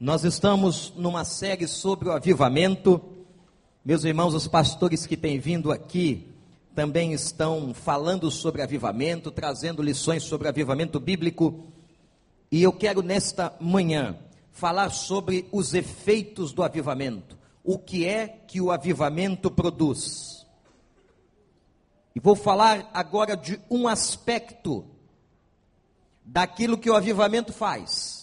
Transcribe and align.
Nós 0.00 0.22
estamos 0.22 0.92
numa 0.94 1.24
série 1.24 1.66
sobre 1.66 2.08
o 2.08 2.12
avivamento. 2.12 3.02
Meus 3.84 4.04
irmãos, 4.04 4.32
os 4.32 4.46
pastores 4.46 5.04
que 5.04 5.16
têm 5.16 5.40
vindo 5.40 5.72
aqui 5.72 6.28
também 6.72 7.12
estão 7.12 7.74
falando 7.74 8.30
sobre 8.30 8.62
avivamento, 8.62 9.32
trazendo 9.32 9.82
lições 9.82 10.22
sobre 10.22 10.46
avivamento 10.46 11.00
bíblico. 11.00 11.64
E 12.48 12.62
eu 12.62 12.72
quero 12.72 13.02
nesta 13.02 13.52
manhã 13.58 14.16
falar 14.52 14.90
sobre 14.90 15.48
os 15.50 15.74
efeitos 15.74 16.52
do 16.52 16.62
avivamento. 16.62 17.36
O 17.64 17.76
que 17.76 18.06
é 18.06 18.28
que 18.28 18.60
o 18.60 18.70
avivamento 18.70 19.50
produz? 19.50 20.46
E 22.14 22.20
vou 22.20 22.36
falar 22.36 22.88
agora 22.94 23.36
de 23.36 23.58
um 23.68 23.88
aspecto 23.88 24.84
daquilo 26.24 26.78
que 26.78 26.88
o 26.88 26.94
avivamento 26.94 27.52
faz. 27.52 28.17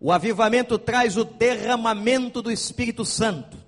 O 0.00 0.10
avivamento 0.10 0.78
traz 0.78 1.18
o 1.18 1.24
derramamento 1.24 2.40
do 2.40 2.50
Espírito 2.50 3.04
Santo. 3.04 3.58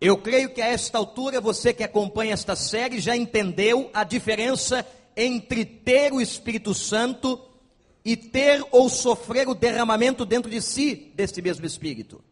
Eu 0.00 0.16
creio 0.16 0.52
que 0.52 0.62
a 0.62 0.66
esta 0.66 0.96
altura 0.96 1.40
você 1.40 1.74
que 1.74 1.84
acompanha 1.84 2.32
esta 2.32 2.56
série 2.56 3.00
já 3.00 3.14
entendeu 3.14 3.90
a 3.92 4.02
diferença 4.02 4.86
entre 5.14 5.64
ter 5.64 6.12
o 6.12 6.20
Espírito 6.20 6.74
Santo 6.74 7.40
e 8.02 8.16
ter 8.16 8.64
ou 8.70 8.88
sofrer 8.88 9.46
o 9.46 9.54
derramamento 9.54 10.24
dentro 10.24 10.50
de 10.50 10.60
si 10.60 11.12
deste 11.14 11.42
mesmo 11.42 11.66
Espírito. 11.66 12.22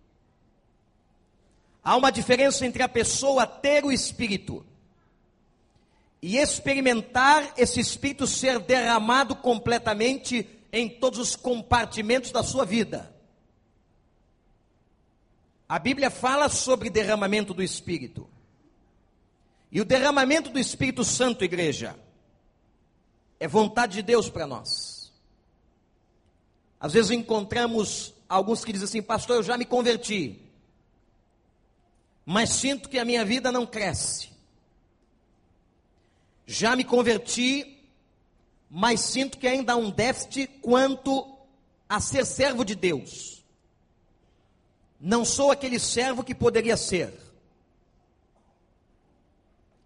Há 1.84 1.96
uma 1.96 2.10
diferença 2.10 2.64
entre 2.64 2.82
a 2.82 2.88
pessoa 2.88 3.46
ter 3.46 3.84
o 3.84 3.92
Espírito 3.92 4.64
e 6.22 6.38
experimentar 6.38 7.52
esse 7.56 7.80
Espírito 7.80 8.26
ser 8.26 8.58
derramado 8.60 9.34
completamente 9.36 10.46
em 10.72 10.88
todos 10.88 11.18
os 11.18 11.36
compartimentos 11.36 12.32
da 12.32 12.42
sua 12.42 12.64
vida. 12.64 13.14
A 15.68 15.78
Bíblia 15.78 16.10
fala 16.10 16.48
sobre 16.48 16.90
derramamento 16.90 17.52
do 17.52 17.62
Espírito. 17.62 18.28
E 19.70 19.80
o 19.80 19.84
derramamento 19.84 20.50
do 20.50 20.58
Espírito 20.58 21.04
Santo, 21.04 21.44
igreja, 21.44 21.98
é 23.38 23.48
vontade 23.48 23.94
de 23.94 24.02
Deus 24.02 24.28
para 24.28 24.46
nós. 24.46 25.12
Às 26.78 26.92
vezes 26.92 27.10
encontramos 27.10 28.14
alguns 28.28 28.64
que 28.64 28.72
dizem 28.72 28.86
assim, 28.86 29.02
pastor, 29.02 29.36
eu 29.36 29.42
já 29.42 29.56
me 29.56 29.64
converti, 29.64 30.40
mas 32.24 32.50
sinto 32.50 32.88
que 32.88 32.98
a 32.98 33.04
minha 33.04 33.24
vida 33.24 33.52
não 33.52 33.66
cresce. 33.66 34.30
Já 36.46 36.74
me 36.76 36.84
converti, 36.84 37.81
mas 38.74 39.00
sinto 39.00 39.36
que 39.36 39.46
ainda 39.46 39.74
há 39.74 39.76
um 39.76 39.90
déficit 39.90 40.46
quanto 40.62 41.30
a 41.86 42.00
ser 42.00 42.24
servo 42.24 42.64
de 42.64 42.74
Deus. 42.74 43.44
Não 44.98 45.26
sou 45.26 45.50
aquele 45.50 45.78
servo 45.78 46.24
que 46.24 46.34
poderia 46.34 46.74
ser. 46.74 47.12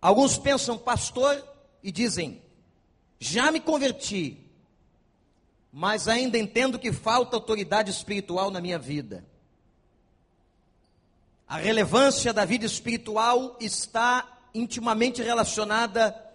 Alguns 0.01 0.39
pensam, 0.39 0.79
pastor, 0.79 1.45
e 1.83 1.91
dizem: 1.91 2.41
já 3.19 3.51
me 3.51 3.59
converti, 3.59 4.39
mas 5.73 6.07
ainda 6.07 6.39
entendo 6.39 6.79
que 6.79 6.93
falta 6.93 7.35
autoridade 7.35 7.91
espiritual 7.91 8.53
na 8.53 8.61
minha 8.61 8.79
vida. 8.79 9.27
A 11.49 11.57
relevância 11.57 12.33
da 12.33 12.45
vida 12.45 12.65
espiritual 12.65 13.57
está 13.61 14.39
intimamente 14.55 15.23
relacionada 15.25 16.26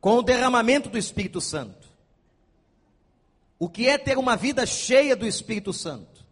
com 0.00 0.18
o 0.18 0.22
derramamento 0.22 0.88
do 0.88 0.98
Espírito 0.98 1.40
Santo. 1.40 1.88
O 3.58 3.68
que 3.68 3.88
é 3.88 3.98
ter 3.98 4.16
uma 4.16 4.36
vida 4.36 4.64
cheia 4.64 5.16
do 5.16 5.26
Espírito 5.26 5.72
Santo? 5.72 6.24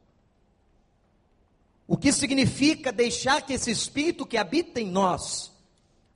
O 1.88 1.96
que 1.96 2.12
significa 2.12 2.92
deixar 2.92 3.42
que 3.42 3.52
esse 3.52 3.70
Espírito 3.70 4.26
que 4.26 4.36
habita 4.36 4.80
em 4.80 4.88
nós 4.88 5.52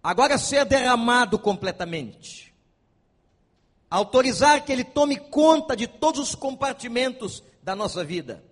agora 0.03 0.39
ser 0.39 0.65
derramado 0.65 1.39
completamente? 1.39 2.55
Autorizar 3.89 4.65
que 4.65 4.71
ele 4.71 4.85
tome 4.85 5.17
conta 5.17 5.77
de 5.77 5.89
todos 5.89 6.21
os 6.21 6.35
compartimentos 6.35 7.43
da 7.63 7.75
nossa 7.75 8.05
vida. 8.05 8.45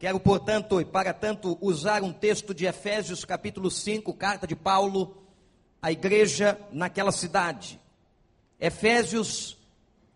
Quero, 0.00 0.18
portanto, 0.18 0.80
e 0.80 0.84
para 0.84 1.14
tanto, 1.14 1.56
usar 1.60 2.02
um 2.02 2.12
texto 2.12 2.52
de 2.52 2.66
Efésios 2.66 3.24
capítulo 3.24 3.70
5, 3.70 4.12
carta 4.14 4.46
de 4.46 4.56
Paulo 4.56 5.23
a 5.84 5.92
igreja 5.92 6.58
naquela 6.72 7.12
cidade. 7.12 7.78
Efésios 8.58 9.58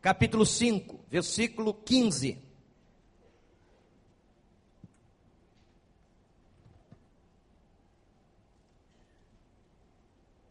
capítulo 0.00 0.46
5, 0.46 0.98
versículo 1.10 1.74
15. 1.74 2.38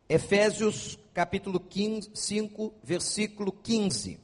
Efésios 0.08 1.00
capítulo 1.16 1.62
15, 1.62 2.12
5, 2.14 2.76
versículo 2.84 3.52
15. 3.52 4.20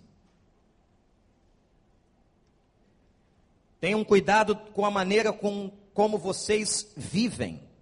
Tenham 3.80 4.04
cuidado 4.04 4.56
com 4.56 4.86
a 4.86 4.92
maneira 4.92 5.34
com, 5.34 5.72
como 5.92 6.20
vocês 6.20 6.94
vivem 6.96 7.73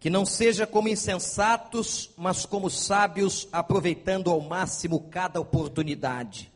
que 0.00 0.08
não 0.08 0.24
seja 0.24 0.66
como 0.66 0.88
insensatos, 0.88 2.10
mas 2.16 2.46
como 2.46 2.70
sábios, 2.70 3.48
aproveitando 3.50 4.30
ao 4.30 4.40
máximo 4.40 5.00
cada 5.10 5.40
oportunidade. 5.40 6.52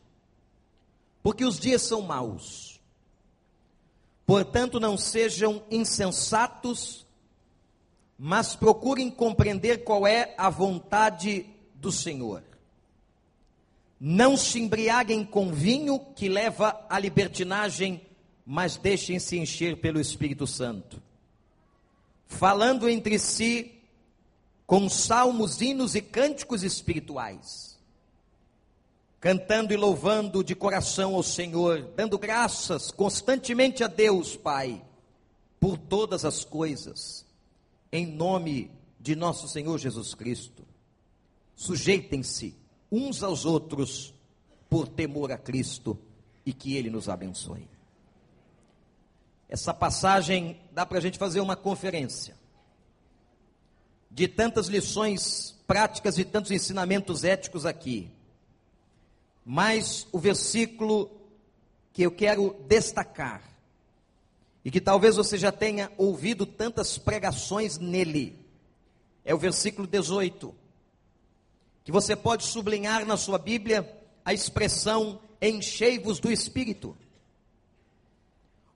Porque 1.23 1.45
os 1.45 1.59
dias 1.59 1.83
são 1.83 2.03
maus. 2.03 2.81
Portanto, 4.25 4.79
não 4.79 4.97
sejam 4.97 5.63
insensatos, 5.71 7.05
mas 8.17 8.55
procurem 8.55 9.11
compreender 9.11 9.83
qual 9.83 10.07
é 10.07 10.35
a 10.39 10.49
vontade 10.49 11.47
do 11.75 11.91
Senhor. 11.91 12.45
Não 13.99 14.37
se 14.37 14.61
embriaguem 14.61 15.25
com 15.25 15.53
vinho 15.53 15.99
que 15.99 16.29
leva 16.29 16.85
à 16.89 16.99
libertinagem, 16.99 18.01
mas 18.47 18.77
deixem-se 18.77 19.37
encher 19.37 19.77
pelo 19.79 20.01
Espírito 20.01 20.47
Santo 20.47 21.03
falando 22.33 22.89
entre 22.89 23.19
si 23.19 23.79
com 24.67 24.89
salmos, 24.89 25.61
hinos 25.61 25.95
e 25.95 26.01
cânticos 26.01 26.63
espirituais, 26.63 27.79
cantando 29.21 29.73
e 29.73 29.77
louvando 29.77 30.43
de 30.43 30.55
coração 30.55 31.15
ao 31.15 31.23
Senhor, 31.23 31.83
dando 31.95 32.19
graças 32.19 32.91
constantemente 32.91 33.85
a 33.85 33.87
Deus, 33.87 34.35
Pai, 34.35 34.83
por 35.61 35.77
todas 35.77 36.25
as 36.25 36.45
coisas, 36.45 37.27
em 37.93 38.07
nome 38.07 38.71
de 38.99 39.15
nosso 39.15 39.47
Senhor 39.47 39.79
Jesus 39.79 40.15
Cristo. 40.15 40.65
Sujeitem-se 41.55 42.57
uns 42.91 43.23
aos 43.23 43.45
outros 43.45 44.15
por 44.71 44.89
temor 44.89 45.31
a 45.31 45.39
Cristo 45.39 45.99
e 46.45 46.53
que 46.53 46.77
Ele 46.77 46.89
nos 46.91 47.09
abençoe. 47.09 47.72
Essa 49.53 49.75
passagem 49.75 50.59
dá 50.73 50.87
para 50.87 50.97
a 50.97 51.01
gente 51.03 51.19
fazer 51.19 51.39
uma 51.43 51.55
conferência 51.55 52.35
de 54.11 54.27
tantas 54.27 54.69
lições 54.69 55.55
práticas 55.67 56.17
e 56.17 56.25
tantos 56.25 56.51
ensinamentos 56.51 57.23
éticos 57.23 57.67
aqui. 57.67 58.11
Mas 59.45 60.07
o 60.11 60.19
versículo 60.19 61.11
que 61.93 62.01
eu 62.01 62.11
quero 62.11 62.65
destacar, 62.67 63.43
e 64.65 64.71
que 64.71 64.81
talvez 64.81 65.17
você 65.17 65.37
já 65.37 65.53
tenha 65.53 65.93
ouvido 65.99 66.47
tantas 66.47 66.97
pregações 66.97 67.77
nele, 67.77 68.43
é 69.23 69.35
o 69.35 69.39
versículo 69.39 69.87
18, 69.87 70.55
que 71.85 71.93
você 71.93 72.17
pode 72.17 72.45
sublinhar 72.45 73.05
na 73.05 73.19
sua 73.19 73.37
Bíblia 73.37 74.03
a 74.25 74.33
expressão 74.33 75.21
enchei-vos 75.43 76.19
do 76.19 76.33
Espírito. 76.33 76.97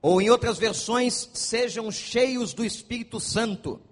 Ou 0.08 0.22
em 0.22 0.30
outras 0.30 0.56
versões, 0.56 1.28
sejam 1.34 1.90
cheios 1.90 2.54
do 2.54 2.64
Espírito 2.64 3.18
Santo. 3.18 3.82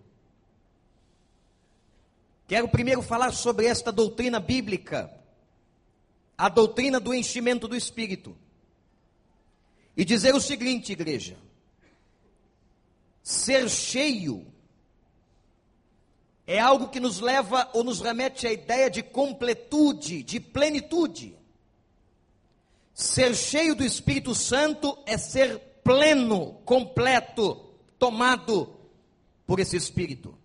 Quero 2.47 2.69
primeiro 2.69 3.03
falar 3.03 3.33
sobre 3.33 3.67
esta 3.67 3.91
doutrina 3.91 4.39
bíblica, 4.39 5.13
a 6.39 6.49
doutrina 6.49 7.01
do 7.01 7.13
enchimento 7.13 7.67
do 7.67 7.75
Espírito. 7.75 8.39
E 9.97 10.05
dizer 10.05 10.33
o 10.37 10.41
seguinte, 10.41 10.93
igreja: 10.93 11.37
ser 13.21 13.69
cheio 13.69 14.47
é 16.47 16.61
algo 16.61 16.91
que 16.91 17.01
nos 17.01 17.19
leva 17.19 17.69
ou 17.75 17.83
nos 17.83 18.01
remete 18.01 18.47
à 18.47 18.53
ideia 18.53 18.89
de 18.89 19.03
completude, 19.03 20.23
de 20.23 20.39
plenitude. 20.39 21.37
Ser 22.95 23.35
cheio 23.35 23.75
do 23.75 23.85
Espírito 23.85 24.33
Santo 24.33 24.97
é 25.07 25.19
ser 25.19 25.74
pleno, 25.85 26.55
completo, 26.65 27.71
tomado 27.99 28.75
por 29.47 29.61
esse 29.61 29.77
Espírito. 29.77 30.37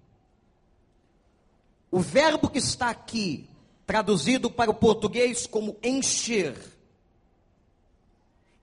O 1.90 2.00
verbo 2.02 2.50
que 2.50 2.60
está 2.60 2.90
aqui, 2.90 3.50
traduzido 3.88 4.52
para 4.52 4.70
o 4.70 4.76
português 4.76 5.48
como 5.48 5.78
encher, 5.82 6.56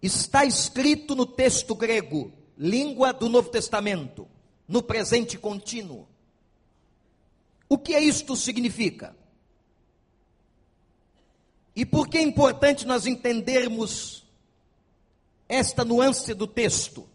está 0.00 0.44
escrito 0.44 1.16
no 1.16 1.26
texto 1.26 1.74
grego, 1.74 2.30
língua 2.56 3.12
do 3.12 3.28
Novo 3.28 3.48
Testamento, 3.48 4.28
no 4.68 4.82
presente 4.82 5.38
contínuo. 5.38 6.06
O 7.68 7.78
que 7.78 7.98
isto 7.98 8.36
significa? 8.36 9.16
E 11.74 11.84
por 11.84 12.08
que 12.08 12.18
é 12.18 12.22
importante 12.22 12.86
nós 12.86 13.06
entendermos 13.06 14.25
esta 15.48 15.84
nuance 15.84 16.34
do 16.34 16.46
texto? 16.46 17.08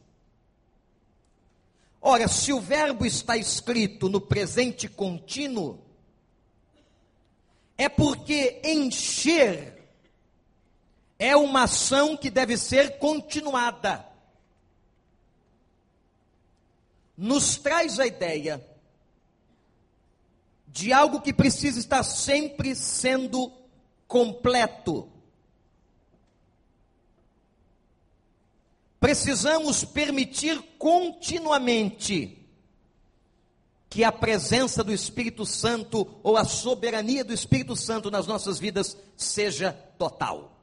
Ora, 2.02 2.28
se 2.28 2.52
o 2.52 2.60
verbo 2.60 3.06
está 3.06 3.38
escrito 3.38 4.10
no 4.10 4.20
presente 4.20 4.88
contínuo, 4.88 5.80
é 7.78 7.88
porque 7.88 8.62
encher 8.64 9.82
é 11.20 11.36
uma 11.36 11.66
ação 11.66 12.18
que 12.18 12.32
deve 12.32 12.58
ser 12.58 12.98
continuada. 12.98 14.04
Nos 17.16 17.58
traz 17.58 18.00
a 18.00 18.08
ideia 18.08 18.66
de 20.68 20.92
algo 20.92 21.22
que 21.22 21.32
precisa 21.32 21.80
estar 21.80 22.02
sempre 22.02 22.74
sendo 22.74 23.52
completo. 24.08 25.08
Precisamos 29.02 29.84
permitir 29.84 30.62
continuamente 30.78 32.38
que 33.90 34.04
a 34.04 34.12
presença 34.12 34.84
do 34.84 34.94
Espírito 34.94 35.44
Santo 35.44 36.20
ou 36.22 36.38
a 36.38 36.46
soberania 36.46 37.24
do 37.24 37.34
Espírito 37.34 37.76
Santo 37.76 38.12
nas 38.12 38.28
nossas 38.28 38.60
vidas 38.60 38.96
seja 39.18 39.74
total. 39.98 40.56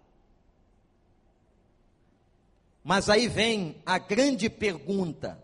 Mas 2.84 3.10
aí 3.10 3.26
vem 3.26 3.82
a 3.84 3.98
grande 3.98 4.48
pergunta: 4.48 5.42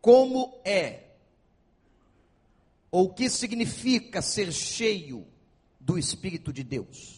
como 0.00 0.60
é, 0.64 1.08
ou 2.88 3.06
o 3.06 3.12
que 3.12 3.28
significa 3.28 4.22
ser 4.22 4.52
cheio 4.52 5.26
do 5.80 5.98
Espírito 5.98 6.52
de 6.52 6.62
Deus? 6.62 7.13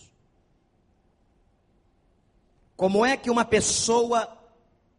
Como 2.77 3.05
é 3.05 3.17
que 3.17 3.31
uma 3.31 3.45
pessoa 3.45 4.37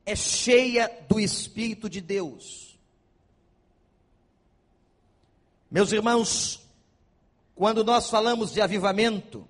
é 0.06 0.16
cheia 0.16 0.90
do 1.08 1.20
Espírito 1.20 1.90
de 1.90 2.02
Deus? 2.02 2.78
Meus 5.70 5.92
irmãos, 5.92 6.62
quando 7.54 7.84
nós 7.84 8.10
falamos 8.10 8.52
de 8.52 8.62
avivamento, 8.62 9.48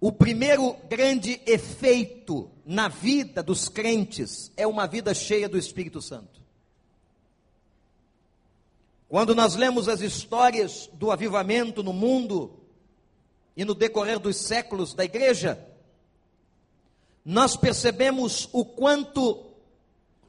o 0.00 0.12
primeiro 0.12 0.74
grande 0.88 1.40
efeito 1.46 2.50
na 2.64 2.88
vida 2.88 3.42
dos 3.42 3.68
crentes 3.68 4.52
é 4.56 4.66
uma 4.66 4.86
vida 4.86 5.14
cheia 5.14 5.48
do 5.48 5.56
Espírito 5.56 6.02
Santo. 6.02 6.42
Quando 9.08 9.34
nós 9.34 9.54
lemos 9.54 9.88
as 9.88 10.00
histórias 10.00 10.90
do 10.94 11.10
avivamento 11.10 11.82
no 11.82 11.92
mundo 11.92 12.58
e 13.56 13.64
no 13.64 13.74
decorrer 13.74 14.18
dos 14.18 14.36
séculos 14.36 14.92
da 14.92 15.04
igreja, 15.04 15.64
nós 17.26 17.56
percebemos 17.56 18.48
o 18.52 18.64
quanto 18.64 19.44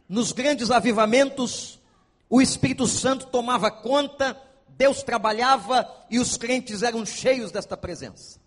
nos 0.09 0.31
grandes 0.31 0.71
avivamentos 0.71 1.79
o 2.27 2.41
Espírito 2.41 2.87
Santo 2.87 3.27
tomava 3.27 3.69
conta, 3.69 4.35
Deus 4.69 5.03
trabalhava 5.03 5.87
e 6.09 6.17
os 6.17 6.37
crentes 6.37 6.81
eram 6.81 7.05
cheios 7.05 7.51
desta 7.51 7.77
presença. 7.77 8.39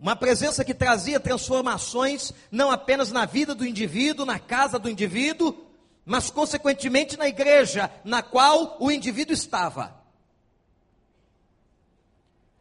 Uma 0.00 0.16
presença 0.16 0.64
que 0.64 0.72
trazia 0.72 1.20
transformações 1.20 2.32
não 2.50 2.70
apenas 2.70 3.12
na 3.12 3.26
vida 3.26 3.54
do 3.54 3.66
indivíduo, 3.66 4.24
na 4.24 4.38
casa 4.38 4.78
do 4.78 4.88
indivíduo, 4.88 5.54
mas 6.02 6.30
consequentemente 6.30 7.18
na 7.18 7.28
igreja 7.28 7.90
na 8.04 8.22
qual 8.22 8.78
o 8.80 8.90
indivíduo 8.90 9.34
estava. 9.34 10.00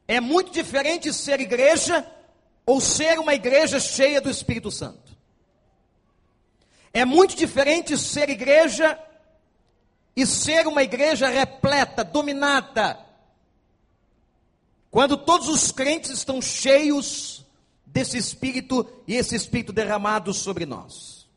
É 0.06 0.20
muito 0.20 0.52
diferente 0.52 1.14
ser 1.14 1.40
igreja 1.40 2.06
ou 2.72 2.80
ser 2.80 3.20
uma 3.20 3.34
igreja 3.34 3.82
cheia 3.82 4.22
do 4.22 4.30
Espírito 4.30 4.72
Santo. 4.72 5.12
É 6.94 7.04
muito 7.04 7.36
diferente 7.36 7.98
ser 7.98 8.30
igreja 8.30 8.98
e 10.16 10.26
ser 10.26 10.66
uma 10.68 10.82
igreja 10.82 11.28
repleta, 11.28 12.02
dominada 12.02 12.98
quando 14.90 15.18
todos 15.18 15.50
os 15.50 15.70
crentes 15.70 16.12
estão 16.12 16.42
cheios 16.42 17.46
desse 17.86 18.18
Espírito 18.18 18.90
e 19.06 19.16
esse 19.16 19.36
Espírito 19.36 19.74
derramado 19.74 20.34
sobre 20.34 20.66
nós. 20.66 21.28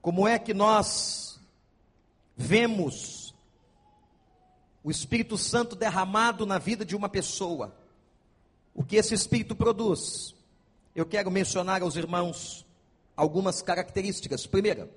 Como 0.00 0.26
é 0.26 0.38
que 0.38 0.54
nós 0.54 1.38
vemos 2.34 3.34
o 4.82 4.90
Espírito 4.90 5.36
Santo 5.36 5.76
derramado 5.76 6.46
na 6.46 6.56
vida 6.56 6.82
de 6.82 6.96
uma 6.96 7.10
pessoa? 7.10 7.84
O 8.76 8.84
que 8.84 8.96
esse 8.96 9.14
Espírito 9.14 9.56
produz? 9.56 10.34
Eu 10.94 11.06
quero 11.06 11.30
mencionar 11.30 11.80
aos 11.80 11.96
irmãos 11.96 12.66
algumas 13.16 13.62
características. 13.62 14.46
Primeira, 14.46 14.90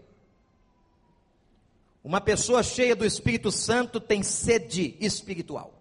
uma 2.04 2.20
pessoa 2.20 2.62
cheia 2.62 2.94
do 2.94 3.06
Espírito 3.06 3.54
Santo 3.54 4.02
tem 4.02 4.22
sede 4.22 4.98
espiritual. 5.00 5.74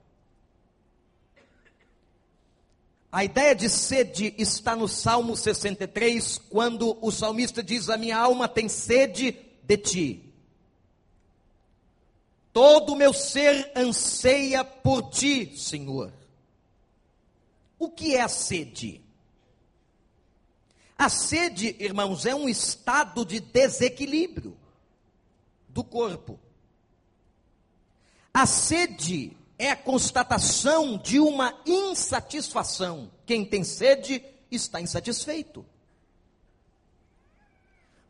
A 3.11 3.25
ideia 3.25 3.53
de 3.53 3.69
sede 3.69 4.33
está 4.39 4.77
no 4.77 4.87
Salmo 4.87 5.37
63, 5.37 6.39
quando 6.51 6.97
o 7.05 7.11
salmista 7.11 7.65
diz: 7.65 7.89
A 7.89 7.97
minha 7.97 8.17
alma 8.17 8.47
tem 8.47 8.69
sede 8.69 9.37
de 9.65 9.77
ti. 9.77 10.35
Todo 12.53 12.93
o 12.93 12.97
meu 12.97 13.13
ser 13.13 13.73
anseia 13.75 14.63
por 14.63 15.11
ti, 15.11 15.57
Senhor. 15.57 16.13
O 17.79 17.91
que 17.91 18.17
é 18.17 18.21
a 18.21 18.29
sede? 18.29 19.03
A 20.97 21.09
sede, 21.09 21.77
irmãos, 21.79 22.27
é 22.27 22.35
um 22.35 22.49
estado 22.49 23.25
de 23.25 23.39
desequilíbrio 23.39 24.57
do 25.69 25.85
corpo. 25.85 26.41
A 28.35 28.47
sede 28.47 29.37
é 29.57 29.71
a 29.71 29.77
constatação 29.77 30.99
de 30.99 31.21
uma 31.21 31.57
insatisfação. 31.65 33.11
Quem 33.25 33.45
tem 33.45 33.63
sede 33.63 34.23
está 34.51 34.81
insatisfeito. 34.81 35.65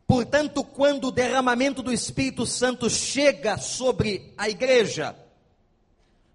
Portanto, 0.07 0.63
quando 0.63 1.09
o 1.09 1.11
derramamento 1.11 1.83
do 1.83 1.93
Espírito 1.93 2.43
Santo 2.43 2.89
chega 2.89 3.57
sobre 3.59 4.33
a 4.35 4.49
igreja, 4.49 5.15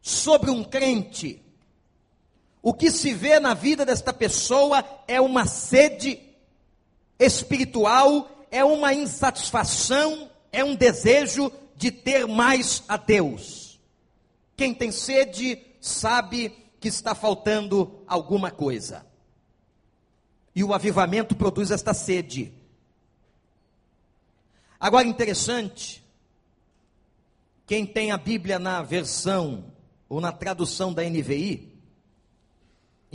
sobre 0.01 0.51
um 0.51 0.63
crente, 0.63 1.44
o 2.67 2.73
que 2.73 2.91
se 2.91 3.13
vê 3.13 3.39
na 3.39 3.53
vida 3.53 3.85
desta 3.85 4.11
pessoa 4.11 4.83
é 5.07 5.21
uma 5.21 5.47
sede 5.47 6.19
espiritual, 7.19 8.27
é 8.51 8.65
uma 8.65 8.95
insatisfação, 8.95 10.31
é 10.51 10.65
um 10.65 10.75
desejo 10.75 11.53
de 11.77 11.91
ter 11.91 12.27
mais 12.27 12.83
a 12.89 12.97
Deus. 12.97 13.79
Quem 14.57 14.73
tem 14.73 14.91
sede 14.91 15.59
sabe 15.79 16.57
que 16.81 16.89
está 16.89 17.15
faltando 17.15 18.03
alguma 18.07 18.51
coisa. 18.51 19.05
E 20.55 20.65
o 20.65 20.73
avivamento 20.73 21.37
produz 21.37 21.71
esta 21.71 21.93
sede. 21.93 22.51
Agora, 24.81 25.07
interessante, 25.07 26.03
quem 27.67 27.85
tem 27.85 28.11
a 28.11 28.17
Bíblia 28.17 28.59
na 28.59 28.81
versão 28.81 29.67
ou 30.09 30.19
na 30.19 30.33
tradução 30.33 30.95
da 30.95 31.03
NVI, 31.03 31.74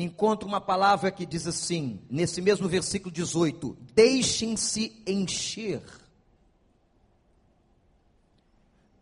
encontra 0.03 0.47
uma 0.47 0.61
palavra 0.61 1.11
que 1.11 1.25
diz 1.25 1.47
assim, 1.47 1.99
nesse 2.09 2.41
mesmo 2.41 2.67
versículo 2.67 3.11
18: 3.11 3.77
Deixem-se 3.93 5.01
encher 5.05 5.81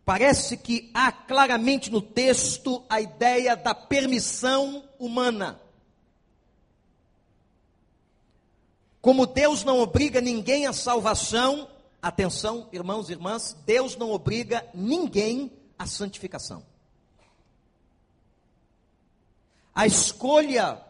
Parece 0.08 0.56
que 0.56 0.90
há 0.94 1.12
claramente 1.12 1.90
no 1.92 2.00
texto 2.00 2.82
a 2.88 2.98
ideia 2.98 3.54
da 3.54 3.74
permissão 3.74 4.82
humana. 4.98 5.60
Como 9.02 9.26
Deus 9.26 9.64
não 9.64 9.80
obriga 9.80 10.18
ninguém 10.18 10.66
à 10.66 10.72
salvação, 10.72 11.68
atenção, 12.00 12.70
irmãos 12.72 13.10
e 13.10 13.12
irmãs, 13.12 13.54
Deus 13.66 13.98
não 13.98 14.10
obriga 14.10 14.66
ninguém 14.72 15.52
à 15.78 15.86
santificação. 15.86 16.64
A 19.74 19.86
escolha 19.86 20.82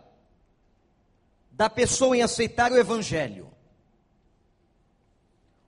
da 1.59 1.69
pessoa 1.69 2.17
em 2.17 2.23
aceitar 2.23 2.71
o 2.71 2.79
Evangelho 2.79 3.51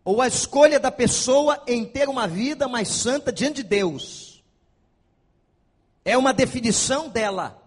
ou 0.04 0.22
a 0.22 0.28
escolha 0.28 0.78
da 0.78 0.92
pessoa 0.92 1.62
em 1.66 1.84
ter 1.84 2.08
uma 2.08 2.28
vida 2.28 2.68
mais 2.68 2.86
santa 2.88 3.32
diante 3.32 3.56
de 3.56 3.64
Deus. 3.64 4.42
É 6.04 6.16
uma 6.16 6.32
definição 6.32 7.08
dela. 7.08 7.60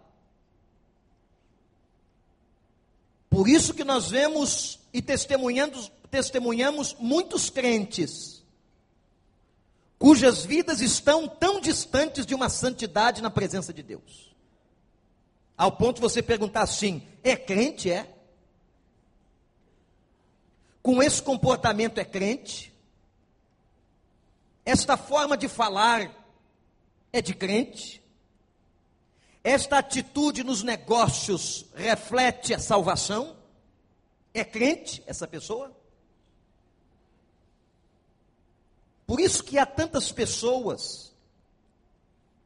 Por 3.30 3.48
isso 3.48 3.74
que 3.74 3.84
nós 3.84 4.10
vemos 4.10 4.80
e 4.94 5.02
testemunhamos, 5.02 5.92
testemunhamos 6.10 6.96
muitos 6.98 7.50
crentes 7.50 8.42
cujas 10.00 10.46
vidas 10.46 10.80
estão 10.80 11.28
tão 11.28 11.60
distantes 11.60 12.26
de 12.26 12.34
uma 12.34 12.48
santidade 12.48 13.22
na 13.22 13.30
presença 13.30 13.74
de 13.74 13.84
Deus. 13.84 14.34
Ao 15.58 15.72
ponto 15.72 15.96
de 15.96 16.02
você 16.02 16.22
perguntar 16.22 16.62
assim: 16.62 17.06
é 17.22 17.36
crente? 17.36 17.92
É? 17.92 18.13
Com 20.84 21.02
esse 21.02 21.24
comportamento 21.24 21.98
é 21.98 22.04
crente? 22.04 22.74
Esta 24.66 24.98
forma 24.98 25.38
de 25.38 25.48
falar 25.48 26.14
é 27.12 27.22
de 27.22 27.34
crente? 27.34 28.04
Esta 29.42 29.78
atitude 29.78 30.44
nos 30.44 30.62
negócios 30.62 31.66
reflete 31.74 32.54
a 32.54 32.60
salvação? 32.60 33.38
É 34.34 34.44
crente 34.44 35.02
essa 35.08 35.26
pessoa? 35.26 35.74
Por 39.08 39.22
isso 39.22 39.42
que 39.44 39.58
há 39.58 39.66
tantas 39.66 40.12
pessoas 40.12 41.14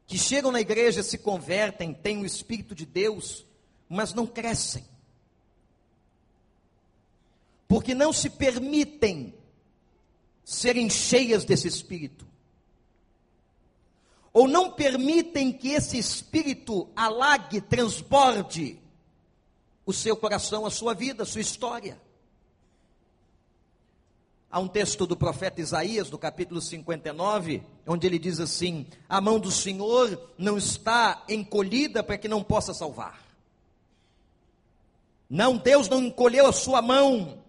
que 0.06 0.16
chegam 0.16 0.52
na 0.52 0.60
igreja, 0.60 1.02
se 1.02 1.18
convertem, 1.18 1.92
têm 1.92 2.22
o 2.22 2.26
Espírito 2.26 2.74
de 2.74 2.86
Deus, 2.86 3.44
mas 3.88 4.14
não 4.14 4.26
crescem. 4.26 4.84
Porque 7.68 7.94
não 7.94 8.12
se 8.12 8.30
permitem 8.30 9.32
serem 10.42 10.90
cheias 10.90 11.44
desse 11.44 11.68
Espírito 11.68 12.26
ou 14.38 14.46
não 14.46 14.70
permitem 14.70 15.52
que 15.52 15.70
esse 15.70 15.98
espírito 15.98 16.88
alague, 16.94 17.60
transborde 17.60 18.78
o 19.84 19.92
seu 19.92 20.16
coração, 20.16 20.64
a 20.64 20.70
sua 20.70 20.94
vida, 20.94 21.24
a 21.24 21.26
sua 21.26 21.40
história. 21.40 22.00
Há 24.48 24.60
um 24.60 24.68
texto 24.68 25.08
do 25.08 25.16
profeta 25.16 25.60
Isaías, 25.60 26.08
no 26.08 26.18
capítulo 26.18 26.60
59, 26.60 27.64
onde 27.84 28.06
ele 28.06 28.16
diz 28.16 28.38
assim: 28.38 28.86
A 29.08 29.20
mão 29.20 29.40
do 29.40 29.50
Senhor 29.50 30.30
não 30.38 30.56
está 30.56 31.24
encolhida 31.28 32.02
para 32.02 32.16
que 32.16 32.28
não 32.28 32.42
possa 32.42 32.72
salvar. 32.72 33.20
Não, 35.28 35.56
Deus 35.56 35.88
não 35.88 36.04
encolheu 36.04 36.46
a 36.46 36.52
sua 36.52 36.80
mão 36.80 37.42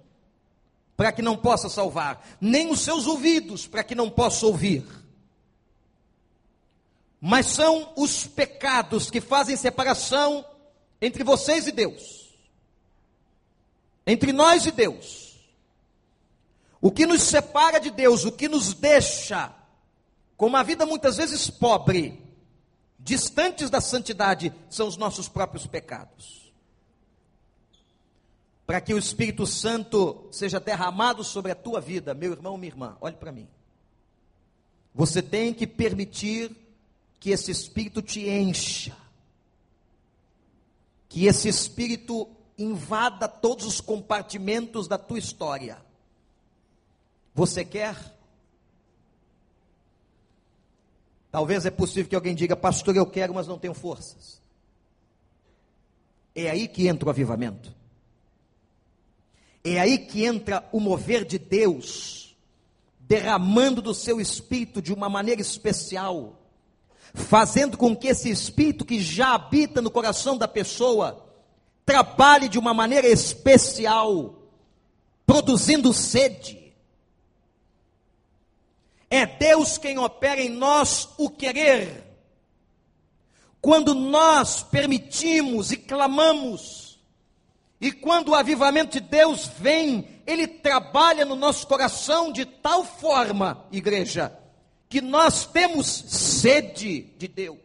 para 0.99 1.13
que 1.13 1.21
não 1.21 1.37
possa 1.37 1.69
salvar, 1.69 2.27
nem 2.41 2.69
os 2.69 2.81
seus 2.81 3.07
ouvidos 3.07 3.65
para 3.65 3.85
que 3.85 3.95
não 3.95 4.09
possa 4.09 4.45
ouvir 4.45 4.85
mas 7.21 7.47
são 7.47 7.91
os 7.95 8.25
pecados 8.25 9.11
que 9.11 9.19
fazem 9.19 9.57
separação 9.57 10.45
entre 11.01 11.23
vocês 11.23 11.67
e 11.67 11.71
Deus, 11.71 12.29
entre 14.05 14.31
nós 14.31 14.65
e 14.65 14.71
Deus. 14.71 15.37
O 16.81 16.91
que 16.91 17.05
nos 17.05 17.23
separa 17.23 17.79
de 17.79 17.91
Deus, 17.91 18.23
o 18.23 18.31
que 18.31 18.47
nos 18.47 18.73
deixa 18.73 19.53
com 20.37 20.47
uma 20.47 20.63
vida 20.63 20.85
muitas 20.85 21.17
vezes 21.17 21.49
pobre, 21.49 22.23
distantes 22.97 23.69
da 23.69 23.81
santidade, 23.81 24.53
são 24.69 24.87
os 24.87 24.95
nossos 24.95 25.27
próprios 25.27 25.67
pecados. 25.67 26.38
Para 28.69 28.79
que 28.79 28.93
o 28.93 28.99
Espírito 28.99 29.47
Santo 29.47 30.27
seja 30.31 30.59
derramado 30.59 31.23
sobre 31.23 31.51
a 31.51 31.55
tua 31.55 31.81
vida, 31.81 32.13
meu 32.13 32.33
irmão, 32.33 32.55
minha 32.55 32.71
irmã, 32.71 32.95
olhe 33.01 33.15
para 33.15 33.31
mim. 33.31 33.47
Você 34.93 35.23
tem 35.23 35.55
que 35.55 35.65
permitir 35.65 36.55
que 37.19 37.31
esse 37.31 37.49
espírito 37.49 37.99
te 37.99 38.29
encha, 38.29 38.95
que 41.07 41.25
esse 41.25 41.47
espírito 41.49 42.29
invada 42.59 43.27
todos 43.27 43.65
os 43.65 43.81
compartimentos 43.81 44.87
da 44.87 44.99
tua 44.99 45.17
história. 45.17 45.83
Você 47.33 47.65
quer? 47.65 47.97
Talvez 51.31 51.65
é 51.65 51.71
possível 51.71 52.07
que 52.07 52.15
alguém 52.15 52.35
diga, 52.35 52.55
pastor, 52.55 52.95
eu 52.95 53.07
quero, 53.07 53.33
mas 53.33 53.47
não 53.47 53.57
tenho 53.57 53.73
forças. 53.73 54.39
É 56.35 56.51
aí 56.51 56.67
que 56.67 56.87
entra 56.87 57.07
o 57.07 57.09
avivamento. 57.09 57.78
É 59.75 59.79
aí 59.79 59.97
que 59.97 60.25
entra 60.25 60.67
o 60.71 60.79
mover 60.79 61.25
de 61.25 61.37
Deus, 61.37 62.35
derramando 62.99 63.81
do 63.81 63.93
seu 63.93 64.19
espírito 64.19 64.81
de 64.81 64.93
uma 64.93 65.09
maneira 65.09 65.41
especial 65.41 66.39
fazendo 67.13 67.77
com 67.77 67.95
que 67.95 68.07
esse 68.07 68.29
espírito 68.29 68.85
que 68.85 69.01
já 69.01 69.33
habita 69.33 69.81
no 69.81 69.91
coração 69.91 70.37
da 70.37 70.47
pessoa 70.47 71.25
trabalhe 71.85 72.47
de 72.47 72.59
uma 72.59 72.73
maneira 72.73 73.07
especial, 73.07 74.35
produzindo 75.25 75.93
sede. 75.93 76.73
É 79.09 79.25
Deus 79.25 79.77
quem 79.77 79.97
opera 79.97 80.39
em 80.39 80.49
nós 80.49 81.09
o 81.17 81.29
querer. 81.29 82.05
Quando 83.59 83.95
nós 83.95 84.61
permitimos 84.61 85.71
e 85.71 85.77
clamamos, 85.77 86.88
e 87.81 87.91
quando 87.91 88.29
o 88.29 88.35
avivamento 88.35 88.99
de 88.99 89.07
Deus 89.07 89.47
vem, 89.47 90.21
ele 90.27 90.47
trabalha 90.47 91.23
no 91.23 91.35
nosso 91.35 91.65
coração 91.65 92.31
de 92.31 92.45
tal 92.45 92.83
forma, 92.83 93.65
igreja, 93.71 94.37
que 94.89 94.99
nós 94.99 95.45
temos 95.45 95.87
sede 95.87 97.03
de 97.17 97.27
Deus. 97.27 97.57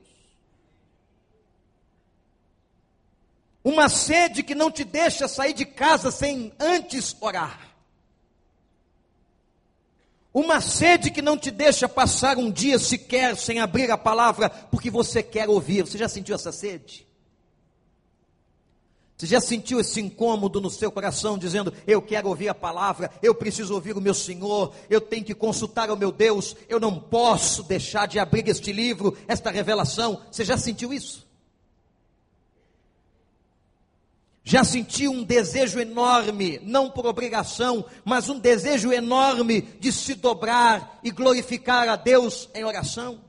Uma 3.64 3.88
sede 3.88 4.42
que 4.42 4.54
não 4.54 4.70
te 4.70 4.84
deixa 4.84 5.26
sair 5.26 5.54
de 5.54 5.64
casa 5.64 6.10
sem 6.10 6.52
antes 6.60 7.16
orar. 7.20 7.74
Uma 10.32 10.60
sede 10.60 11.10
que 11.10 11.22
não 11.22 11.38
te 11.38 11.50
deixa 11.50 11.88
passar 11.88 12.36
um 12.36 12.50
dia 12.50 12.78
sequer 12.78 13.36
sem 13.36 13.60
abrir 13.60 13.90
a 13.90 13.96
palavra, 13.96 14.50
porque 14.50 14.90
você 14.90 15.22
quer 15.22 15.48
ouvir. 15.48 15.82
Você 15.82 15.96
já 15.96 16.08
sentiu 16.08 16.34
essa 16.34 16.52
sede? 16.52 17.06
Você 19.16 19.26
já 19.26 19.40
sentiu 19.40 19.78
esse 19.78 20.00
incômodo 20.00 20.60
no 20.60 20.68
seu 20.68 20.90
coração, 20.90 21.38
dizendo: 21.38 21.72
Eu 21.86 22.02
quero 22.02 22.28
ouvir 22.28 22.48
a 22.48 22.54
palavra, 22.54 23.10
eu 23.22 23.34
preciso 23.34 23.72
ouvir 23.74 23.96
o 23.96 24.00
meu 24.00 24.14
Senhor, 24.14 24.74
eu 24.90 25.00
tenho 25.00 25.24
que 25.24 25.34
consultar 25.34 25.90
o 25.90 25.96
meu 25.96 26.10
Deus, 26.10 26.56
eu 26.68 26.80
não 26.80 26.98
posso 26.98 27.62
deixar 27.62 28.06
de 28.06 28.18
abrir 28.18 28.48
este 28.48 28.72
livro, 28.72 29.16
esta 29.28 29.50
revelação. 29.50 30.20
Você 30.30 30.44
já 30.44 30.56
sentiu 30.56 30.92
isso? 30.92 31.24
Já 34.46 34.62
sentiu 34.62 35.10
um 35.10 35.24
desejo 35.24 35.80
enorme, 35.80 36.60
não 36.62 36.90
por 36.90 37.06
obrigação, 37.06 37.82
mas 38.04 38.28
um 38.28 38.38
desejo 38.38 38.92
enorme 38.92 39.62
de 39.80 39.90
se 39.90 40.14
dobrar 40.14 41.00
e 41.02 41.10
glorificar 41.10 41.88
a 41.88 41.96
Deus 41.96 42.50
em 42.52 42.62
oração? 42.62 43.23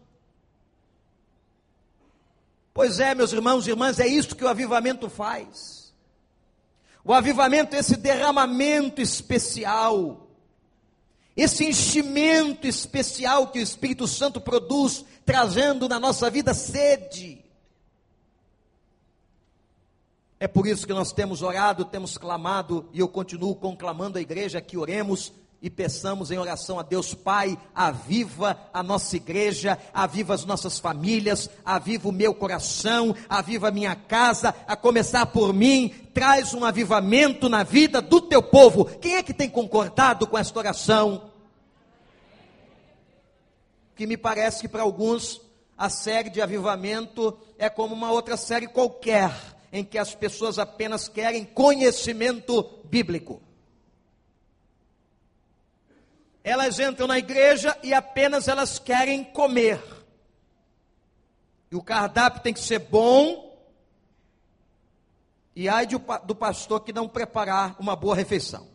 Pois 2.75 3.00
é, 3.00 3.15
meus 3.15 3.32
irmãos 3.32 3.65
e 3.65 3.70
irmãs, 3.70 4.01
é 4.01 4.05
isso 4.05 4.36
que 4.36 4.44
o 4.44 4.50
avivamento 4.50 5.10
faz. 5.10 5.94
O 7.05 7.13
avivamento 7.13 7.74
é 7.74 7.79
esse 7.79 7.96
derramamento 7.96 9.01
especial, 9.01 10.27
esse 11.38 11.63
enchimento 11.63 12.67
especial 12.67 13.48
que 13.48 13.60
o 13.60 13.62
Espírito 13.62 14.05
Santo 14.10 14.41
produz, 14.41 15.05
trazendo 15.25 15.88
na 15.88 16.01
nossa 16.01 16.29
vida 16.29 16.53
sede. 16.53 17.41
É 20.38 20.46
por 20.46 20.67
isso 20.67 20.86
que 20.86 20.94
nós 20.94 21.13
temos 21.13 21.41
orado, 21.41 21.86
temos 21.86 22.17
clamado, 22.17 22.89
e 22.91 23.00
eu 23.00 23.08
continuo 23.08 23.55
conclamando 23.55 24.17
a 24.17 24.22
igreja 24.22 24.60
que 24.60 24.77
oremos 24.77 25.32
e 25.65 25.69
peçamos 25.72 26.29
em 26.29 26.38
oração 26.38 26.79
a 26.79 26.84
Deus 26.84 27.15
Pai, 27.15 27.57
aviva 27.74 28.55
a 28.72 28.84
nossa 28.84 29.15
igreja, 29.15 29.79
aviva 29.91 30.36
as 30.36 30.45
nossas 30.45 30.77
famílias, 30.77 31.50
aviva 31.65 32.07
o 32.07 32.12
meu 32.12 32.36
coração, 32.36 33.15
aviva 33.27 33.69
a 33.69 33.72
minha 33.72 33.95
casa, 33.95 34.53
a 34.67 34.75
começar 34.75 35.25
por 35.25 35.51
mim, 35.51 35.89
traz 36.13 36.53
um 36.53 36.63
avivamento 36.63 37.50
na 37.50 37.63
vida 37.63 38.00
do 38.00 38.22
teu 38.22 38.43
povo. 38.43 38.86
Quem 38.86 39.15
é 39.15 39.24
que 39.24 39.34
tem 39.34 39.50
concordado 39.50 40.27
com 40.27 40.38
esta 40.38 40.60
oração? 40.60 41.31
Que 43.95 44.05
me 44.05 44.17
parece 44.17 44.62
que 44.62 44.67
para 44.67 44.84
alguns 44.84 45.41
a 45.75 45.89
série 45.89 46.29
de 46.29 46.43
avivamento 46.43 47.36
é 47.57 47.69
como 47.72 47.95
uma 47.95 48.12
outra 48.12 48.38
série 48.38 48.67
qualquer, 48.67 49.34
em 49.74 49.84
que 49.84 49.98
as 49.98 50.13
pessoas 50.13 50.60
apenas 50.60 51.07
querem 51.07 51.43
conhecimento 51.43 52.69
bíblico. 52.84 53.41
Elas 56.45 56.79
entram 56.79 57.07
na 57.07 57.17
igreja 57.17 57.75
e 57.81 57.91
apenas 57.91 58.47
elas 58.47 58.77
querem 58.77 59.23
comer. 59.23 59.81
E 61.71 61.75
o 61.75 61.81
cardápio 61.81 62.43
tem 62.43 62.53
que 62.53 62.59
ser 62.59 62.77
bom. 62.77 63.59
E 65.55 65.67
ai 65.67 65.87
do 65.87 66.35
pastor 66.35 66.81
que 66.81 66.93
não 66.93 67.09
preparar 67.09 67.75
uma 67.79 67.95
boa 67.95 68.15
refeição. 68.15 68.67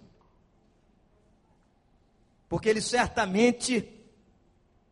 Porque 2.48 2.68
ele 2.68 2.80
certamente, 2.80 3.88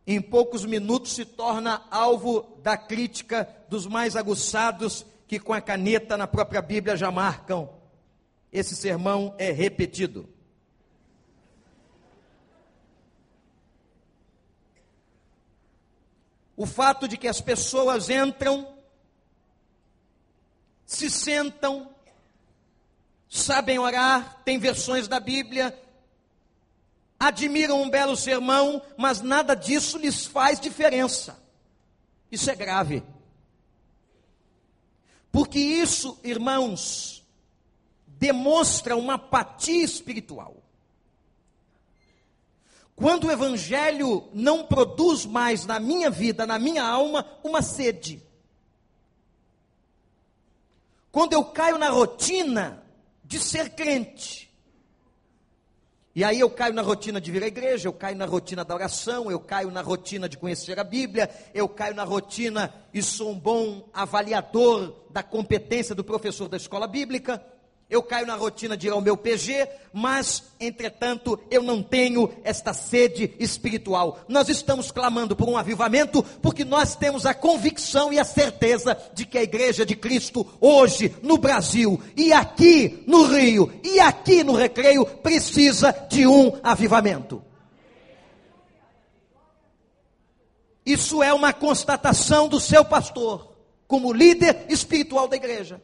em 0.07 0.21
poucos 0.21 0.63
minutos, 0.63 1.11
se 1.11 1.25
torna 1.25 1.85
alvo 1.91 2.57
da 2.63 2.77
crítica 2.77 3.45
dos 3.67 3.85
mais 3.85 4.15
aguçados 4.15 5.05
que 5.27 5.37
com 5.37 5.51
a 5.51 5.59
caneta 5.59 6.15
na 6.15 6.25
própria 6.25 6.61
Bíblia 6.61 6.95
já 6.95 7.11
marcam 7.11 7.77
esse 8.53 8.73
sermão 8.73 9.35
é 9.37 9.51
repetido. 9.51 10.27
O 16.59 16.65
fato 16.65 17.07
de 17.07 17.15
que 17.15 17.25
as 17.25 17.39
pessoas 17.39 18.09
entram, 18.09 18.67
se 20.85 21.09
sentam, 21.09 21.89
sabem 23.29 23.79
orar, 23.79 24.41
têm 24.43 24.59
versões 24.59 25.07
da 25.07 25.21
Bíblia, 25.21 25.73
admiram 27.17 27.81
um 27.81 27.89
belo 27.89 28.17
sermão, 28.17 28.81
mas 28.97 29.21
nada 29.21 29.55
disso 29.55 29.97
lhes 29.97 30.25
faz 30.25 30.59
diferença. 30.59 31.41
Isso 32.29 32.51
é 32.51 32.55
grave. 32.55 33.03
Porque 35.31 35.59
isso, 35.59 36.19
irmãos, 36.25 37.25
demonstra 38.05 38.97
uma 38.97 39.13
apatia 39.13 39.85
espiritual. 39.85 40.58
Quando 42.99 43.27
o 43.27 43.31
evangelho 43.31 44.27
não 44.33 44.65
produz 44.65 45.25
mais 45.25 45.65
na 45.65 45.79
minha 45.79 46.09
vida, 46.09 46.45
na 46.45 46.59
minha 46.59 46.83
alma, 46.83 47.25
uma 47.41 47.61
sede. 47.61 48.21
Quando 51.09 51.31
eu 51.31 51.45
caio 51.45 51.77
na 51.77 51.89
rotina 51.89 52.83
de 53.23 53.39
ser 53.39 53.69
crente. 53.69 54.49
E 56.13 56.25
aí 56.25 56.41
eu 56.41 56.49
caio 56.49 56.73
na 56.73 56.81
rotina 56.81 57.21
de 57.21 57.31
vir 57.31 57.41
à 57.41 57.47
igreja, 57.47 57.87
eu 57.87 57.93
caio 57.93 58.17
na 58.17 58.25
rotina 58.25 58.65
da 58.65 58.75
oração, 58.75 59.31
eu 59.31 59.39
caio 59.39 59.71
na 59.71 59.81
rotina 59.81 60.27
de 60.27 60.37
conhecer 60.37 60.77
a 60.77 60.83
Bíblia, 60.83 61.29
eu 61.53 61.69
caio 61.69 61.95
na 61.95 62.03
rotina 62.03 62.73
e 62.93 63.01
sou 63.01 63.31
um 63.31 63.39
bom 63.39 63.87
avaliador 63.93 65.05
da 65.09 65.23
competência 65.23 65.95
do 65.95 66.03
professor 66.03 66.49
da 66.49 66.57
escola 66.57 66.85
bíblica 66.85 67.41
eu 67.89 68.03
caio 68.03 68.27
na 68.27 68.35
rotina 68.35 68.77
de 68.77 68.87
ir 68.87 68.91
ao 68.91 69.01
meu 69.01 69.17
PG, 69.17 69.67
mas, 69.91 70.43
entretanto, 70.59 71.39
eu 71.49 71.63
não 71.63 71.81
tenho 71.81 72.31
esta 72.43 72.71
sede 72.71 73.33
espiritual. 73.39 74.19
Nós 74.27 74.47
estamos 74.47 74.91
clamando 74.91 75.35
por 75.35 75.49
um 75.49 75.57
avivamento, 75.57 76.21
porque 76.39 76.63
nós 76.63 76.95
temos 76.95 77.25
a 77.25 77.33
convicção 77.33 78.13
e 78.13 78.19
a 78.19 78.23
certeza 78.23 78.95
de 79.13 79.25
que 79.25 79.39
a 79.39 79.43
Igreja 79.43 79.83
de 79.85 79.95
Cristo, 79.95 80.45
hoje, 80.61 81.15
no 81.23 81.37
Brasil, 81.39 81.99
e 82.15 82.31
aqui 82.31 83.03
no 83.07 83.23
Rio, 83.23 83.73
e 83.83 83.99
aqui 83.99 84.43
no 84.43 84.53
Recreio, 84.53 85.03
precisa 85.05 85.91
de 86.07 86.27
um 86.27 86.59
avivamento. 86.61 87.41
Isso 90.85 91.23
é 91.23 91.33
uma 91.33 91.53
constatação 91.53 92.47
do 92.47 92.59
seu 92.59 92.85
pastor, 92.85 93.55
como 93.87 94.13
líder 94.13 94.65
espiritual 94.69 95.27
da 95.27 95.35
igreja. 95.35 95.81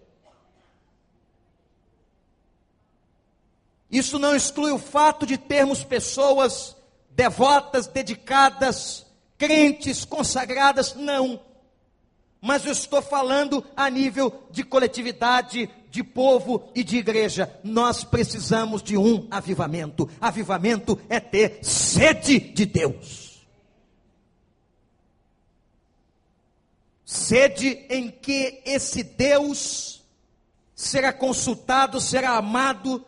Isso 3.89 4.17
não 4.17 4.35
exclui 4.35 4.71
o 4.71 4.79
fato 4.79 5.25
de 5.25 5.37
termos 5.37 5.83
pessoas 5.83 6.75
devotas, 7.09 7.87
dedicadas, 7.87 9.05
crentes, 9.37 10.03
consagradas, 10.03 10.95
não. 10.95 11.39
Mas 12.41 12.65
eu 12.65 12.71
estou 12.73 13.01
falando 13.01 13.65
a 13.75 13.89
nível 13.89 14.43
de 14.51 14.63
coletividade, 14.63 15.69
de 15.89 16.03
povo 16.03 16.69
e 16.75 16.83
de 16.83 16.97
igreja. 16.97 17.57
Nós 17.63 18.03
precisamos 18.03 18.83
de 18.83 18.97
um 18.97 19.27
avivamento. 19.31 20.09
Avivamento 20.19 20.99
é 21.09 21.19
ter 21.19 21.59
sede 21.63 22.39
de 22.39 22.65
Deus. 22.65 23.47
Sede 27.05 27.85
em 27.89 28.11
que 28.11 28.61
esse 28.65 29.03
Deus 29.03 30.03
será 30.75 31.13
consultado, 31.13 32.01
será 32.01 32.31
amado, 32.31 33.03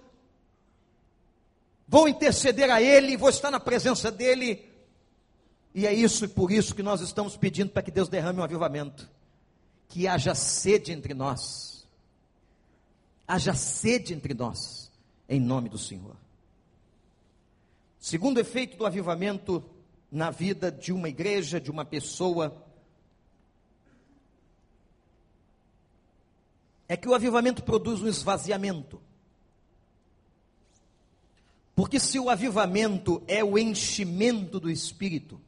vou 1.88 2.08
interceder 2.08 2.70
a 2.70 2.82
Ele, 2.82 3.18
vou 3.18 3.30
estar 3.30 3.50
na 3.50 3.60
presença 3.60 4.12
dEle. 4.12 4.68
E 5.74 5.86
é 5.86 5.94
isso 5.94 6.26
e 6.26 6.28
por 6.28 6.52
isso 6.52 6.76
que 6.76 6.84
nós 6.84 7.02
estamos 7.02 7.38
pedindo 7.38 7.70
para 7.72 7.84
que 7.84 7.92
Deus 7.92 8.10
derrame 8.10 8.40
um 8.40 8.44
avivamento. 8.44 9.10
Que 9.88 10.08
haja 10.08 10.36
sede 10.36 10.92
entre 10.92 11.14
nós. 11.14 11.88
Haja 13.28 13.54
sede 13.54 14.14
entre 14.14 14.34
nós, 14.34 14.92
em 15.28 15.40
nome 15.40 15.70
do 15.70 15.78
Senhor. 15.78 16.16
Segundo 18.00 18.40
efeito 18.40 18.78
do 18.78 18.86
avivamento 18.86 19.64
na 20.12 20.32
vida 20.32 20.72
de 20.72 20.94
uma 20.94 21.10
igreja, 21.10 21.60
de 21.60 21.70
uma 21.70 21.84
pessoa, 21.84 22.66
é 26.88 26.96
que 26.96 27.08
o 27.08 27.14
avivamento 27.14 27.64
produz 27.64 28.02
um 28.02 28.08
esvaziamento. 28.08 29.02
Porque 31.78 32.00
se 32.00 32.18
o 32.18 32.28
avivamento 32.28 33.22
é 33.28 33.44
o 33.44 33.56
enchimento 33.56 34.60
do 34.60 34.68
espírito, 34.68 35.40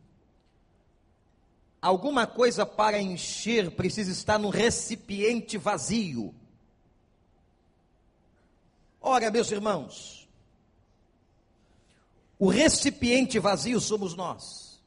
alguma 1.81 2.27
coisa 2.27 2.67
para 2.67 3.01
encher 3.01 3.71
precisa 3.71 4.11
estar 4.11 4.37
num 4.37 4.49
recipiente 4.49 5.57
vazio. 5.57 6.31
Ora, 9.01 9.31
meus 9.31 9.49
irmãos, 9.49 10.29
o 12.37 12.47
recipiente 12.47 13.39
vazio 13.39 13.81
somos 13.81 14.13
nós. 14.13 14.79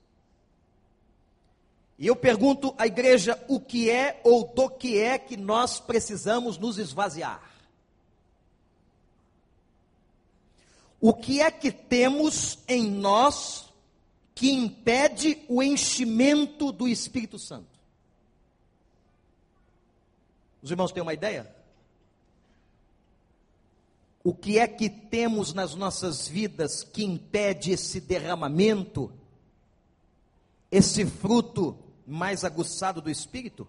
E 1.98 2.06
eu 2.06 2.14
pergunto 2.14 2.72
à 2.78 2.86
igreja 2.86 3.36
o 3.48 3.58
que 3.58 3.90
é 3.90 4.20
ou 4.22 4.46
do 4.46 4.70
que 4.70 4.96
é 4.96 5.18
que 5.18 5.36
nós 5.36 5.80
precisamos 5.80 6.56
nos 6.56 6.78
esvaziar. 6.78 7.51
O 11.04 11.12
que 11.12 11.42
é 11.42 11.50
que 11.50 11.72
temos 11.72 12.60
em 12.68 12.88
nós 12.88 13.68
que 14.36 14.52
impede 14.52 15.44
o 15.48 15.60
enchimento 15.60 16.70
do 16.70 16.86
Espírito 16.86 17.40
Santo? 17.40 17.66
Os 20.62 20.70
irmãos 20.70 20.92
têm 20.92 21.02
uma 21.02 21.12
ideia? 21.12 21.52
O 24.22 24.32
que 24.32 24.60
é 24.60 24.68
que 24.68 24.88
temos 24.88 25.52
nas 25.52 25.74
nossas 25.74 26.28
vidas 26.28 26.84
que 26.84 27.02
impede 27.02 27.72
esse 27.72 28.00
derramamento, 28.00 29.12
esse 30.70 31.04
fruto 31.04 31.76
mais 32.06 32.44
aguçado 32.44 33.02
do 33.02 33.10
Espírito? 33.10 33.66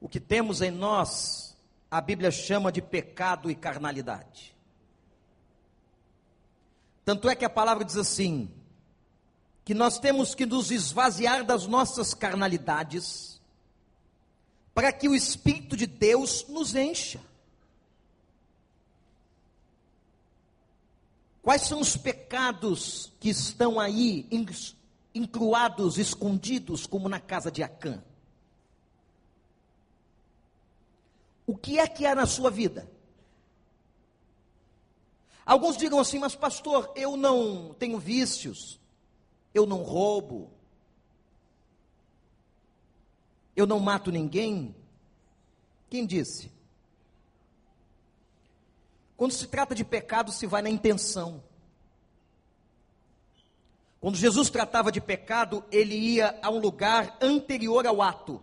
O 0.00 0.08
que 0.08 0.18
temos 0.18 0.60
em 0.60 0.72
nós, 0.72 1.56
a 1.88 2.00
Bíblia 2.00 2.32
chama 2.32 2.72
de 2.72 2.82
pecado 2.82 3.48
e 3.48 3.54
carnalidade. 3.54 4.53
Tanto 7.04 7.28
é 7.28 7.34
que 7.34 7.44
a 7.44 7.50
palavra 7.50 7.84
diz 7.84 7.96
assim: 7.96 8.50
que 9.64 9.74
nós 9.74 9.98
temos 9.98 10.34
que 10.34 10.46
nos 10.46 10.70
esvaziar 10.70 11.44
das 11.44 11.66
nossas 11.66 12.14
carnalidades, 12.14 13.40
para 14.74 14.92
que 14.92 15.08
o 15.08 15.14
Espírito 15.14 15.76
de 15.76 15.86
Deus 15.86 16.46
nos 16.48 16.74
encha. 16.74 17.20
Quais 21.42 21.62
são 21.62 21.80
os 21.80 21.96
pecados 21.96 23.12
que 23.20 23.28
estão 23.28 23.78
aí 23.78 24.26
encruados, 25.14 25.98
escondidos, 25.98 26.86
como 26.86 27.08
na 27.08 27.20
casa 27.20 27.50
de 27.50 27.62
Acã? 27.62 28.02
O 31.46 31.54
que 31.54 31.78
é 31.78 31.86
que 31.86 32.06
há 32.06 32.14
na 32.14 32.24
sua 32.24 32.50
vida? 32.50 32.90
Alguns 35.44 35.76
digam 35.76 35.98
assim, 35.98 36.18
mas 36.18 36.34
pastor, 36.34 36.90
eu 36.96 37.16
não 37.16 37.74
tenho 37.74 37.98
vícios, 37.98 38.80
eu 39.52 39.66
não 39.66 39.82
roubo, 39.82 40.50
eu 43.54 43.66
não 43.66 43.78
mato 43.78 44.10
ninguém. 44.10 44.74
Quem 45.90 46.06
disse? 46.06 46.50
Quando 49.16 49.32
se 49.32 49.46
trata 49.46 49.74
de 49.74 49.84
pecado, 49.84 50.32
se 50.32 50.46
vai 50.46 50.62
na 50.62 50.70
intenção. 50.70 51.42
Quando 54.00 54.16
Jesus 54.16 54.50
tratava 54.50 54.90
de 54.90 55.00
pecado, 55.00 55.64
ele 55.70 55.94
ia 55.94 56.38
a 56.42 56.50
um 56.50 56.58
lugar 56.58 57.16
anterior 57.20 57.86
ao 57.86 58.02
ato. 58.02 58.42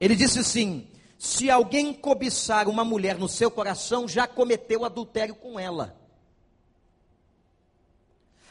Ele 0.00 0.14
disse 0.14 0.38
assim: 0.38 0.88
se 1.18 1.50
alguém 1.50 1.94
cobiçar 1.94 2.68
uma 2.68 2.84
mulher 2.84 3.18
no 3.18 3.28
seu 3.28 3.50
coração, 3.50 4.06
já 4.06 4.26
cometeu 4.26 4.84
adultério 4.84 5.34
com 5.34 5.58
ela. 5.58 5.96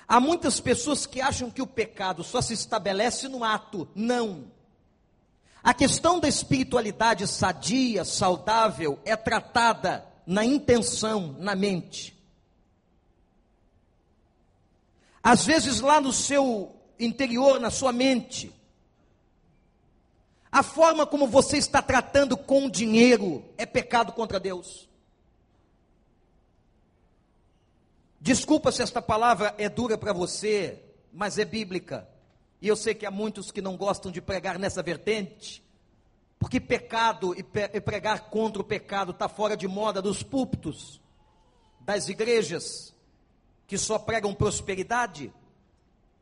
Há 0.08 0.19
muitas 0.19 0.60
pessoas 0.60 1.06
que 1.06 1.21
acham 1.21 1.49
que 1.49 1.62
o 1.62 1.67
pecado 1.67 2.23
só 2.23 2.41
se 2.41 2.54
estabelece 2.54 3.28
no 3.28 3.43
ato. 3.43 3.88
Não. 3.95 4.51
A 5.63 5.73
questão 5.73 6.19
da 6.19 6.28
espiritualidade 6.28 7.28
sadia, 7.28 8.06
saudável, 8.06 8.99
é 9.04 9.15
tratada 9.15 10.06
na 10.25 10.45
intenção, 10.45 11.36
na 11.39 11.56
mente. 11.56 12.15
Às 15.23 15.43
vezes, 15.43 15.82
lá 15.82 15.99
no 15.99 16.13
seu 16.13 16.75
interior, 16.99 17.60
na 17.60 17.71
sua 17.71 17.91
mente, 17.91 18.54
a 20.56 20.63
forma 20.63 21.06
como 21.06 21.28
você 21.28 21.58
está 21.58 21.82
tratando 21.82 22.38
com 22.38 22.68
o 22.68 22.72
dinheiro 22.72 23.44
é 23.58 23.65
pecado 23.65 24.13
contra 24.13 24.39
Deus. 24.39 24.88
Desculpa 28.22 28.72
se 28.72 28.82
esta 28.82 29.02
palavra 29.02 29.54
é 29.58 29.68
dura 29.68 29.98
para 29.98 30.13
você, 30.13 30.82
mas 31.12 31.38
é 31.38 31.44
bíblica. 31.44 32.08
E 32.62 32.70
eu 32.70 32.78
sei 32.78 32.96
que 32.96 33.06
há 33.06 33.12
muitos 33.12 33.52
que 33.52 33.62
não 33.62 33.76
gostam 33.76 34.10
de 34.10 34.22
pregar 34.22 34.58
nessa 34.58 34.82
vertente, 34.82 35.62
porque 36.39 36.62
pecado 36.62 37.36
e 37.38 37.82
pregar 37.82 38.30
contra 38.30 38.62
o 38.62 38.65
pecado 38.65 39.12
está 39.12 39.28
fora 39.28 39.58
de 39.58 39.68
moda 39.68 40.02
dos 40.02 40.24
púlpitos, 40.24 41.02
das 41.82 42.08
igrejas 42.08 42.96
que 43.68 43.78
só 43.78 44.00
pregam 44.00 44.34
prosperidade, 44.34 45.34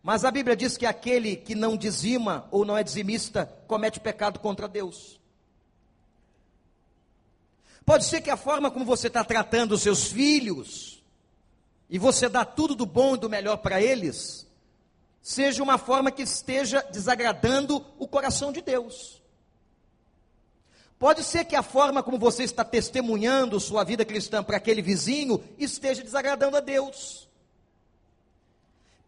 mas 0.04 0.26
a 0.26 0.32
Bíblia 0.32 0.54
diz 0.54 0.76
que 0.76 0.86
aquele 0.86 1.38
que 1.38 1.56
não 1.56 1.78
dizima 1.78 2.46
ou 2.52 2.66
não 2.66 2.78
é 2.78 2.84
dizimista 2.84 3.46
comete 3.66 4.02
pecado 4.02 4.38
contra 4.38 4.68
Deus. 4.68 5.18
Pode 7.86 8.04
ser 8.04 8.20
que 8.20 8.30
a 8.30 8.36
forma 8.36 8.70
como 8.70 8.84
você 8.84 9.08
está 9.08 9.24
tratando 9.24 9.72
os 9.72 9.82
seus 9.82 10.12
filhos, 10.12 11.02
e 11.90 11.98
você 11.98 12.28
dá 12.28 12.44
tudo 12.44 12.76
do 12.76 12.86
bom 12.86 13.16
e 13.16 13.20
do 13.20 13.30
melhor 13.30 13.58
para 13.58 13.82
eles, 13.82 14.46
seja 15.22 15.64
uma 15.64 15.78
forma 15.78 16.12
que 16.12 16.24
esteja 16.24 16.82
desagradando 16.92 17.86
o 17.98 18.06
coração 18.06 18.52
de 18.52 18.62
Deus. 18.62 19.22
Pode 21.00 21.24
ser 21.24 21.46
que 21.46 21.56
a 21.56 21.64
forma 21.64 22.04
como 22.04 22.18
você 22.18 22.44
está 22.44 22.66
testemunhando 22.66 23.60
sua 23.60 23.86
vida 23.86 24.04
cristã 24.04 24.44
para 24.44 24.58
aquele 24.58 24.82
vizinho 24.82 25.42
esteja 25.58 26.04
desagradando 26.04 26.58
a 26.58 26.60
Deus. 26.60 27.30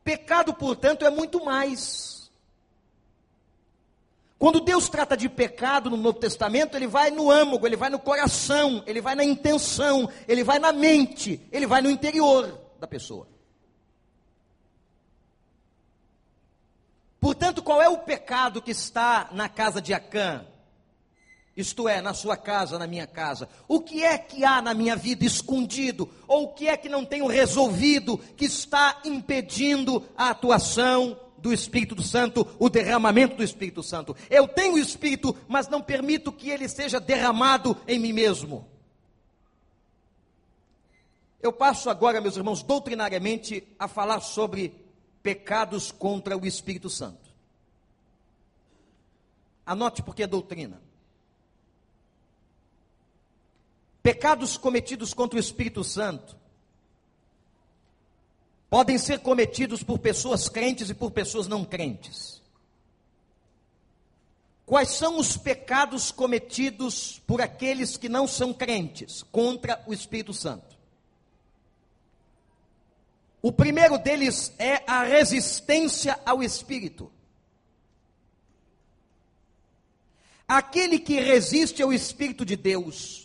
Pecado, 0.05 0.53
portanto, 0.53 1.03
é 1.03 1.09
muito 1.09 1.43
mais. 1.43 2.29
Quando 4.37 4.59
Deus 4.59 4.87
trata 4.87 5.17
de 5.17 5.27
pecado 5.27 5.89
no 5.89 5.97
Novo 5.97 6.19
Testamento, 6.19 6.77
ele 6.77 6.85
vai 6.85 7.09
no 7.09 7.31
âmago, 7.31 7.65
ele 7.65 7.75
vai 7.75 7.89
no 7.89 7.97
coração, 7.97 8.83
ele 8.85 9.01
vai 9.01 9.15
na 9.15 9.23
intenção, 9.23 10.07
ele 10.27 10.43
vai 10.43 10.59
na 10.59 10.71
mente, 10.71 11.41
ele 11.51 11.65
vai 11.65 11.81
no 11.81 11.89
interior 11.89 12.61
da 12.79 12.85
pessoa. 12.85 13.27
Portanto, 17.19 17.63
qual 17.63 17.81
é 17.81 17.89
o 17.89 17.97
pecado 17.97 18.61
que 18.61 18.69
está 18.69 19.29
na 19.31 19.49
casa 19.49 19.81
de 19.81 19.91
Acã? 19.91 20.45
Isto 21.55 21.87
é, 21.87 22.01
na 22.01 22.13
sua 22.13 22.35
casa, 22.35 22.77
na 22.77 22.85
minha 22.85 23.07
casa. 23.07 23.47
O 23.67 23.79
que 23.79 24.03
é 24.03 24.17
que 24.17 24.43
há 24.43 24.61
na 24.61 24.73
minha 24.73 24.95
vida 24.95 25.23
escondido? 25.23 26.09
Ou 26.27 26.45
o 26.45 26.53
que 26.53 26.67
é 26.67 26.75
que 26.75 26.89
não 26.89 27.05
tenho 27.05 27.27
resolvido 27.27 28.17
que 28.35 28.45
está 28.45 28.99
impedindo 29.05 30.03
a 30.17 30.31
atuação 30.31 31.17
do 31.37 31.53
Espírito 31.53 32.01
Santo, 32.01 32.45
o 32.59 32.69
derramamento 32.69 33.37
do 33.37 33.43
Espírito 33.43 33.81
Santo? 33.81 34.13
Eu 34.29 34.49
tenho 34.49 34.73
o 34.73 34.79
Espírito, 34.79 35.33
mas 35.47 35.69
não 35.69 35.81
permito 35.81 36.29
que 36.29 36.49
ele 36.49 36.67
seja 36.67 36.99
derramado 36.99 37.77
em 37.87 37.99
mim 37.99 38.11
mesmo. 38.11 38.67
Eu 41.41 41.53
passo 41.53 41.89
agora, 41.89 42.19
meus 42.19 42.35
irmãos, 42.35 42.63
doutrinariamente 42.63 43.65
a 43.79 43.87
falar 43.87 44.19
sobre 44.19 44.75
pecados 45.23 45.89
contra 45.89 46.37
o 46.37 46.45
Espírito 46.45 46.89
Santo. 46.89 47.33
Anote 49.65 50.03
porque 50.03 50.23
é 50.23 50.27
doutrina. 50.27 50.84
Pecados 54.05 54.55
cometidos 54.55 55.15
contra 55.15 55.35
o 55.35 55.39
Espírito 55.39 55.83
Santo 55.83 56.37
podem 58.69 58.99
ser 58.99 59.21
cometidos 59.21 59.81
por 59.81 59.97
pessoas 59.97 60.47
crentes 60.47 60.91
e 60.91 60.93
por 60.93 61.09
pessoas 61.09 61.47
não 61.47 61.65
crentes. 61.65 62.39
Quais 64.63 64.89
são 64.89 65.17
os 65.17 65.35
pecados 65.37 66.11
cometidos 66.11 67.17
por 67.25 67.41
aqueles 67.41 67.97
que 67.97 68.07
não 68.07 68.27
são 68.27 68.53
crentes 68.53 69.23
contra 69.23 69.83
o 69.87 69.91
Espírito 69.91 70.33
Santo? 70.33 70.77
O 73.41 73.51
primeiro 73.51 73.97
deles 73.97 74.53
é 74.59 74.83
a 74.85 75.03
resistência 75.03 76.19
ao 76.23 76.43
Espírito. 76.43 77.11
Aquele 80.47 80.99
que 80.99 81.19
resiste 81.19 81.81
ao 81.81 81.91
Espírito 81.91 82.45
de 82.45 82.55
Deus, 82.55 83.24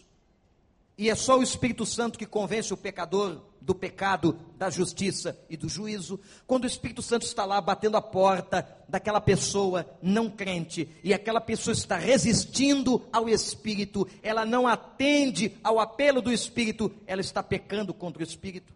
e 1.01 1.09
é 1.09 1.15
só 1.15 1.39
o 1.39 1.43
Espírito 1.43 1.87
Santo 1.87 2.19
que 2.19 2.27
convence 2.27 2.75
o 2.75 2.77
pecador 2.77 3.41
do 3.59 3.75
pecado, 3.75 4.39
da 4.59 4.69
justiça 4.69 5.35
e 5.49 5.57
do 5.57 5.67
juízo. 5.67 6.21
Quando 6.47 6.65
o 6.65 6.67
Espírito 6.67 7.01
Santo 7.01 7.25
está 7.25 7.47
lá 7.47 7.59
batendo 7.59 7.97
a 7.97 8.03
porta 8.03 8.69
daquela 8.87 9.19
pessoa 9.19 9.87
não 10.03 10.29
crente 10.29 10.87
e 11.03 11.15
aquela 11.15 11.41
pessoa 11.41 11.73
está 11.73 11.97
resistindo 11.97 13.03
ao 13.11 13.31
Espírito, 13.31 14.07
ela 14.23 14.45
não 14.45 14.69
atende 14.69 15.57
ao 15.65 15.81
apelo 15.81 16.21
do 16.21 16.31
Espírito, 16.31 16.93
ela 17.07 17.23
está 17.23 17.43
pecando 17.43 17.95
contra 17.95 18.21
o 18.21 18.27
Espírito. 18.27 18.71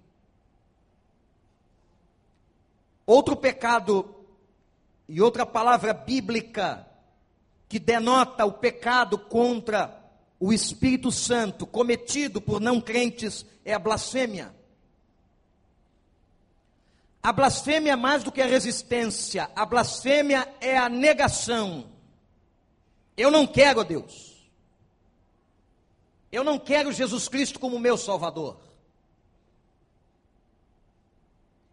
Outro 3.04 3.36
pecado 3.36 4.14
e 5.06 5.20
outra 5.20 5.44
palavra 5.44 5.92
bíblica 5.92 6.88
que 7.68 7.78
denota 7.78 8.46
o 8.46 8.52
pecado 8.52 9.18
contra 9.18 10.03
o 10.46 10.52
Espírito 10.52 11.10
Santo 11.10 11.66
cometido 11.66 12.38
por 12.38 12.60
não 12.60 12.78
crentes 12.78 13.46
é 13.64 13.72
a 13.72 13.78
blasfêmia. 13.78 14.54
A 17.22 17.32
blasfêmia 17.32 17.92
é 17.92 17.96
mais 17.96 18.22
do 18.22 18.30
que 18.30 18.42
a 18.42 18.46
resistência, 18.46 19.50
a 19.56 19.64
blasfêmia 19.64 20.46
é 20.60 20.76
a 20.76 20.86
negação. 20.86 21.90
Eu 23.16 23.30
não 23.30 23.46
quero 23.46 23.80
a 23.80 23.84
Deus. 23.84 24.46
Eu 26.30 26.44
não 26.44 26.58
quero 26.58 26.92
Jesus 26.92 27.26
Cristo 27.26 27.58
como 27.58 27.78
meu 27.78 27.96
Salvador. 27.96 28.60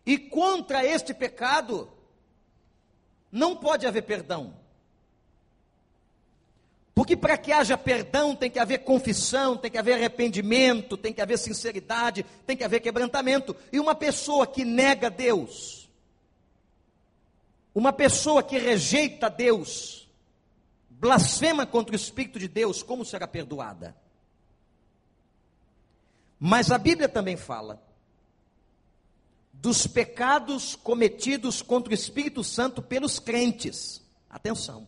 E 0.05 0.17
contra 0.17 0.85
este 0.85 1.13
pecado, 1.13 1.91
não 3.29 3.57
pode 3.57 3.85
haver 3.85 4.03
perdão. 4.03 4.60
Porque 7.01 7.17
para 7.17 7.35
que 7.35 7.51
haja 7.51 7.75
perdão 7.75 8.35
tem 8.35 8.47
que 8.47 8.59
haver 8.59 8.83
confissão, 8.83 9.57
tem 9.57 9.71
que 9.71 9.77
haver 9.79 9.93
arrependimento, 9.93 10.95
tem 10.95 11.11
que 11.11 11.19
haver 11.19 11.39
sinceridade, 11.39 12.23
tem 12.45 12.55
que 12.55 12.63
haver 12.63 12.79
quebrantamento. 12.79 13.55
E 13.71 13.79
uma 13.79 13.95
pessoa 13.95 14.45
que 14.45 14.63
nega 14.63 15.09
Deus, 15.09 15.89
uma 17.73 17.91
pessoa 17.91 18.43
que 18.43 18.59
rejeita 18.59 19.31
Deus, 19.31 20.07
blasfema 20.91 21.65
contra 21.65 21.93
o 21.93 21.95
Espírito 21.95 22.37
de 22.37 22.47
Deus, 22.47 22.83
como 22.83 23.03
será 23.03 23.27
perdoada? 23.27 23.97
Mas 26.39 26.71
a 26.71 26.77
Bíblia 26.77 27.09
também 27.09 27.35
fala 27.35 27.81
dos 29.53 29.87
pecados 29.87 30.75
cometidos 30.75 31.63
contra 31.63 31.89
o 31.89 31.95
Espírito 31.95 32.43
Santo 32.43 32.79
pelos 32.79 33.17
crentes. 33.17 34.03
Atenção. 34.29 34.87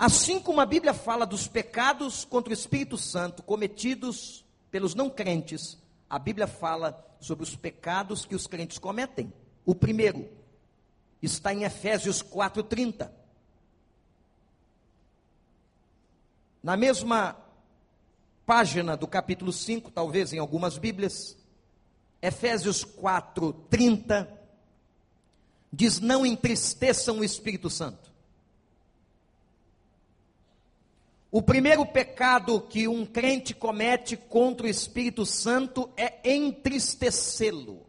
Assim 0.00 0.40
como 0.40 0.62
a 0.62 0.64
Bíblia 0.64 0.94
fala 0.94 1.26
dos 1.26 1.46
pecados 1.46 2.24
contra 2.24 2.48
o 2.48 2.54
Espírito 2.54 2.96
Santo 2.96 3.42
cometidos 3.42 4.42
pelos 4.70 4.94
não 4.94 5.10
crentes, 5.10 5.76
a 6.08 6.18
Bíblia 6.18 6.46
fala 6.46 7.06
sobre 7.20 7.44
os 7.44 7.54
pecados 7.54 8.24
que 8.24 8.34
os 8.34 8.46
crentes 8.46 8.78
cometem. 8.78 9.30
O 9.62 9.74
primeiro 9.74 10.26
está 11.20 11.52
em 11.52 11.64
Efésios 11.64 12.22
4:30. 12.22 13.12
Na 16.62 16.78
mesma 16.78 17.36
página 18.46 18.96
do 18.96 19.06
capítulo 19.06 19.52
5, 19.52 19.90
talvez 19.90 20.32
em 20.32 20.38
algumas 20.38 20.78
Bíblias, 20.78 21.36
Efésios 22.22 22.86
4:30 22.86 24.26
diz: 25.70 26.00
"Não 26.00 26.24
entristeçam 26.24 27.18
o 27.18 27.24
Espírito 27.24 27.68
Santo". 27.68 28.09
O 31.32 31.40
primeiro 31.40 31.86
pecado 31.86 32.60
que 32.60 32.88
um 32.88 33.06
crente 33.06 33.54
comete 33.54 34.16
contra 34.16 34.66
o 34.66 34.70
Espírito 34.70 35.24
Santo 35.24 35.88
é 35.96 36.18
entristecê-lo. 36.24 37.86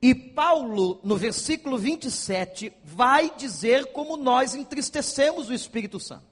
E 0.00 0.14
Paulo, 0.14 1.00
no 1.02 1.16
versículo 1.16 1.76
27, 1.76 2.72
vai 2.84 3.34
dizer 3.36 3.92
como 3.92 4.16
nós 4.16 4.54
entristecemos 4.54 5.50
o 5.50 5.54
Espírito 5.54 6.00
Santo. 6.00 6.24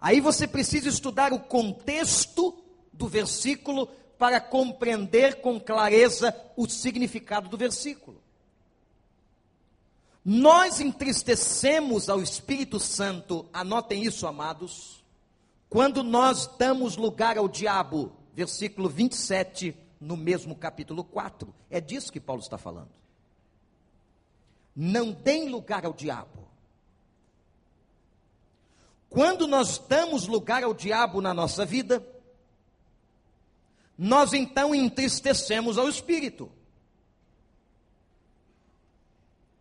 Aí 0.00 0.20
você 0.20 0.48
precisa 0.48 0.88
estudar 0.88 1.32
o 1.32 1.38
contexto 1.38 2.60
do 2.92 3.08
versículo 3.08 3.86
para 4.18 4.40
compreender 4.40 5.40
com 5.40 5.58
clareza 5.58 6.36
o 6.56 6.68
significado 6.68 7.48
do 7.48 7.56
versículo. 7.56 8.21
Nós 10.24 10.80
entristecemos 10.80 12.08
ao 12.08 12.22
Espírito 12.22 12.78
Santo, 12.78 13.46
anotem 13.52 14.04
isso, 14.04 14.26
amados, 14.26 15.02
quando 15.68 16.02
nós 16.04 16.46
damos 16.58 16.96
lugar 16.96 17.36
ao 17.36 17.48
diabo, 17.48 18.12
versículo 18.34 18.88
27, 18.88 19.76
no 20.00 20.16
mesmo 20.16 20.54
capítulo 20.54 21.02
4. 21.02 21.52
É 21.68 21.80
disso 21.80 22.12
que 22.12 22.20
Paulo 22.20 22.42
está 22.42 22.56
falando. 22.56 22.90
Não 24.76 25.12
deem 25.12 25.48
lugar 25.48 25.84
ao 25.84 25.92
diabo. 25.92 26.48
Quando 29.08 29.46
nós 29.46 29.78
damos 29.78 30.26
lugar 30.26 30.62
ao 30.62 30.72
diabo 30.72 31.20
na 31.20 31.34
nossa 31.34 31.66
vida, 31.66 32.06
nós 33.98 34.32
então 34.32 34.74
entristecemos 34.74 35.76
ao 35.78 35.88
espírito. 35.88 36.50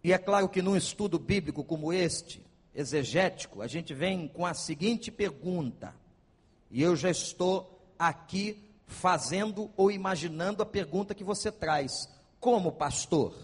E 0.04 0.12
é 0.12 0.18
claro 0.18 0.50
que 0.50 0.62
num 0.62 0.76
estudo 0.76 1.20
bíblico 1.20 1.64
como 1.64 1.94
este, 1.94 2.44
exegético, 2.74 3.62
a 3.62 3.68
gente 3.68 3.94
vem 3.94 4.28
com 4.28 4.46
a 4.46 4.54
seguinte 4.54 5.12
pergunta, 5.12 5.94
e 6.70 6.82
eu 6.82 6.96
já 6.96 7.10
estou 7.10 7.80
aqui 8.00 8.58
fazendo 8.88 9.70
ou 9.78 9.92
imaginando 9.92 10.64
a 10.64 10.66
pergunta 10.66 11.14
que 11.14 11.24
você 11.24 11.52
traz: 11.52 12.10
como 12.40 12.72
pastor? 12.72 13.36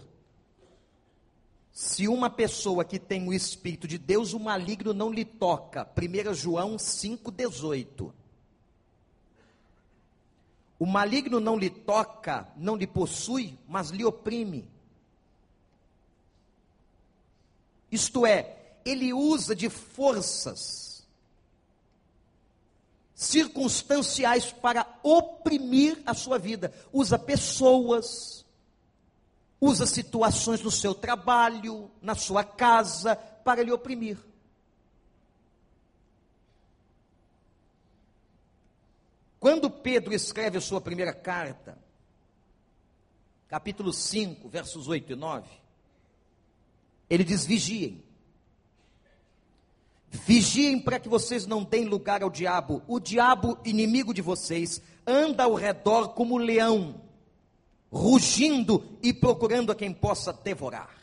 Se 1.70 2.08
uma 2.08 2.28
pessoa 2.28 2.84
que 2.84 2.98
tem 2.98 3.28
o 3.28 3.32
Espírito 3.32 3.86
de 3.86 3.98
Deus, 3.98 4.32
o 4.32 4.40
maligno 4.40 4.92
não 4.92 5.12
lhe 5.12 5.24
toca. 5.24 5.88
1 5.96 6.34
João 6.34 6.76
5,18. 6.76 8.12
O 10.76 10.86
maligno 10.86 11.38
não 11.38 11.56
lhe 11.56 11.70
toca, 11.70 12.48
não 12.56 12.74
lhe 12.74 12.86
possui, 12.86 13.56
mas 13.68 13.90
lhe 13.90 14.04
oprime. 14.04 14.68
Isto 17.90 18.26
é, 18.26 18.56
ele 18.84 19.12
usa 19.12 19.54
de 19.54 19.68
forças 19.68 21.06
circunstanciais 23.14 24.52
para 24.52 24.86
oprimir 25.02 26.00
a 26.06 26.14
sua 26.14 26.38
vida. 26.38 26.72
Usa 26.92 27.18
pessoas, 27.18 28.46
usa 29.60 29.86
situações 29.86 30.62
no 30.62 30.70
seu 30.70 30.94
trabalho, 30.94 31.90
na 32.00 32.14
sua 32.14 32.44
casa, 32.44 33.16
para 33.16 33.62
lhe 33.62 33.72
oprimir. 33.72 34.18
Quando 39.40 39.70
Pedro 39.70 40.14
escreve 40.14 40.58
a 40.58 40.60
sua 40.60 40.80
primeira 40.80 41.12
carta, 41.12 41.78
capítulo 43.48 43.92
5, 43.92 44.48
versos 44.48 44.86
8 44.88 45.12
e 45.12 45.16
9, 45.16 45.48
ele 47.08 47.24
diz: 47.24 47.44
vigiem. 47.44 48.02
Vigiem 50.10 50.80
para 50.80 50.98
que 50.98 51.08
vocês 51.08 51.46
não 51.46 51.62
deem 51.62 51.84
lugar 51.84 52.22
ao 52.22 52.30
diabo. 52.30 52.82
O 52.86 52.98
diabo, 52.98 53.58
inimigo 53.64 54.14
de 54.14 54.22
vocês, 54.22 54.80
anda 55.06 55.44
ao 55.44 55.54
redor 55.54 56.08
como 56.08 56.38
leão, 56.38 57.00
rugindo 57.90 58.98
e 59.02 59.12
procurando 59.12 59.70
a 59.70 59.74
quem 59.74 59.92
possa 59.92 60.32
devorar. 60.32 60.96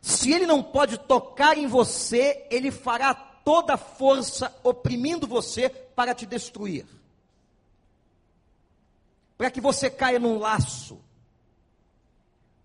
Se 0.00 0.32
ele 0.32 0.46
não 0.46 0.62
pode 0.62 0.98
tocar 0.98 1.56
em 1.56 1.66
você, 1.66 2.46
ele 2.50 2.70
fará 2.70 3.14
toda 3.14 3.74
a 3.74 3.78
força 3.78 4.54
oprimindo 4.62 5.26
você 5.26 5.68
para 5.68 6.14
te 6.14 6.26
destruir. 6.26 6.86
Para 9.36 9.50
que 9.50 9.60
você 9.60 9.90
caia 9.90 10.18
num 10.18 10.38
laço, 10.38 11.00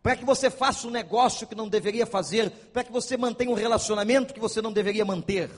para 0.01 0.15
que 0.15 0.25
você 0.25 0.49
faça 0.49 0.87
um 0.87 0.91
negócio 0.91 1.45
que 1.45 1.55
não 1.55 1.67
deveria 1.67 2.05
fazer, 2.05 2.49
para 2.49 2.83
que 2.83 2.91
você 2.91 3.17
mantenha 3.17 3.51
um 3.51 3.55
relacionamento 3.55 4.33
que 4.33 4.39
você 4.39 4.61
não 4.61 4.71
deveria 4.71 5.03
manter. 5.03 5.49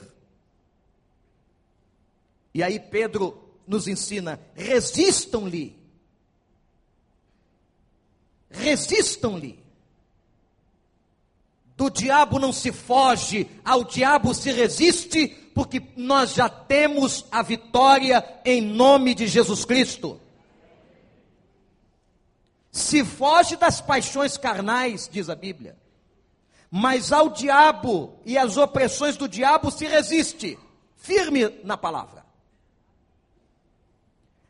E 2.52 2.62
aí 2.62 2.78
Pedro 2.80 3.56
nos 3.66 3.86
ensina: 3.86 4.40
resistam-lhe. 4.54 5.80
Resistam-lhe. 8.50 9.62
Do 11.76 11.88
diabo 11.88 12.38
não 12.38 12.52
se 12.52 12.70
foge, 12.70 13.48
ao 13.64 13.82
diabo 13.84 14.34
se 14.34 14.52
resiste, 14.52 15.28
porque 15.54 15.82
nós 15.96 16.34
já 16.34 16.48
temos 16.48 17.24
a 17.30 17.42
vitória 17.42 18.22
em 18.44 18.60
nome 18.60 19.14
de 19.14 19.26
Jesus 19.26 19.64
Cristo 19.64 20.20
se 22.72 23.04
foge 23.04 23.54
das 23.54 23.82
paixões 23.82 24.38
carnais, 24.38 25.06
diz 25.12 25.28
a 25.28 25.34
Bíblia, 25.34 25.76
mas 26.70 27.12
ao 27.12 27.28
diabo 27.28 28.18
e 28.24 28.38
às 28.38 28.56
opressões 28.56 29.14
do 29.14 29.28
diabo 29.28 29.70
se 29.70 29.86
resiste, 29.86 30.58
firme 30.96 31.50
na 31.62 31.76
palavra. 31.76 32.24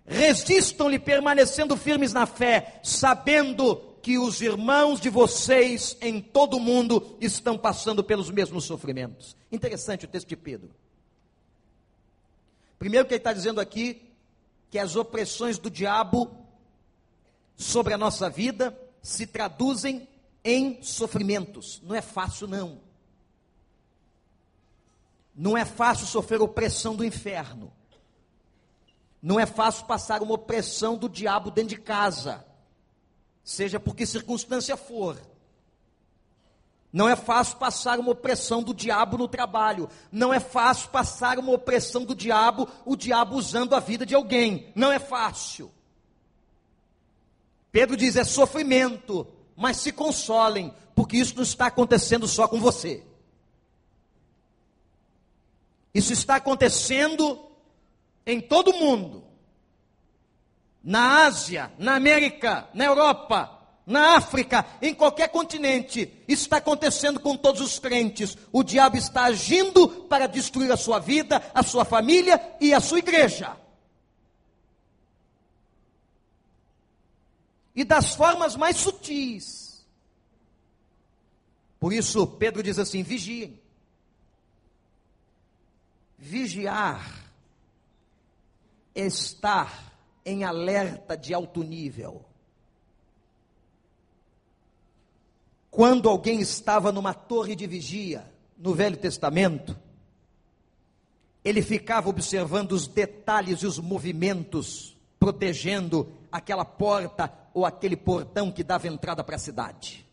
Resistam-lhe 0.06 1.00
permanecendo 1.00 1.76
firmes 1.76 2.12
na 2.12 2.24
fé, 2.24 2.80
sabendo 2.84 3.76
que 4.00 4.18
os 4.18 4.40
irmãos 4.40 5.00
de 5.00 5.10
vocês 5.10 5.96
em 6.00 6.20
todo 6.20 6.58
o 6.58 6.60
mundo 6.60 7.16
estão 7.20 7.58
passando 7.58 8.04
pelos 8.04 8.30
mesmos 8.30 8.64
sofrimentos. 8.64 9.36
Interessante 9.50 10.04
o 10.04 10.08
texto 10.08 10.28
de 10.28 10.36
Pedro. 10.36 10.70
Primeiro 12.78 13.06
que 13.06 13.14
ele 13.14 13.20
está 13.20 13.32
dizendo 13.32 13.60
aqui 13.60 14.02
que 14.70 14.78
as 14.78 14.94
opressões 14.94 15.58
do 15.58 15.70
diabo 15.70 16.41
sobre 17.56 17.92
a 17.94 17.98
nossa 17.98 18.28
vida 18.28 18.78
se 19.02 19.26
traduzem 19.26 20.08
em 20.44 20.82
sofrimentos. 20.82 21.80
Não 21.82 21.94
é 21.94 22.00
fácil, 22.00 22.46
não. 22.46 22.80
Não 25.34 25.56
é 25.56 25.64
fácil 25.64 26.06
sofrer 26.06 26.40
opressão 26.40 26.94
do 26.94 27.04
inferno. 27.04 27.72
Não 29.20 29.38
é 29.38 29.46
fácil 29.46 29.86
passar 29.86 30.22
uma 30.22 30.34
opressão 30.34 30.96
do 30.96 31.08
diabo 31.08 31.50
dentro 31.50 31.76
de 31.76 31.80
casa, 31.80 32.44
seja 33.44 33.78
por 33.78 33.94
que 33.94 34.04
circunstância 34.04 34.76
for. 34.76 35.16
Não 36.92 37.08
é 37.08 37.16
fácil 37.16 37.56
passar 37.56 37.98
uma 37.98 38.10
opressão 38.10 38.62
do 38.62 38.74
diabo 38.74 39.16
no 39.16 39.26
trabalho. 39.26 39.88
Não 40.10 40.34
é 40.34 40.38
fácil 40.38 40.90
passar 40.90 41.38
uma 41.38 41.52
opressão 41.52 42.04
do 42.04 42.14
diabo, 42.14 42.68
o 42.84 42.94
diabo 42.94 43.36
usando 43.36 43.74
a 43.74 43.80
vida 43.80 44.04
de 44.04 44.14
alguém. 44.14 44.70
Não 44.74 44.92
é 44.92 44.98
fácil. 44.98 45.72
Pedro 47.72 47.96
diz: 47.96 48.14
é 48.14 48.22
sofrimento, 48.22 49.26
mas 49.56 49.78
se 49.78 49.90
consolem, 49.90 50.72
porque 50.94 51.16
isso 51.16 51.34
não 51.34 51.42
está 51.42 51.66
acontecendo 51.66 52.28
só 52.28 52.46
com 52.46 52.60
você. 52.60 53.02
Isso 55.94 56.12
está 56.12 56.36
acontecendo 56.36 57.40
em 58.24 58.40
todo 58.40 58.70
o 58.70 58.78
mundo. 58.78 59.24
Na 60.84 61.24
Ásia, 61.24 61.72
na 61.78 61.94
América, 61.94 62.68
na 62.74 62.84
Europa, 62.84 63.58
na 63.86 64.16
África, 64.16 64.64
em 64.80 64.94
qualquer 64.94 65.28
continente. 65.28 66.12
Isso 66.26 66.42
está 66.42 66.56
acontecendo 66.58 67.20
com 67.20 67.36
todos 67.36 67.60
os 67.60 67.78
crentes. 67.78 68.36
O 68.50 68.62
diabo 68.62 68.96
está 68.96 69.24
agindo 69.24 69.88
para 69.88 70.26
destruir 70.26 70.72
a 70.72 70.76
sua 70.76 70.98
vida, 70.98 71.42
a 71.54 71.62
sua 71.62 71.84
família 71.84 72.40
e 72.60 72.74
a 72.74 72.80
sua 72.80 72.98
igreja. 72.98 73.56
E 77.74 77.84
das 77.84 78.14
formas 78.14 78.56
mais 78.56 78.76
sutis. 78.76 79.84
Por 81.80 81.92
isso, 81.92 82.26
Pedro 82.26 82.62
diz 82.62 82.78
assim: 82.78 83.02
vigiem. 83.02 83.60
Vigiar 86.18 87.26
é 88.94 89.06
estar 89.06 89.92
em 90.24 90.44
alerta 90.44 91.16
de 91.16 91.34
alto 91.34 91.62
nível. 91.62 92.24
Quando 95.70 96.08
alguém 96.08 96.40
estava 96.40 96.92
numa 96.92 97.14
torre 97.14 97.56
de 97.56 97.66
vigia, 97.66 98.30
no 98.56 98.74
Velho 98.74 98.96
Testamento, 98.96 99.76
ele 101.44 101.62
ficava 101.62 102.08
observando 102.08 102.72
os 102.72 102.86
detalhes 102.86 103.60
e 103.62 103.66
os 103.66 103.78
movimentos, 103.78 104.96
protegendo 105.22 106.12
aquela 106.32 106.64
porta 106.64 107.32
ou 107.54 107.64
aquele 107.64 107.96
portão 107.96 108.50
que 108.50 108.64
dava 108.64 108.88
entrada 108.88 109.22
para 109.22 109.36
a 109.36 109.38
cidade. 109.38 110.04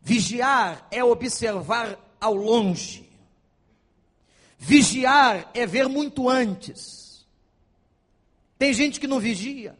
Vigiar 0.00 0.86
é 0.92 1.02
observar 1.02 1.98
ao 2.20 2.34
longe. 2.34 3.10
Vigiar 4.56 5.50
é 5.52 5.66
ver 5.66 5.88
muito 5.88 6.28
antes. 6.28 7.26
Tem 8.56 8.72
gente 8.72 9.00
que 9.00 9.08
não 9.08 9.18
vigia. 9.18 9.76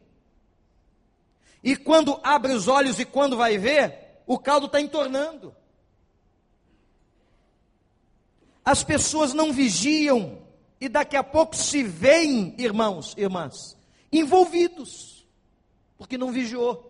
E 1.63 1.77
quando 1.77 2.19
abre 2.25 2.53
os 2.53 2.67
olhos 2.67 2.99
e 2.99 3.05
quando 3.05 3.37
vai 3.37 3.59
ver, 3.59 4.25
o 4.27 4.37
caldo 4.37 4.67
está 4.67 4.81
entornando. 4.81 5.55
As 8.65 8.83
pessoas 8.83 9.33
não 9.33 9.53
vigiam 9.53 10.38
e 10.81 10.89
daqui 10.89 11.17
a 11.17 11.25
pouco 11.25 11.57
se 11.57 11.83
veem, 11.83 12.55
irmãos, 12.59 13.15
irmãs, 13.17 13.77
envolvidos, 14.13 15.27
porque 15.97 16.17
não 16.17 16.31
vigiou. 16.33 16.87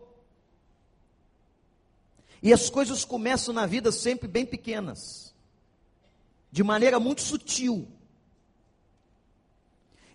E 2.43 2.53
as 2.53 2.71
coisas 2.71 3.05
começam 3.05 3.53
na 3.53 3.67
vida 3.67 3.91
sempre 3.91 4.29
bem 4.29 4.47
pequenas, 4.47 5.35
de 6.53 6.63
maneira 6.63 7.01
muito 7.01 7.23
sutil. 7.23 7.89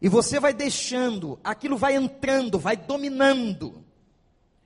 E 0.02 0.08
você 0.08 0.40
vai 0.40 0.54
deixando, 0.54 1.40
aquilo 1.44 1.78
vai 1.78 1.96
entrando, 1.96 2.60
vai 2.60 2.78
dominando, 2.78 3.84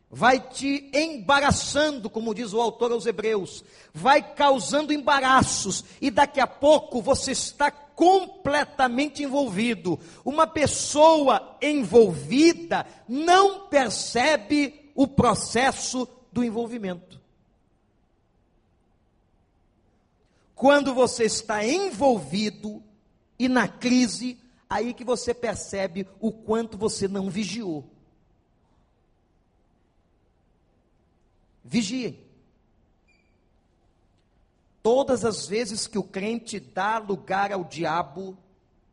vai 0.09 0.39
te 0.39 0.89
embaraçando, 0.93 2.09
como 2.09 2.33
diz 2.33 2.53
o 2.53 2.61
autor 2.61 2.91
aos 2.91 3.05
Hebreus, 3.05 3.63
vai 3.93 4.33
causando 4.33 4.93
embaraços, 4.93 5.83
e 6.01 6.09
daqui 6.09 6.39
a 6.39 6.47
pouco 6.47 7.01
você 7.01 7.31
está 7.31 7.71
completamente 7.97 9.23
envolvido. 9.23 9.99
Uma 10.23 10.45
pessoa 10.45 11.57
envolvida 11.59 12.85
não 13.07 13.67
percebe 13.67 14.91
o 14.93 15.07
processo 15.07 16.07
do 16.31 16.43
envolvimento. 16.43 17.19
Quando 20.53 20.93
você 20.93 21.23
está 21.23 21.65
envolvido 21.65 22.83
e 23.39 23.49
na 23.49 23.67
crise, 23.67 24.37
aí 24.69 24.93
que 24.93 25.03
você 25.03 25.33
percebe 25.33 26.07
o 26.19 26.31
quanto 26.31 26.77
você 26.77 27.07
não 27.07 27.31
vigiou. 27.31 27.83
Vigiem. 31.65 32.26
Todas 34.87 35.25
as 35.25 35.45
vezes 35.45 35.85
que 35.85 35.97
o 35.97 36.03
crente 36.03 36.61
dá 36.61 36.97
lugar 36.97 37.51
ao 37.51 37.65
diabo, 37.65 38.37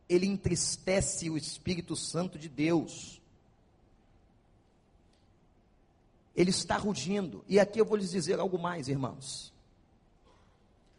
ele 0.08 0.26
entristece 0.26 1.30
o 1.30 1.36
Espírito 1.36 1.94
Santo 1.94 2.36
de 2.36 2.48
Deus. 2.48 3.22
Ele 6.34 6.50
está 6.50 6.76
rugindo. 6.76 7.44
E 7.46 7.60
aqui 7.60 7.80
eu 7.80 7.84
vou 7.84 7.96
lhes 7.96 8.10
dizer 8.10 8.40
algo 8.40 8.58
mais, 8.58 8.88
irmãos. 8.88 9.52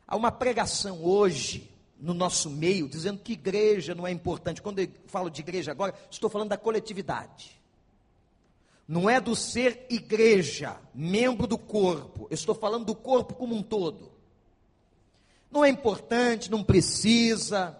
Há 0.07 0.15
uma 0.15 0.31
pregação 0.31 1.03
hoje 1.03 1.69
no 1.99 2.13
nosso 2.13 2.49
meio 2.49 2.87
dizendo 2.87 3.19
que 3.19 3.33
igreja 3.33 3.93
não 3.93 4.07
é 4.07 4.11
importante. 4.11 4.61
Quando 4.61 4.79
eu 4.79 4.87
falo 5.07 5.29
de 5.29 5.41
igreja 5.41 5.71
agora, 5.71 5.93
estou 6.09 6.29
falando 6.29 6.51
da 6.51 6.57
coletividade 6.57 7.59
não 8.87 9.09
é 9.09 9.19
do 9.19 9.35
ser 9.35 9.87
igreja, 9.89 10.79
membro 10.93 11.47
do 11.47 11.57
corpo, 11.57 12.27
eu 12.29 12.35
estou 12.35 12.53
falando 12.53 12.85
do 12.85 12.93
corpo 12.93 13.33
como 13.33 13.55
um 13.55 13.63
todo. 13.63 14.14
Não 15.55 15.63
é 15.63 15.69
importante, 15.69 16.51
não 16.51 16.61
precisa, 16.61 17.79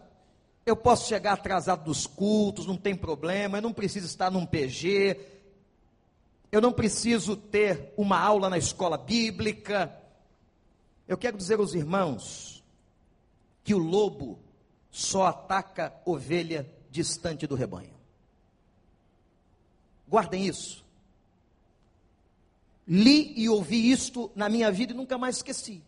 eu 0.66 0.78
posso 0.78 1.10
chegar 1.10 1.34
atrasado 1.34 1.84
dos 1.84 2.08
cultos, 2.08 2.66
não 2.66 2.78
tem 2.78 2.96
problema, 2.96 3.58
eu 3.58 3.62
não 3.62 3.74
preciso 3.74 4.06
estar 4.06 4.32
num 4.32 4.46
PG, 4.46 5.20
eu 6.54 6.62
não 6.62 6.72
preciso 6.72 7.36
ter 7.36 7.94
uma 7.98 8.18
aula 8.18 8.50
na 8.50 8.58
escola 8.58 8.98
bíblica. 8.98 9.94
Eu 11.06 11.18
quero 11.18 11.36
dizer 11.36 11.60
aos 11.60 11.74
irmãos 11.74 12.64
que 13.62 13.74
o 13.74 13.78
lobo 13.78 14.40
só 14.90 15.26
ataca 15.26 15.94
ovelha 16.06 16.66
distante 16.90 17.46
do 17.46 17.56
rebanho. 17.56 17.94
Guardem 20.08 20.48
isso. 20.48 20.86
Li 22.88 23.34
e 23.36 23.50
ouvi 23.50 23.92
isto 23.92 24.32
na 24.34 24.48
minha 24.48 24.72
vida 24.72 24.94
e 24.94 24.96
nunca 24.96 25.18
mais 25.18 25.36
esqueci. 25.36 25.84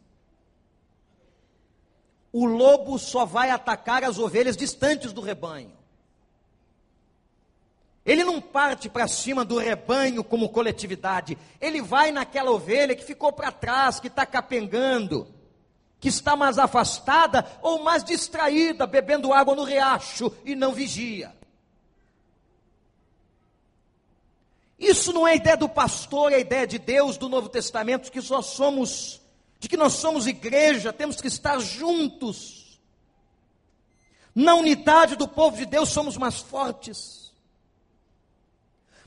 O 2.39 2.45
lobo 2.45 2.99
só 2.99 3.25
vai 3.25 3.49
atacar 3.49 4.03
as 4.03 4.19
ovelhas 4.19 4.55
distantes 4.55 5.11
do 5.11 5.21
rebanho. 5.21 5.71
Ele 8.05 8.23
não 8.23 8.39
parte 8.39 8.87
para 8.87 9.07
cima 9.07 9.43
do 9.43 9.57
rebanho 9.57 10.23
como 10.23 10.47
coletividade. 10.49 11.35
Ele 11.59 11.81
vai 11.81 12.11
naquela 12.11 12.51
ovelha 12.51 12.95
que 12.95 13.03
ficou 13.03 13.33
para 13.33 13.51
trás, 13.51 13.99
que 13.99 14.05
está 14.05 14.23
capengando, 14.23 15.27
que 15.99 16.09
está 16.09 16.35
mais 16.35 16.59
afastada 16.59 17.43
ou 17.59 17.81
mais 17.81 18.03
distraída, 18.03 18.85
bebendo 18.85 19.33
água 19.33 19.55
no 19.55 19.63
riacho 19.63 20.31
e 20.45 20.53
não 20.53 20.73
vigia. 20.73 21.35
Isso 24.77 25.11
não 25.11 25.27
é 25.27 25.37
ideia 25.37 25.57
do 25.57 25.67
pastor, 25.67 26.31
é 26.31 26.39
ideia 26.39 26.67
de 26.67 26.77
Deus 26.77 27.17
do 27.17 27.27
Novo 27.27 27.49
Testamento, 27.49 28.11
que 28.11 28.21
só 28.21 28.43
somos, 28.43 29.19
de 29.59 29.67
que 29.67 29.77
nós 29.77 29.93
somos 29.93 30.27
igreja, 30.27 30.93
temos 30.93 31.19
que 31.19 31.27
estar 31.27 31.59
juntos. 31.59 32.79
Na 34.33 34.55
unidade 34.55 35.15
do 35.15 35.27
povo 35.27 35.57
de 35.57 35.65
Deus 35.65 35.89
somos 35.89 36.17
mais 36.17 36.37
fortes. 36.37 37.31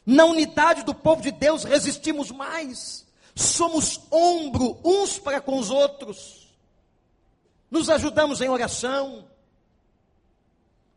Na 0.05 0.25
unidade 0.25 0.83
do 0.83 0.95
povo 0.95 1.23
de 1.23 1.31
Deus 1.31 1.63
resistimos 1.63 2.31
mais. 2.31 3.07
Somos 3.35 4.01
ombro 4.11 4.79
uns 4.85 5.19
para 5.19 5.41
com 5.41 5.59
os 5.59 5.71
outros. 5.71 6.49
Nos 7.71 7.89
ajudamos 7.89 8.41
em 8.41 8.49
oração 8.49 9.31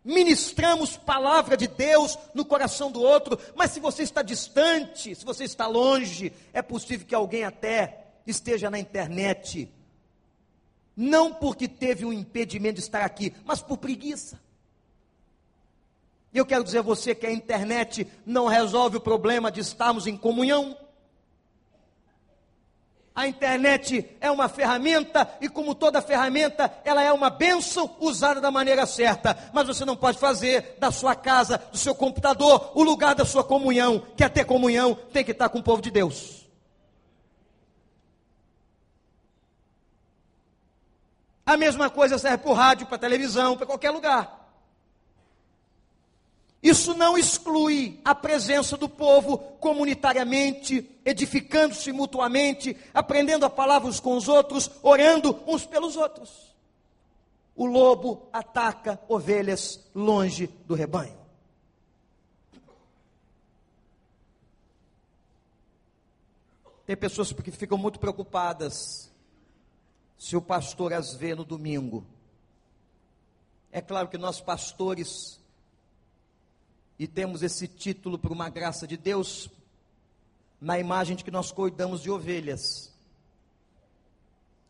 ministramos 0.03 0.97
palavra 0.97 1.55
de 1.55 1.67
Deus 1.67 2.17
no 2.33 2.43
coração 2.43 2.91
do 2.91 3.01
outro, 3.01 3.39
mas 3.55 3.71
se 3.71 3.79
você 3.79 4.03
está 4.03 4.21
distante, 4.21 5.15
se 5.15 5.23
você 5.23 5.45
está 5.45 5.65
longe, 5.65 6.33
é 6.51 6.61
possível 6.61 7.07
que 7.07 7.15
alguém 7.15 7.43
até 7.43 8.02
esteja 8.25 8.69
na 8.69 8.79
internet, 8.79 9.69
não 10.95 11.33
porque 11.33 11.67
teve 11.67 12.05
um 12.05 12.13
impedimento 12.13 12.75
de 12.75 12.81
estar 12.81 13.03
aqui, 13.03 13.33
mas 13.45 13.61
por 13.61 13.77
preguiça. 13.77 14.39
E 16.33 16.37
eu 16.37 16.45
quero 16.45 16.63
dizer 16.63 16.79
a 16.79 16.83
você 16.83 17.13
que 17.13 17.27
a 17.27 17.31
internet 17.31 18.07
não 18.25 18.47
resolve 18.47 18.97
o 18.97 19.01
problema 19.01 19.51
de 19.51 19.59
estarmos 19.59 20.07
em 20.07 20.17
comunhão. 20.17 20.75
A 23.15 23.27
internet 23.27 24.09
é 24.19 24.31
uma 24.31 24.49
ferramenta 24.49 25.31
e, 25.39 25.47
como 25.47 25.75
toda 25.75 26.01
ferramenta, 26.01 26.73
ela 26.83 27.03
é 27.03 27.13
uma 27.13 27.29
bênção 27.29 27.95
usada 27.99 28.41
da 28.41 28.49
maneira 28.49 28.87
certa. 28.87 29.37
Mas 29.53 29.67
você 29.67 29.85
não 29.85 29.95
pode 29.95 30.17
fazer 30.17 30.75
da 30.79 30.91
sua 30.91 31.15
casa, 31.15 31.59
do 31.71 31.77
seu 31.77 31.93
computador, 31.93 32.71
o 32.73 32.81
lugar 32.81 33.13
da 33.13 33.23
sua 33.23 33.43
comunhão. 33.43 34.03
Quer 34.17 34.31
ter 34.31 34.45
comunhão, 34.45 34.95
tem 35.11 35.23
que 35.23 35.31
estar 35.31 35.49
com 35.49 35.59
o 35.59 35.63
povo 35.63 35.83
de 35.83 35.91
Deus. 35.91 36.42
A 41.45 41.57
mesma 41.57 41.89
coisa 41.89 42.17
serve 42.17 42.37
para 42.37 42.51
o 42.51 42.53
rádio, 42.53 42.87
para 42.87 42.95
a 42.95 42.99
televisão, 42.99 43.57
para 43.57 43.65
qualquer 43.65 43.91
lugar. 43.91 44.43
Isso 46.63 46.93
não 46.93 47.17
exclui 47.17 47.99
a 48.05 48.15
presença 48.15 48.77
do 48.77 48.87
povo 48.87 49.37
comunitariamente, 49.59 50.89
edificando-se 51.03 51.91
mutuamente, 51.91 52.77
aprendendo 52.93 53.45
a 53.45 53.49
palavra 53.49 53.89
uns 53.89 53.99
com 53.99 54.15
os 54.15 54.29
outros, 54.29 54.71
orando 54.81 55.43
uns 55.45 55.65
pelos 55.65 55.97
outros. 55.97 56.55
O 57.53 57.65
lobo 57.65 58.29
ataca 58.31 58.97
ovelhas 59.09 59.77
longe 59.93 60.47
do 60.65 60.73
rebanho. 60.73 61.17
Tem 66.85 66.95
pessoas 66.95 67.33
que 67.33 67.51
ficam 67.51 67.77
muito 67.77 67.99
preocupadas 67.99 69.11
se 70.17 70.35
o 70.35 70.41
pastor 70.41 70.93
as 70.93 71.13
vê 71.13 71.35
no 71.35 71.43
domingo. 71.43 72.05
É 73.71 73.81
claro 73.81 74.07
que 74.07 74.17
nós 74.17 74.39
pastores 74.39 75.39
e 76.97 77.07
temos 77.07 77.41
esse 77.41 77.67
título 77.67 78.17
por 78.17 78.31
uma 78.31 78.49
graça 78.49 78.87
de 78.87 78.95
Deus, 78.95 79.49
na 80.61 80.79
imagem 80.79 81.15
de 81.15 81.23
que 81.23 81.31
nós 81.31 81.51
cuidamos 81.51 82.01
de 82.01 82.09
ovelhas. 82.09 82.93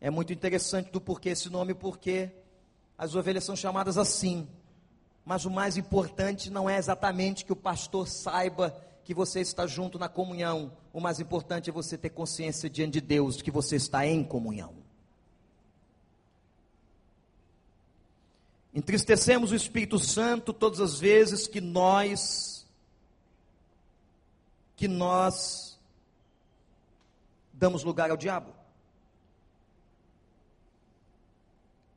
É 0.00 0.10
muito 0.10 0.32
interessante 0.32 0.90
do 0.90 1.00
porquê 1.00 1.30
esse 1.30 1.48
nome, 1.48 1.74
porque 1.74 2.30
as 2.98 3.14
ovelhas 3.14 3.44
são 3.44 3.54
chamadas 3.54 3.96
assim. 3.96 4.48
Mas 5.24 5.44
o 5.44 5.50
mais 5.50 5.76
importante 5.76 6.50
não 6.50 6.68
é 6.68 6.76
exatamente 6.76 7.44
que 7.44 7.52
o 7.52 7.56
pastor 7.56 8.08
saiba 8.08 8.76
que 9.04 9.14
você 9.14 9.40
está 9.40 9.66
junto 9.66 9.98
na 9.98 10.08
comunhão. 10.08 10.72
O 10.92 11.00
mais 11.00 11.20
importante 11.20 11.70
é 11.70 11.72
você 11.72 11.96
ter 11.96 12.10
consciência 12.10 12.68
diante 12.68 12.94
de 12.94 13.00
Deus 13.00 13.36
de 13.36 13.44
que 13.44 13.50
você 13.50 13.76
está 13.76 14.06
em 14.06 14.24
comunhão. 14.24 14.83
Entristecemos 18.74 19.52
o 19.52 19.54
Espírito 19.54 20.00
Santo 20.00 20.52
todas 20.52 20.80
as 20.80 20.98
vezes 20.98 21.46
que 21.46 21.60
nós 21.60 22.66
que 24.76 24.88
nós 24.88 25.78
damos 27.52 27.84
lugar 27.84 28.10
ao 28.10 28.16
diabo. 28.16 28.52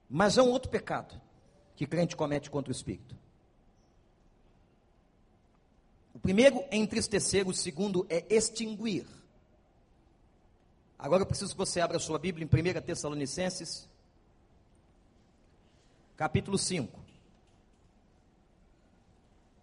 Mas 0.08 0.38
é 0.38 0.44
um 0.44 0.52
outro 0.52 0.70
pecado 0.70 1.20
que 1.76 1.88
crente 1.88 2.16
comete 2.16 2.50
contra 2.52 2.72
o 2.72 2.76
Espírito. 2.76 3.16
O 6.14 6.20
primeiro 6.20 6.64
é 6.72 6.78
entristecer, 6.78 7.48
o 7.48 7.54
segundo 7.54 8.06
é 8.10 8.24
extinguir. 8.30 9.06
Agora 10.98 11.24
eu 11.24 11.28
preciso 11.28 11.52
que 11.52 11.58
você 11.58 11.80
abra 11.80 11.98
a 11.98 12.00
sua 12.00 12.18
Bíblia 12.18 12.48
em 12.48 12.80
1 12.80 12.82
Tessalonicenses, 12.82 13.88
capítulo 16.18 16.58
5. 16.58 17.00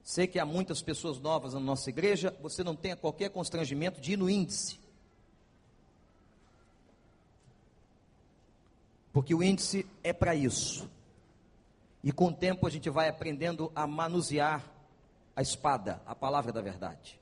Sei 0.05 0.27
que 0.27 0.39
há 0.39 0.47
muitas 0.47 0.81
pessoas 0.81 1.19
novas 1.19 1.55
na 1.55 1.61
nossa 1.61 1.91
igreja, 1.91 2.35
você 2.41 2.63
não 2.63 2.77
tenha 2.77 2.97
qualquer 2.97 3.31
constrangimento 3.31 4.01
de 4.01 4.13
ir 4.13 4.17
no 4.17 4.31
índice. 4.31 4.79
Porque 9.13 9.35
o 9.35 9.43
índice 9.43 9.87
é 10.03 10.13
para 10.13 10.35
isso. 10.35 10.89
E 12.03 12.13
com 12.13 12.29
o 12.29 12.33
tempo 12.33 12.67
a 12.67 12.71
gente 12.71 12.89
vai 12.91 13.09
aprendendo 13.09 13.73
a 13.75 13.87
manusear 13.87 14.65
a 15.35 15.43
espada, 15.43 16.01
a 16.07 16.15
palavra 16.15 16.53
da 16.53 16.61
verdade. 16.61 17.19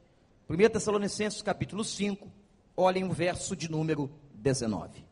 1 0.49 0.57
Tessalonicenses 0.71 1.41
capítulo 1.41 1.85
5, 1.85 2.31
Olhem 2.77 3.05
o 3.05 3.13
verso 3.13 3.55
de 3.55 3.71
número 3.71 4.11
19. 4.35 5.12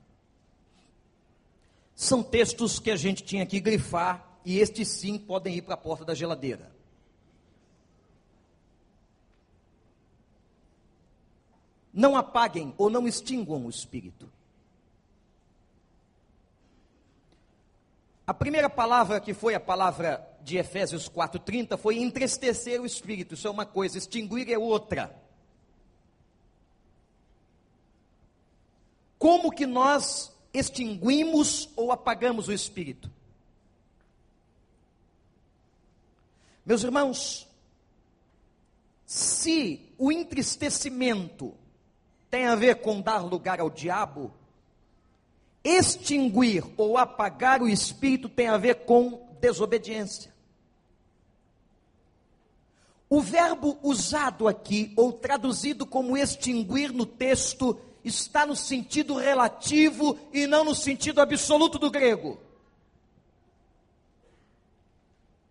São 2.00 2.22
textos 2.22 2.78
que 2.78 2.90
a 2.90 2.96
gente 2.96 3.22
tinha 3.22 3.44
que 3.44 3.60
grifar 3.60 4.26
e 4.42 4.58
estes 4.58 4.88
sim 4.88 5.18
podem 5.18 5.56
ir 5.56 5.60
para 5.60 5.74
a 5.74 5.76
porta 5.76 6.02
da 6.02 6.14
geladeira. 6.14 6.74
Não 11.92 12.16
apaguem 12.16 12.74
ou 12.78 12.88
não 12.88 13.06
extinguam 13.06 13.66
o 13.66 13.68
espírito. 13.68 14.32
A 18.26 18.32
primeira 18.32 18.70
palavra 18.70 19.20
que 19.20 19.34
foi 19.34 19.54
a 19.54 19.60
palavra 19.60 20.26
de 20.40 20.56
Efésios 20.56 21.06
4:30 21.06 21.76
foi 21.76 21.98
entristecer 21.98 22.80
o 22.80 22.86
espírito. 22.86 23.34
Isso 23.34 23.46
é 23.46 23.50
uma 23.50 23.66
coisa, 23.66 23.98
extinguir 23.98 24.50
é 24.50 24.58
outra. 24.58 25.14
Como 29.18 29.50
que 29.50 29.66
nós 29.66 30.32
extinguimos 30.52 31.68
ou 31.76 31.92
apagamos 31.92 32.48
o 32.48 32.52
espírito? 32.52 33.10
Meus 36.64 36.82
irmãos, 36.84 37.48
se 39.06 39.92
o 39.98 40.12
entristecimento 40.12 41.54
tem 42.30 42.46
a 42.46 42.54
ver 42.54 42.76
com 42.76 43.00
dar 43.00 43.24
lugar 43.24 43.60
ao 43.60 43.68
diabo, 43.68 44.32
extinguir 45.64 46.64
ou 46.76 46.96
apagar 46.96 47.60
o 47.60 47.68
espírito 47.68 48.28
tem 48.28 48.48
a 48.48 48.56
ver 48.56 48.84
com 48.84 49.28
desobediência. 49.40 50.32
O 53.08 53.20
verbo 53.20 53.76
usado 53.82 54.46
aqui, 54.46 54.92
ou 54.94 55.12
traduzido 55.12 55.84
como 55.84 56.16
extinguir 56.16 56.92
no 56.92 57.04
texto, 57.04 57.76
está 58.04 58.46
no 58.46 58.56
sentido 58.56 59.14
relativo 59.14 60.18
e 60.32 60.46
não 60.46 60.64
no 60.64 60.74
sentido 60.74 61.20
absoluto 61.20 61.78
do 61.78 61.90
grego. 61.90 62.38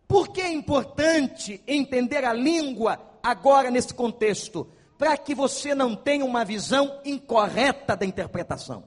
Por 0.08 0.30
que 0.30 0.42
é 0.42 0.52
importante 0.52 1.62
entender 1.68 2.26
a 2.26 2.34
língua 2.34 3.00
agora 3.22 3.70
nesse 3.70 3.94
contexto? 3.94 4.68
Para 4.98 5.16
que 5.16 5.36
você 5.36 5.76
não 5.76 5.96
tenha 5.96 6.26
uma 6.26 6.44
visão 6.44 7.00
incorreta 7.06 7.96
da 7.96 8.06
interpretação. 8.06 8.84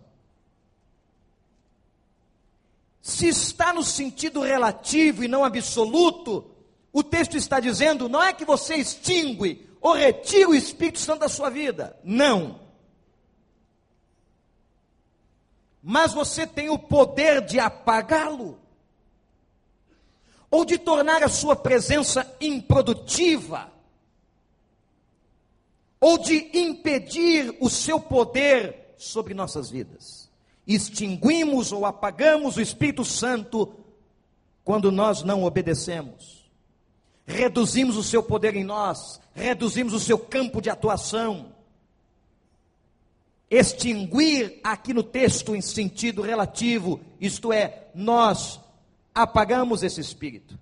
Se 3.01 3.29
está 3.29 3.73
no 3.73 3.83
sentido 3.83 4.41
relativo 4.41 5.25
e 5.25 5.29
não 5.29 5.45
absoluto, 5.45 6.51
o 6.93 7.03
texto 7.03 7.37
está 7.37 7.59
dizendo 7.61 8.09
não 8.09 8.23
é 8.23 8.33
que 8.33 8.45
você 8.45 8.75
extingue 8.75 9.69
ou 9.81 9.95
retira 9.95 10.49
o 10.49 10.55
Espírito 10.55 11.01
Santo 11.01 11.21
da 11.21 11.29
sua 11.29 11.51
vida. 11.51 11.97
Não. 12.05 12.62
Mas 15.83 16.13
você 16.13 16.47
tem 16.47 16.71
o 16.71 16.79
poder 16.79 17.45
de 17.45 17.59
apagá-lo 17.59 18.63
ou 20.53 20.67
de 20.67 20.77
tornar 20.77 21.23
a 21.23 21.31
sua 21.31 21.57
presença 21.57 22.31
improdutiva, 22.39 23.73
ou 25.99 26.19
de 26.19 26.51
impedir 26.53 27.57
o 27.59 27.71
seu 27.71 27.99
poder 27.99 28.95
sobre 28.99 29.33
nossas 29.33 29.71
vidas. 29.71 30.31
Extinguimos 30.67 31.73
ou 31.73 31.87
apagamos 31.87 32.59
o 32.59 32.61
Espírito 32.61 33.03
Santo 33.03 33.75
quando 34.63 34.93
nós 34.93 35.23
não 35.23 35.43
obedecemos. 35.43 36.45
Reduzimos 37.25 37.97
o 37.97 38.03
seu 38.03 38.23
poder 38.23 38.55
em 38.55 38.63
nós, 38.63 39.23
reduzimos 39.33 39.95
o 39.95 40.01
seu 40.01 40.19
campo 40.19 40.61
de 40.61 40.69
atuação. 40.69 41.52
Extinguir 43.53 44.59
aqui 44.65 44.95
no 44.95 45.03
texto 45.03 45.55
em 45.55 45.61
sentido 45.61 46.23
relativo, 46.23 46.99
isto 47.21 47.53
é, 47.53 47.91
nós 47.95 48.59
apagamos 49.15 49.83
esse 49.83 50.01
espírito. 50.01 50.59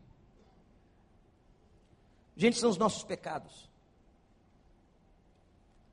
Gente, 2.36 2.58
são 2.58 2.68
os 2.68 2.76
nossos 2.76 3.04
pecados, 3.04 3.70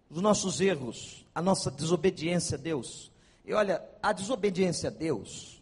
os 0.09 0.23
nossos 0.23 0.59
erros, 0.59 1.23
a 1.35 1.41
nossa 1.41 1.69
desobediência 1.69 2.57
a 2.57 2.59
Deus. 2.59 3.11
E 3.45 3.53
olha, 3.53 3.87
a 4.01 4.11
desobediência 4.11 4.89
a 4.89 4.91
Deus 4.91 5.61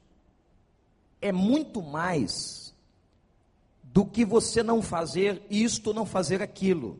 é 1.21 1.33
muito 1.33 1.81
mais 1.81 2.73
do 3.83 4.05
que 4.05 4.23
você 4.23 4.63
não 4.63 4.81
fazer 4.81 5.41
isto, 5.49 5.93
não 5.93 6.05
fazer 6.05 6.41
aquilo. 6.41 6.97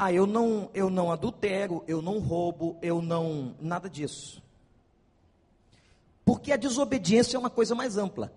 Ah, 0.00 0.12
eu 0.12 0.28
não, 0.28 0.70
eu 0.72 0.88
não 0.88 1.10
adultero, 1.10 1.82
eu 1.88 2.00
não 2.00 2.20
roubo, 2.20 2.78
eu 2.80 3.02
não 3.02 3.56
nada 3.60 3.90
disso. 3.90 4.40
Porque 6.24 6.52
a 6.52 6.56
desobediência 6.56 7.36
é 7.36 7.40
uma 7.40 7.50
coisa 7.50 7.74
mais 7.74 7.98
ampla. 7.98 8.32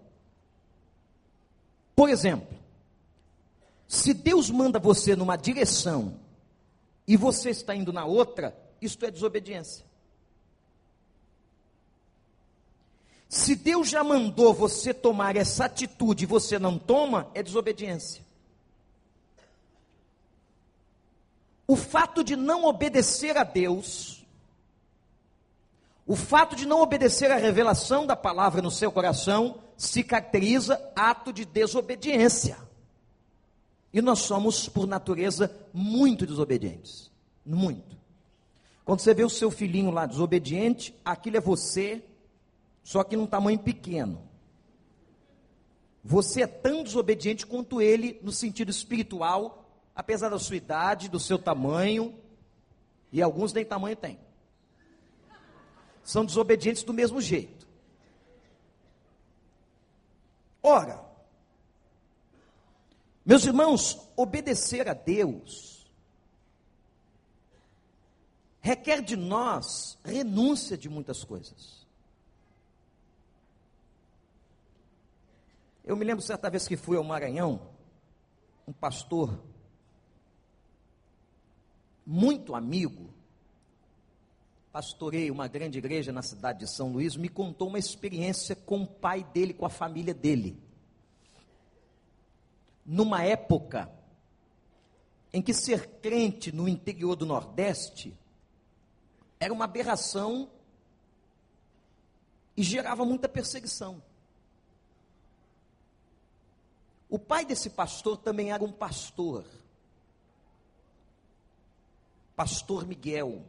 Por 1.95 2.09
exemplo, 2.09 2.57
se 3.87 4.11
Deus 4.11 4.49
manda 4.49 4.79
você 4.79 5.15
numa 5.15 5.35
direção 5.35 6.19
e 7.07 7.15
você 7.15 7.51
está 7.51 7.75
indo 7.75 7.93
na 7.93 8.05
outra, 8.05 8.57
isto 8.81 9.05
é 9.05 9.11
desobediência. 9.11 9.85
Se 13.29 13.55
Deus 13.55 13.87
já 13.87 14.03
mandou 14.03 14.51
você 14.51 14.95
tomar 14.95 15.35
essa 15.35 15.65
atitude 15.65 16.23
e 16.23 16.27
você 16.27 16.57
não 16.57 16.79
toma, 16.79 17.29
é 17.35 17.43
desobediência. 17.43 18.20
O 21.67 21.75
fato 21.75 22.23
de 22.23 22.35
não 22.35 22.65
obedecer 22.65 23.37
a 23.37 23.43
Deus, 23.43 24.25
o 26.05 26.15
fato 26.15 26.55
de 26.55 26.65
não 26.65 26.81
obedecer 26.81 27.31
à 27.31 27.37
revelação 27.37 28.05
da 28.05 28.15
palavra 28.15 28.61
no 28.61 28.71
seu 28.71 28.91
coração, 28.91 29.59
se 29.77 30.03
caracteriza 30.03 30.81
ato 30.95 31.31
de 31.31 31.45
desobediência. 31.45 32.57
E 33.93 34.01
nós 34.01 34.19
somos, 34.19 34.69
por 34.69 34.87
natureza, 34.87 35.53
muito 35.73 36.25
desobedientes. 36.25 37.11
Muito. 37.45 37.97
Quando 38.85 38.99
você 38.99 39.13
vê 39.13 39.23
o 39.23 39.29
seu 39.29 39.51
filhinho 39.51 39.91
lá 39.91 40.05
desobediente, 40.05 40.93
aquilo 41.03 41.37
é 41.37 41.41
você, 41.41 42.03
só 42.83 43.03
que 43.03 43.15
num 43.15 43.27
tamanho 43.27 43.59
pequeno. 43.59 44.21
Você 46.03 46.41
é 46.41 46.47
tão 46.47 46.83
desobediente 46.83 47.45
quanto 47.45 47.81
ele 47.81 48.19
no 48.23 48.31
sentido 48.31 48.69
espiritual, 48.71 49.60
apesar 49.95 50.29
da 50.29 50.39
sua 50.39 50.55
idade, 50.55 51.09
do 51.09 51.19
seu 51.19 51.37
tamanho, 51.37 52.17
e 53.11 53.21
alguns 53.21 53.53
nem 53.53 53.65
tamanho 53.65 53.95
têm. 53.95 54.19
São 56.03 56.25
desobedientes 56.25 56.83
do 56.83 56.93
mesmo 56.93 57.21
jeito. 57.21 57.67
Ora, 60.63 61.03
meus 63.25 63.45
irmãos, 63.45 64.07
obedecer 64.15 64.87
a 64.87 64.93
Deus 64.93 65.71
requer 68.61 69.01
de 69.01 69.15
nós 69.15 69.97
renúncia 70.05 70.77
de 70.77 70.87
muitas 70.87 71.23
coisas. 71.23 71.85
Eu 75.83 75.95
me 75.95 76.05
lembro 76.05 76.23
certa 76.23 76.49
vez 76.49 76.67
que 76.67 76.77
fui 76.77 76.95
ao 76.95 77.03
Maranhão, 77.03 77.69
um 78.67 78.71
pastor 78.71 79.43
muito 82.11 82.53
amigo 82.53 83.09
pastorei 84.69 85.31
uma 85.31 85.47
grande 85.47 85.77
igreja 85.77 86.11
na 86.11 86.21
cidade 86.21 86.59
de 86.59 86.67
São 86.69 86.91
Luís, 86.91 87.15
me 87.15 87.29
contou 87.29 87.69
uma 87.69 87.79
experiência 87.79 88.53
com 88.53 88.81
o 88.81 88.87
pai 88.87 89.23
dele, 89.23 89.53
com 89.53 89.65
a 89.65 89.69
família 89.69 90.13
dele. 90.13 90.61
Numa 92.85 93.23
época 93.23 93.89
em 95.31 95.41
que 95.41 95.53
ser 95.53 95.87
crente 96.01 96.51
no 96.51 96.67
interior 96.67 97.15
do 97.15 97.25
Nordeste 97.25 98.13
era 99.39 99.53
uma 99.53 99.63
aberração 99.63 100.49
e 102.57 102.61
gerava 102.61 103.05
muita 103.05 103.29
perseguição. 103.29 104.03
O 107.09 107.17
pai 107.17 107.45
desse 107.45 107.69
pastor 107.69 108.17
também 108.17 108.51
era 108.51 108.63
um 108.63 108.71
pastor, 108.71 109.45
Pastor 112.41 112.87
Miguel 112.87 113.45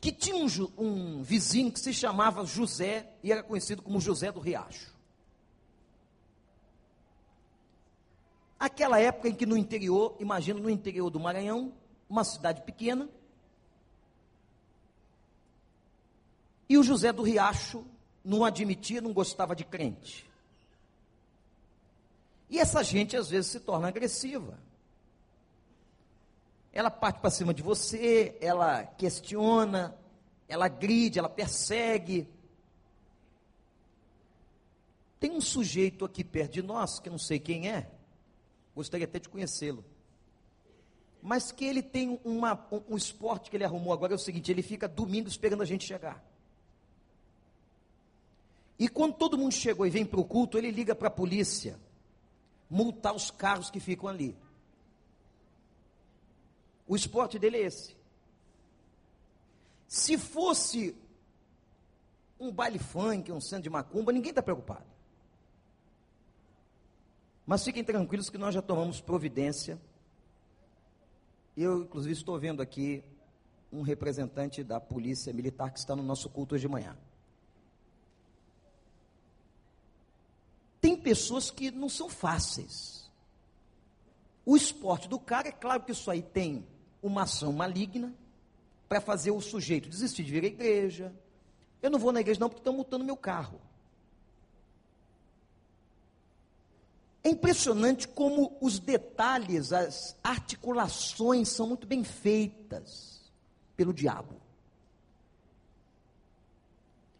que 0.00 0.12
tinha 0.12 0.36
um, 0.36 0.46
um, 0.78 1.22
vizinho 1.24 1.72
que 1.72 1.80
se 1.80 1.92
chamava 1.92 2.46
José 2.46 3.14
e 3.20 3.32
era 3.32 3.42
conhecido 3.42 3.82
como 3.82 4.00
José 4.00 4.30
do 4.30 4.38
Riacho. 4.38 4.94
Aquela 8.60 9.00
época 9.00 9.28
em 9.28 9.34
que 9.34 9.44
no 9.44 9.56
interior, 9.56 10.14
imagina 10.20 10.60
no 10.60 10.70
interior 10.70 11.10
do 11.10 11.18
Maranhão, 11.18 11.72
uma 12.08 12.22
cidade 12.22 12.62
pequena, 12.62 13.08
e 16.68 16.78
o 16.78 16.84
José 16.84 17.12
do 17.12 17.24
Riacho 17.24 17.84
não 18.24 18.44
admitia, 18.44 19.00
não 19.00 19.12
gostava 19.12 19.56
de 19.56 19.64
crente. 19.64 20.30
E 22.48 22.60
essa 22.60 22.84
gente 22.84 23.16
às 23.16 23.30
vezes 23.30 23.50
se 23.50 23.58
torna 23.58 23.88
agressiva. 23.88 24.69
Ela 26.72 26.90
parte 26.90 27.20
para 27.20 27.30
cima 27.30 27.52
de 27.52 27.62
você, 27.62 28.36
ela 28.40 28.84
questiona, 28.84 29.96
ela 30.48 30.68
gride, 30.68 31.18
ela 31.18 31.28
persegue. 31.28 32.28
Tem 35.18 35.32
um 35.32 35.40
sujeito 35.40 36.04
aqui 36.04 36.22
perto 36.22 36.52
de 36.52 36.62
nós, 36.62 37.00
que 37.00 37.08
eu 37.08 37.12
não 37.12 37.18
sei 37.18 37.38
quem 37.38 37.68
é, 37.68 37.90
gostaria 38.74 39.04
até 39.04 39.18
de 39.18 39.28
conhecê-lo. 39.28 39.84
Mas 41.22 41.52
que 41.52 41.64
ele 41.64 41.82
tem 41.82 42.18
uma, 42.24 42.66
um, 42.72 42.94
um 42.94 42.96
esporte 42.96 43.50
que 43.50 43.56
ele 43.56 43.64
arrumou 43.64 43.92
agora, 43.92 44.14
é 44.14 44.16
o 44.16 44.18
seguinte: 44.18 44.50
ele 44.50 44.62
fica 44.62 44.88
domingo 44.88 45.28
esperando 45.28 45.62
a 45.62 45.66
gente 45.66 45.84
chegar. 45.84 46.24
E 48.78 48.88
quando 48.88 49.14
todo 49.14 49.36
mundo 49.36 49.52
chegou 49.52 49.86
e 49.86 49.90
vem 49.90 50.06
para 50.06 50.18
o 50.18 50.24
culto, 50.24 50.56
ele 50.56 50.70
liga 50.70 50.94
para 50.94 51.08
a 51.08 51.10
polícia 51.10 51.78
multar 52.70 53.14
os 53.14 53.30
carros 53.30 53.70
que 53.70 53.78
ficam 53.78 54.08
ali. 54.08 54.34
O 56.90 56.96
esporte 56.96 57.38
dele 57.38 57.56
é 57.56 57.60
esse. 57.60 57.96
Se 59.86 60.18
fosse 60.18 60.96
um 62.36 62.50
baile 62.50 62.80
funk, 62.80 63.30
um 63.30 63.40
centro 63.40 63.62
de 63.62 63.70
macumba, 63.70 64.10
ninguém 64.10 64.30
está 64.30 64.42
preocupado. 64.42 64.86
Mas 67.46 67.62
fiquem 67.62 67.84
tranquilos 67.84 68.28
que 68.28 68.36
nós 68.36 68.52
já 68.52 68.60
tomamos 68.60 69.00
providência. 69.00 69.80
Eu, 71.56 71.84
inclusive, 71.84 72.12
estou 72.12 72.36
vendo 72.40 72.60
aqui 72.60 73.04
um 73.72 73.82
representante 73.82 74.64
da 74.64 74.80
polícia 74.80 75.32
militar 75.32 75.70
que 75.70 75.78
está 75.78 75.94
no 75.94 76.02
nosso 76.02 76.28
culto 76.28 76.56
hoje 76.56 76.62
de 76.62 76.72
manhã. 76.72 76.98
Tem 80.80 80.96
pessoas 80.96 81.52
que 81.52 81.70
não 81.70 81.88
são 81.88 82.08
fáceis. 82.08 83.08
O 84.44 84.56
esporte 84.56 85.08
do 85.08 85.20
cara, 85.20 85.46
é 85.46 85.52
claro 85.52 85.84
que 85.84 85.92
isso 85.92 86.10
aí 86.10 86.20
tem 86.20 86.66
uma 87.02 87.22
ação 87.22 87.52
maligna 87.52 88.14
para 88.88 89.00
fazer 89.00 89.30
o 89.30 89.40
sujeito 89.40 89.88
desistir 89.88 90.24
de 90.24 90.32
vir 90.32 90.44
à 90.44 90.46
igreja. 90.48 91.14
Eu 91.80 91.90
não 91.90 91.98
vou 91.98 92.12
na 92.12 92.20
igreja 92.20 92.40
não 92.40 92.48
porque 92.48 92.60
estão 92.60 92.72
multando 92.72 93.04
meu 93.04 93.16
carro. 93.16 93.60
É 97.22 97.28
impressionante 97.28 98.08
como 98.08 98.56
os 98.60 98.78
detalhes, 98.78 99.72
as 99.72 100.16
articulações 100.22 101.48
são 101.50 101.66
muito 101.66 101.86
bem 101.86 102.02
feitas 102.02 103.30
pelo 103.76 103.92
diabo. 103.92 104.40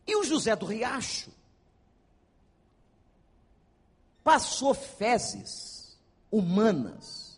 E 0.07 0.17
o 0.17 0.25
José 0.25 0.57
do 0.57 0.67
Riacho 0.67 1.31
passou 4.25 4.75
fezes 4.75 5.97
humanas 6.33 7.30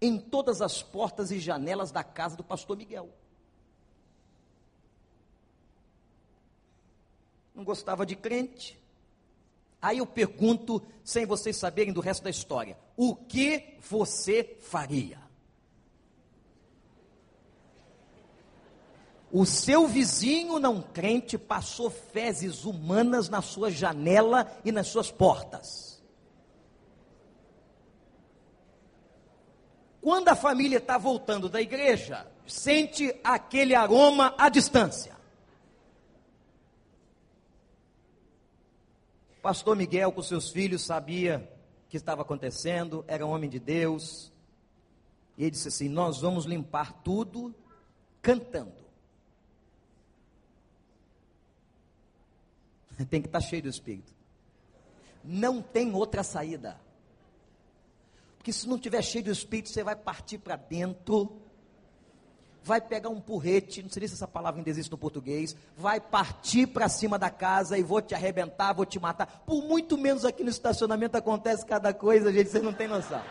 em 0.00 0.18
todas 0.18 0.60
as 0.60 0.82
portas 0.82 1.30
e 1.30 1.38
janelas 1.38 1.90
da 1.90 2.04
casa 2.04 2.36
do 2.36 2.44
pastor 2.44 2.76
Miguel. 2.76 3.08
Não 7.54 7.64
gostava 7.64 8.04
de 8.04 8.16
crente. 8.16 8.78
Aí 9.80 9.98
eu 9.98 10.06
pergunto, 10.06 10.82
sem 11.04 11.26
vocês 11.26 11.56
saberem 11.56 11.92
do 11.92 12.00
resto 12.00 12.24
da 12.24 12.30
história: 12.30 12.78
o 12.96 13.14
que 13.14 13.78
você 13.80 14.56
faria? 14.60 15.22
O 19.30 19.44
seu 19.44 19.88
vizinho 19.88 20.60
não 20.60 20.80
crente 20.80 21.36
passou 21.36 21.90
fezes 21.90 22.64
humanas 22.64 23.28
na 23.28 23.42
sua 23.42 23.68
janela 23.68 24.50
e 24.64 24.70
nas 24.70 24.86
suas 24.86 25.10
portas. 25.10 25.93
Quando 30.04 30.28
a 30.28 30.36
família 30.36 30.76
está 30.76 30.98
voltando 30.98 31.48
da 31.48 31.62
igreja, 31.62 32.30
sente 32.46 33.18
aquele 33.24 33.74
aroma 33.74 34.34
à 34.36 34.50
distância. 34.50 35.16
Pastor 39.40 39.74
Miguel, 39.74 40.12
com 40.12 40.20
seus 40.20 40.50
filhos, 40.50 40.82
sabia 40.82 41.50
o 41.86 41.88
que 41.88 41.96
estava 41.96 42.20
acontecendo, 42.20 43.02
era 43.08 43.24
um 43.24 43.30
homem 43.30 43.48
de 43.48 43.58
Deus. 43.58 44.30
E 45.38 45.44
ele 45.44 45.52
disse 45.52 45.68
assim: 45.68 45.88
Nós 45.88 46.20
vamos 46.20 46.44
limpar 46.44 46.92
tudo 47.02 47.54
cantando. 48.20 48.84
Tem 53.08 53.22
que 53.22 53.28
estar 53.28 53.40
tá 53.40 53.46
cheio 53.46 53.62
do 53.62 53.70
Espírito. 53.70 54.12
Não 55.24 55.62
tem 55.62 55.94
outra 55.94 56.22
saída. 56.22 56.78
Porque 58.44 58.52
se 58.52 58.68
não 58.68 58.76
tiver 58.76 59.00
cheio 59.00 59.24
do 59.24 59.30
Espírito, 59.30 59.70
você 59.70 59.82
vai 59.82 59.96
partir 59.96 60.36
para 60.36 60.54
dentro, 60.54 61.40
vai 62.62 62.78
pegar 62.78 63.08
um 63.08 63.18
porrete, 63.18 63.82
não 63.82 63.88
sei 63.88 64.06
se 64.06 64.12
essa 64.12 64.28
palavra 64.28 64.60
ainda 64.60 64.68
existe 64.68 64.90
no 64.90 64.98
português, 64.98 65.56
vai 65.78 65.98
partir 65.98 66.66
para 66.66 66.86
cima 66.90 67.18
da 67.18 67.30
casa 67.30 67.78
e 67.78 67.82
vou 67.82 68.02
te 68.02 68.14
arrebentar, 68.14 68.74
vou 68.74 68.84
te 68.84 69.00
matar. 69.00 69.44
Por 69.46 69.62
muito 69.62 69.96
menos 69.96 70.26
aqui 70.26 70.44
no 70.44 70.50
estacionamento 70.50 71.16
acontece 71.16 71.64
cada 71.64 71.94
coisa, 71.94 72.30
gente, 72.30 72.50
vocês 72.50 72.62
não 72.62 72.74
têm 72.74 72.86
noção. 72.86 73.22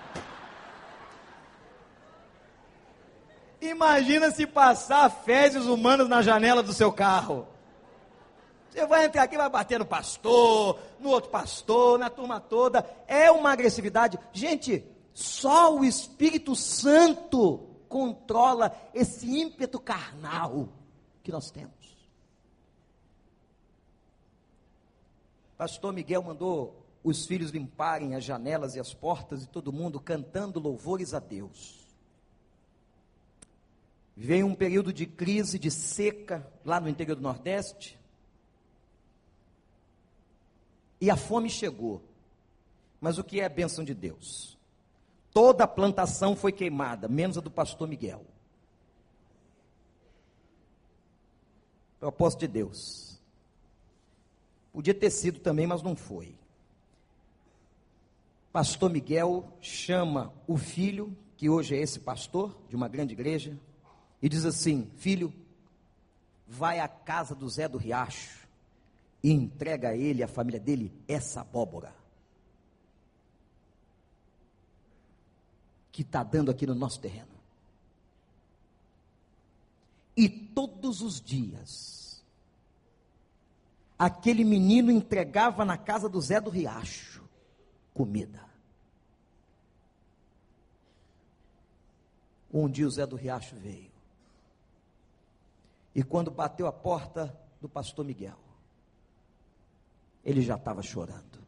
Imagina 3.61 4.32
se 4.32 4.47
passar 4.47 5.11
fezes 5.11 5.66
humanas 5.66 6.09
na 6.09 6.24
janela 6.24 6.64
do 6.64 6.74
seu 6.74 6.91
carro. 6.91 7.47
Você 8.72 8.84
vai 8.88 9.05
entrar 9.05 9.22
aqui, 9.22 9.38
vai 9.38 9.47
bater 9.47 9.78
no 9.78 9.86
pastor, 9.86 10.80
no 10.99 11.09
outro 11.09 11.30
pastor, 11.30 11.99
na 11.99 12.09
turma 12.09 12.39
toda. 12.39 12.84
É 13.07 13.30
uma 13.30 13.51
agressividade. 13.51 14.18
Gente, 14.32 14.91
só 15.14 15.76
o 15.76 15.84
Espírito 15.84 16.55
Santo 16.55 17.70
controla 17.88 18.76
esse 18.93 19.28
ímpeto 19.28 19.80
carnal 19.80 20.70
que 21.22 21.32
nós 21.32 21.51
temos. 21.51 21.74
Pastor 25.57 25.93
Miguel 25.93 26.24
mandou 26.24 26.84
os 27.03 27.26
filhos 27.26 27.51
limparem 27.51 28.16
as 28.16 28.24
janelas 28.24 28.76
e 28.76 28.80
as 28.80 28.93
portas 28.93 29.43
e 29.43 29.47
todo 29.47 29.72
mundo 29.72 29.99
cantando 29.99 30.59
louvores 30.59 31.14
a 31.14 31.20
Deus. 31.20 31.84
Veio 34.16 34.45
um 34.45 34.55
período 34.55 34.93
de 34.93 35.05
crise, 35.05 35.59
de 35.59 35.70
seca 35.70 36.51
lá 36.64 36.80
no 36.80 36.89
interior 36.89 37.16
do 37.16 37.22
Nordeste. 37.22 37.99
E 41.01 41.09
a 41.09 41.18
fome 41.18 41.49
chegou. 41.49 42.01
Mas 43.01 43.18
o 43.18 43.24
que 43.24 43.41
é 43.41 43.45
a 43.45 43.49
bênção 43.49 43.84
de 43.84 43.93
Deus? 43.93 44.57
Toda 45.34 45.64
a 45.64 45.68
plantação 45.68 46.36
foi 46.36 46.52
queimada, 46.52 47.08
menos 47.08 47.38
a 47.38 47.42
do 47.42 47.50
pastor 47.50 47.88
Miguel. 47.88 48.24
Propósito 52.00 52.42
de 52.42 52.48
Deus. 52.50 53.20
Podia 54.72 54.94
ter 54.94 55.10
sido 55.10 55.40
também, 55.40 55.66
mas 55.66 55.82
não 55.82 55.96
foi. 55.96 56.36
Pastor 58.52 58.92
Miguel 58.92 59.52
chama 59.60 60.32
o 60.46 60.58
filho, 60.58 61.16
que 61.36 61.50
hoje 61.50 61.76
é 61.76 61.80
esse 61.80 62.00
pastor 62.00 62.56
de 62.70 62.76
uma 62.76 62.88
grande 62.88 63.14
igreja, 63.14 63.58
e 64.22 64.30
diz 64.30 64.46
assim: 64.46 64.92
Filho, 64.98 65.34
vai 66.48 66.80
à 66.80 66.88
casa 66.88 67.34
do 67.34 67.50
Zé 67.50 67.68
do 67.68 67.80
Riacho 67.80 68.48
e 69.24 69.32
entrega 69.32 69.90
a 69.90 69.96
ele, 69.96 70.22
a 70.22 70.28
família 70.28 70.60
dele, 70.60 70.94
essa 71.08 71.42
abóbora. 71.42 72.03
Que 75.94 76.02
está 76.02 76.24
dando 76.24 76.52
aqui 76.52 76.68
no 76.68 76.76
nosso 76.76 77.00
terreno. 77.00 77.32
E 80.18 80.28
todos 80.28 81.02
os 81.02 81.22
dias, 81.22 82.22
aquele 83.98 84.44
menino 84.44 84.91
entregava 84.91 85.64
na 85.64 85.78
casa 85.78 86.10
do 86.10 86.20
Zé 86.20 86.41
do 86.41 86.50
Riacho 86.50 87.24
comida. 87.94 88.44
Um 92.52 92.70
dia 92.70 92.88
o 92.88 92.91
Zé 92.91 93.06
do 93.06 93.16
Riacho 93.16 93.56
veio. 93.56 93.91
E 95.96 96.04
quando 96.04 96.32
bateu 96.32 96.68
a 96.68 96.72
porta 96.72 97.36
do 97.62 97.70
pastor 97.70 98.04
Miguel, 98.04 98.38
ele 100.24 100.41
já 100.41 100.56
estava 100.56 100.82
chorando. 100.82 101.43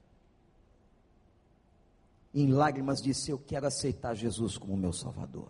Em 2.35 2.51
lágrimas 2.51 3.01
disse: 3.01 3.31
Eu 3.31 3.39
quero 3.39 3.65
aceitar 3.65 4.13
Jesus 4.13 4.57
como 4.57 4.75
meu 4.75 4.91
Salvador. 4.91 5.49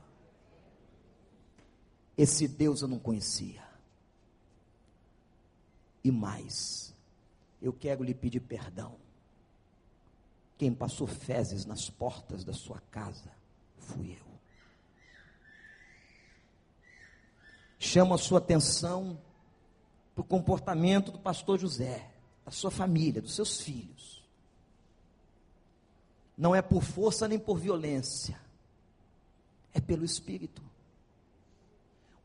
Esse 2.16 2.48
Deus 2.48 2.84
eu 2.84 2.88
não 2.88 3.00
conhecia. 3.00 3.66
E 6.04 6.12
mais, 6.12 6.94
eu 7.60 7.74
quero 7.74 8.04
lhe 8.04 8.14
pedir 8.14 8.40
perdão. 8.42 8.96
Quem 10.60 10.72
passou 10.74 11.08
fezes 11.08 11.66
nas 11.66 11.90
portas 11.90 12.44
da 12.46 12.54
sua 12.54 12.80
casa 12.92 13.32
fui 13.80 14.12
eu. 14.12 14.26
Chamo 17.80 18.14
a 18.14 18.18
sua 18.18 18.38
atenção 18.38 19.20
para 20.14 20.22
o 20.22 20.26
comportamento 20.26 21.12
do 21.12 21.20
pastor 21.20 21.60
José 21.60 22.12
da 22.46 22.52
sua 22.52 22.70
família, 22.70 23.22
dos 23.22 23.34
seus 23.34 23.60
filhos. 23.60 24.15
Não 26.38 26.54
é 26.54 26.62
por 26.62 26.84
força 26.84 27.28
nem 27.28 27.40
por 27.40 27.58
violência, 27.58 28.40
é 29.74 29.80
pelo 29.80 30.04
Espírito. 30.04 30.62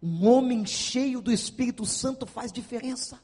Um 0.02 0.26
homem 0.26 0.64
cheio 0.66 1.20
do 1.20 1.30
Espírito 1.30 1.84
Santo 1.84 2.26
faz 2.26 2.52
diferença. 2.52 3.20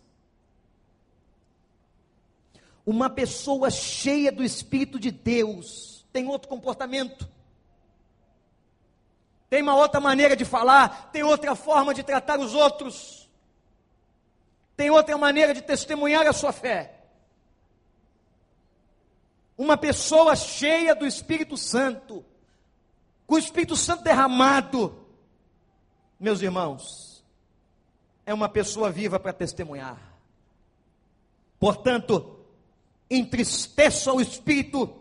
Uma 2.84 3.11
pessoa 3.11 3.70
cheia 3.70 4.30
do 4.30 4.45
Espírito 4.45 4.99
de 4.99 5.11
Deus 5.11 5.97
tem 6.12 6.28
outro 6.28 6.49
comportamento, 6.49 7.28
tem 9.51 9.61
uma 9.61 9.76
outra 9.76 10.01
maneira 10.01 10.34
de 10.34 10.47
falar, 10.47 11.11
tem 11.12 11.22
outra 11.22 11.55
forma 11.55 11.93
de 11.93 12.03
tratar 12.03 12.39
os 12.39 12.55
outros, 12.55 13.28
tem 14.74 14.91
outra 14.91 15.18
maneira 15.18 15.53
de 15.53 15.61
testemunhar 15.61 16.26
a 16.26 16.32
sua 16.32 16.53
fé. 16.53 16.95
Uma 19.57 19.76
pessoa 19.76 20.36
cheia 20.36 20.94
do 20.94 21.07
Espírito 21.07 21.57
Santo, 21.57 22.24
com 23.26 23.36
o 23.36 23.38
Espírito 23.38 23.74
Santo 23.74 24.04
derramado, 24.04 25.07
meus 26.20 26.42
irmãos, 26.42 27.24
é 28.26 28.34
uma 28.34 28.48
pessoa 28.48 28.90
viva 28.90 29.18
para 29.18 29.32
testemunhar. 29.32 29.98
Portanto, 31.59 32.38
entristeça 33.11 34.12
o 34.12 34.20
Espírito 34.20 34.94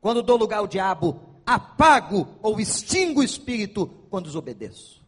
quando 0.00 0.22
dou 0.22 0.36
lugar 0.36 0.58
ao 0.58 0.66
diabo, 0.66 1.20
apago 1.44 2.36
ou 2.42 2.60
extingo 2.60 3.20
o 3.20 3.24
Espírito 3.24 3.86
quando 4.10 4.26
desobedeço. 4.26 5.02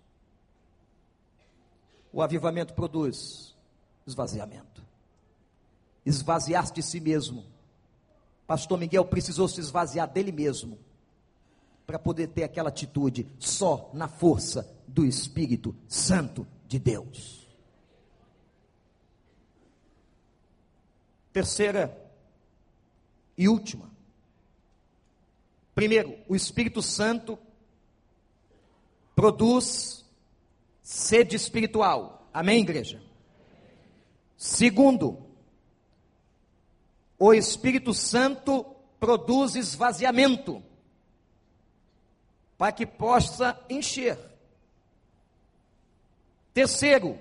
O 2.10 2.22
avivamento 2.22 2.72
produz 2.72 3.54
esvaziamento. 4.06 4.82
Esvaziar-se 6.06 6.72
de 6.72 6.82
si 6.82 7.00
mesmo 7.00 7.44
Pastor 8.48 8.78
Miguel 8.78 9.04
precisou 9.04 9.46
se 9.46 9.60
esvaziar 9.60 10.10
dele 10.10 10.32
mesmo 10.32 10.78
para 11.86 11.98
poder 11.98 12.28
ter 12.28 12.44
aquela 12.44 12.70
atitude 12.70 13.28
só 13.38 13.90
na 13.92 14.08
força 14.08 14.74
do 14.86 15.04
Espírito 15.04 15.76
Santo 15.86 16.46
de 16.66 16.78
Deus. 16.78 17.46
Terceira 21.30 22.10
e 23.36 23.50
última. 23.50 23.90
Primeiro, 25.74 26.18
o 26.26 26.34
Espírito 26.34 26.80
Santo 26.80 27.38
produz 29.14 30.06
sede 30.82 31.36
espiritual. 31.36 32.26
Amém, 32.32 32.62
igreja? 32.62 33.02
Segundo, 34.38 35.27
o 37.18 37.34
Espírito 37.34 37.92
Santo 37.92 38.64
produz 39.00 39.56
esvaziamento 39.56 40.62
para 42.56 42.72
que 42.72 42.86
possa 42.86 43.58
encher. 43.68 44.18
Terceiro, 46.52 47.18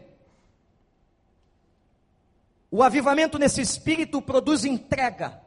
o 2.69 2.83
avivamento 2.83 3.37
nesse 3.37 3.61
espírito 3.61 4.21
produz 4.21 4.65
entrega. 4.65 5.41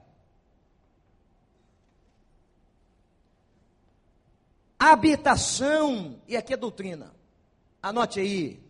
Habitação, 4.78 6.20
e 6.26 6.36
aqui 6.36 6.54
é 6.54 6.56
doutrina, 6.56 7.14
anote 7.82 8.18
aí, 8.18 8.69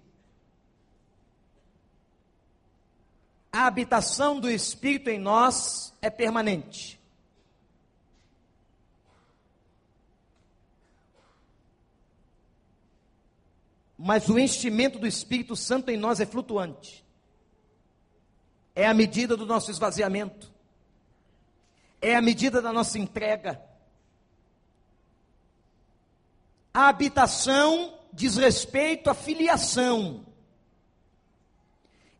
a 3.52 3.66
habitação 3.66 4.38
do 4.38 4.48
Espírito 4.48 5.10
em 5.10 5.18
nós 5.18 5.92
é 6.00 6.08
permanente. 6.08 7.00
Mas 13.98 14.28
o 14.28 14.38
enchimento 14.38 14.98
do 14.98 15.06
Espírito 15.06 15.54
Santo 15.54 15.90
em 15.90 15.96
nós 15.96 16.20
é 16.20 16.26
flutuante. 16.26 17.04
É 18.74 18.86
a 18.86 18.94
medida 18.94 19.36
do 19.36 19.44
nosso 19.44 19.70
esvaziamento. 19.70 20.50
É 22.00 22.16
a 22.16 22.22
medida 22.22 22.62
da 22.62 22.72
nossa 22.72 22.98
entrega. 22.98 23.60
A 26.72 26.88
habitação 26.88 27.98
diz 28.12 28.36
respeito 28.36 29.10
à 29.10 29.14
filiação. 29.14 30.24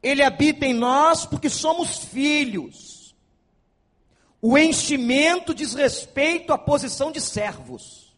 Ele 0.03 0.23
habita 0.23 0.65
em 0.65 0.73
nós 0.73 1.27
porque 1.27 1.51
somos 1.51 1.99
filhos. 2.05 3.15
O 4.41 4.57
enchimento 4.57 5.55
diz 5.55 5.75
respeito 5.75 6.53
à 6.53 6.59
posição 6.59 7.13
de 7.13 7.21
servos. 7.21 8.11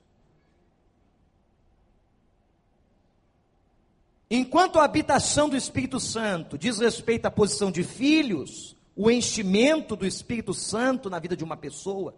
Enquanto 4.31 4.79
a 4.79 4.85
habitação 4.85 5.49
do 5.49 5.57
Espírito 5.57 6.01
Santo 6.01 6.57
diz 6.57 6.79
respeito 6.79 7.27
à 7.27 7.31
posição 7.31 7.71
de 7.71 7.83
filhos, 7.83 8.75
o 8.97 9.11
enchimento 9.11 9.97
do 9.97 10.07
Espírito 10.07 10.55
Santo 10.55 11.11
na 11.11 11.19
vida 11.19 11.37
de 11.37 11.45
uma 11.45 11.57
pessoa 11.57 12.15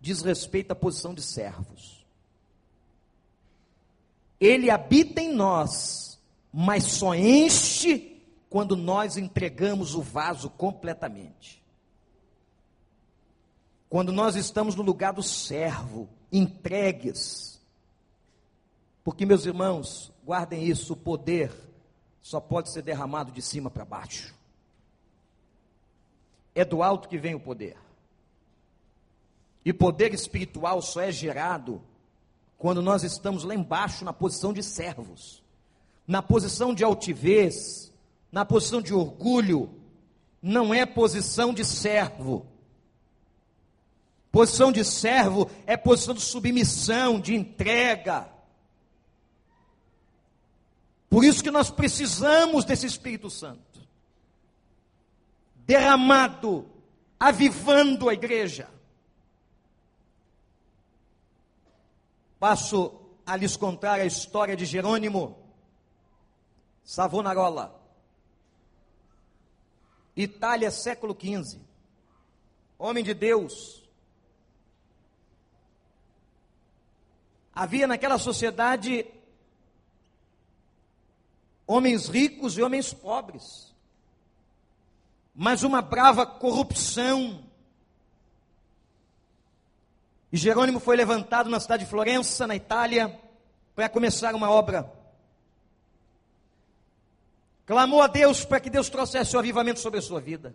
diz 0.00 0.20
respeito 0.22 0.72
à 0.72 0.74
posição 0.74 1.14
de 1.14 1.22
servos. 1.22 2.04
Ele 4.40 4.70
habita 4.70 5.20
em 5.20 5.32
nós, 5.32 6.20
mas 6.52 6.84
só 6.84 7.14
enche 7.14 8.17
quando 8.48 8.76
nós 8.76 9.16
entregamos 9.16 9.94
o 9.94 10.02
vaso 10.02 10.48
completamente. 10.50 11.62
Quando 13.88 14.12
nós 14.12 14.36
estamos 14.36 14.74
no 14.74 14.82
lugar 14.82 15.12
do 15.12 15.22
servo, 15.22 16.08
entregues. 16.30 17.60
Porque, 19.02 19.24
meus 19.24 19.46
irmãos, 19.46 20.12
guardem 20.24 20.64
isso: 20.64 20.92
o 20.92 20.96
poder 20.96 21.52
só 22.20 22.40
pode 22.40 22.70
ser 22.70 22.82
derramado 22.82 23.32
de 23.32 23.40
cima 23.40 23.70
para 23.70 23.84
baixo. 23.84 24.34
É 26.54 26.64
do 26.64 26.82
alto 26.82 27.08
que 27.08 27.18
vem 27.18 27.34
o 27.34 27.40
poder. 27.40 27.76
E 29.64 29.72
poder 29.72 30.12
espiritual 30.12 30.80
só 30.80 31.00
é 31.00 31.12
gerado 31.12 31.82
quando 32.56 32.82
nós 32.82 33.04
estamos 33.04 33.44
lá 33.44 33.54
embaixo 33.54 34.04
na 34.04 34.12
posição 34.12 34.52
de 34.52 34.62
servos, 34.62 35.42
na 36.06 36.20
posição 36.20 36.74
de 36.74 36.82
altivez, 36.82 37.87
na 38.30 38.44
posição 38.44 38.82
de 38.82 38.94
orgulho, 38.94 39.74
não 40.42 40.72
é 40.72 40.84
posição 40.84 41.52
de 41.52 41.64
servo. 41.64 42.46
Posição 44.30 44.70
de 44.70 44.84
servo 44.84 45.50
é 45.66 45.76
posição 45.76 46.14
de 46.14 46.20
submissão, 46.20 47.20
de 47.20 47.34
entrega. 47.34 48.28
Por 51.08 51.24
isso 51.24 51.42
que 51.42 51.50
nós 51.50 51.70
precisamos 51.70 52.64
desse 52.64 52.86
Espírito 52.86 53.30
Santo 53.30 53.68
derramado, 55.68 56.66
avivando 57.20 58.08
a 58.08 58.14
igreja. 58.14 58.70
Passo 62.40 62.98
a 63.26 63.36
lhes 63.36 63.54
contar 63.54 64.00
a 64.00 64.06
história 64.06 64.56
de 64.56 64.64
Jerônimo 64.64 65.36
Savonarola. 66.82 67.77
Itália, 70.22 70.68
século 70.70 71.16
XV. 71.16 71.60
Homem 72.76 73.04
de 73.04 73.14
Deus. 73.14 73.84
Havia 77.54 77.86
naquela 77.86 78.18
sociedade 78.18 79.06
homens 81.66 82.08
ricos 82.08 82.58
e 82.58 82.62
homens 82.62 82.92
pobres, 82.92 83.72
mas 85.34 85.62
uma 85.62 85.80
brava 85.80 86.26
corrupção. 86.26 87.44
E 90.32 90.36
Jerônimo 90.36 90.80
foi 90.80 90.96
levantado 90.96 91.48
na 91.48 91.60
cidade 91.60 91.84
de 91.84 91.90
Florença, 91.90 92.46
na 92.46 92.56
Itália, 92.56 93.20
para 93.74 93.88
começar 93.88 94.34
uma 94.34 94.50
obra 94.50 94.97
Clamou 97.68 98.00
a 98.00 98.06
Deus 98.06 98.46
para 98.46 98.60
que 98.60 98.70
Deus 98.70 98.88
trouxesse 98.88 99.36
o 99.36 99.38
avivamento 99.38 99.78
sobre 99.78 99.98
a 99.98 100.02
sua 100.02 100.22
vida. 100.22 100.54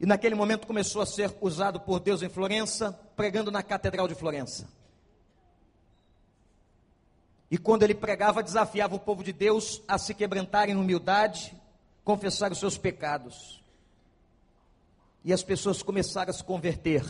E 0.00 0.04
naquele 0.04 0.34
momento 0.34 0.66
começou 0.66 1.00
a 1.00 1.06
ser 1.06 1.32
usado 1.40 1.78
por 1.78 2.00
Deus 2.00 2.22
em 2.22 2.28
Florença, 2.28 2.90
pregando 3.14 3.52
na 3.52 3.62
Catedral 3.62 4.08
de 4.08 4.16
Florença. 4.16 4.68
E 7.48 7.56
quando 7.56 7.84
ele 7.84 7.94
pregava, 7.94 8.42
desafiava 8.42 8.96
o 8.96 9.00
povo 9.00 9.22
de 9.22 9.32
Deus 9.32 9.80
a 9.86 9.96
se 9.96 10.12
quebrantar 10.12 10.68
em 10.68 10.74
humildade, 10.74 11.56
confessar 12.02 12.50
os 12.50 12.58
seus 12.58 12.76
pecados. 12.76 13.62
E 15.24 15.32
as 15.32 15.44
pessoas 15.44 15.84
começaram 15.84 16.30
a 16.30 16.34
se 16.34 16.42
converter, 16.42 17.04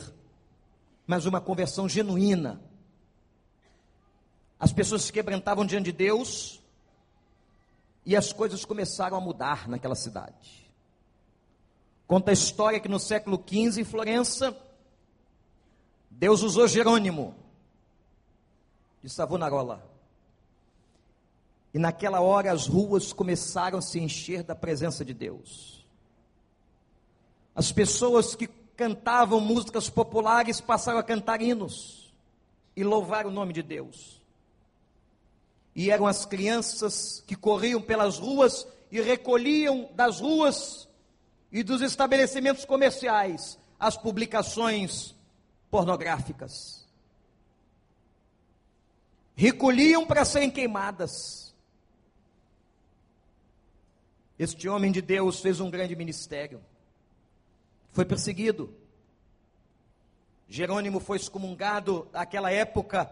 mas 1.06 1.24
uma 1.24 1.40
conversão 1.40 1.88
genuína, 1.88 2.60
as 4.60 4.74
pessoas 4.74 5.02
se 5.02 5.12
quebrantavam 5.12 5.64
diante 5.64 5.86
de 5.86 5.92
Deus 5.92 6.60
e 8.04 8.14
as 8.14 8.30
coisas 8.30 8.62
começaram 8.62 9.16
a 9.16 9.20
mudar 9.20 9.66
naquela 9.66 9.94
cidade. 9.94 10.70
Conta 12.06 12.30
a 12.30 12.34
história 12.34 12.78
que 12.78 12.88
no 12.88 12.98
século 12.98 13.42
XV, 13.42 13.80
em 13.80 13.84
Florença, 13.84 14.54
Deus 16.10 16.42
usou 16.42 16.68
Jerônimo 16.68 17.34
de 19.02 19.08
Savonarola. 19.08 19.88
E 21.72 21.78
naquela 21.78 22.20
hora 22.20 22.52
as 22.52 22.66
ruas 22.66 23.12
começaram 23.14 23.78
a 23.78 23.82
se 23.82 23.98
encher 23.98 24.42
da 24.42 24.54
presença 24.54 25.04
de 25.04 25.14
Deus. 25.14 25.86
As 27.54 27.72
pessoas 27.72 28.34
que 28.34 28.48
cantavam 28.76 29.40
músicas 29.40 29.88
populares 29.88 30.60
passaram 30.60 30.98
a 30.98 31.02
cantar 31.02 31.40
hinos 31.40 32.12
e 32.76 32.84
louvar 32.84 33.26
o 33.26 33.30
nome 33.30 33.52
de 33.52 33.62
Deus. 33.62 34.19
E 35.74 35.90
eram 35.90 36.06
as 36.06 36.24
crianças 36.26 37.22
que 37.26 37.36
corriam 37.36 37.80
pelas 37.80 38.18
ruas 38.18 38.66
e 38.90 39.00
recolhiam 39.00 39.88
das 39.94 40.20
ruas 40.20 40.88
e 41.52 41.62
dos 41.62 41.80
estabelecimentos 41.80 42.64
comerciais 42.64 43.58
as 43.78 43.96
publicações 43.96 45.14
pornográficas. 45.70 46.86
Recolhiam 49.34 50.06
para 50.06 50.24
serem 50.24 50.50
queimadas. 50.50 51.54
Este 54.38 54.68
homem 54.68 54.92
de 54.92 55.00
Deus 55.00 55.40
fez 55.40 55.60
um 55.60 55.70
grande 55.70 55.94
ministério. 55.96 56.60
Foi 57.92 58.04
perseguido. 58.04 58.74
Jerônimo 60.48 60.98
foi 60.98 61.16
excomungado 61.16 62.08
naquela 62.12 62.50
época 62.50 63.10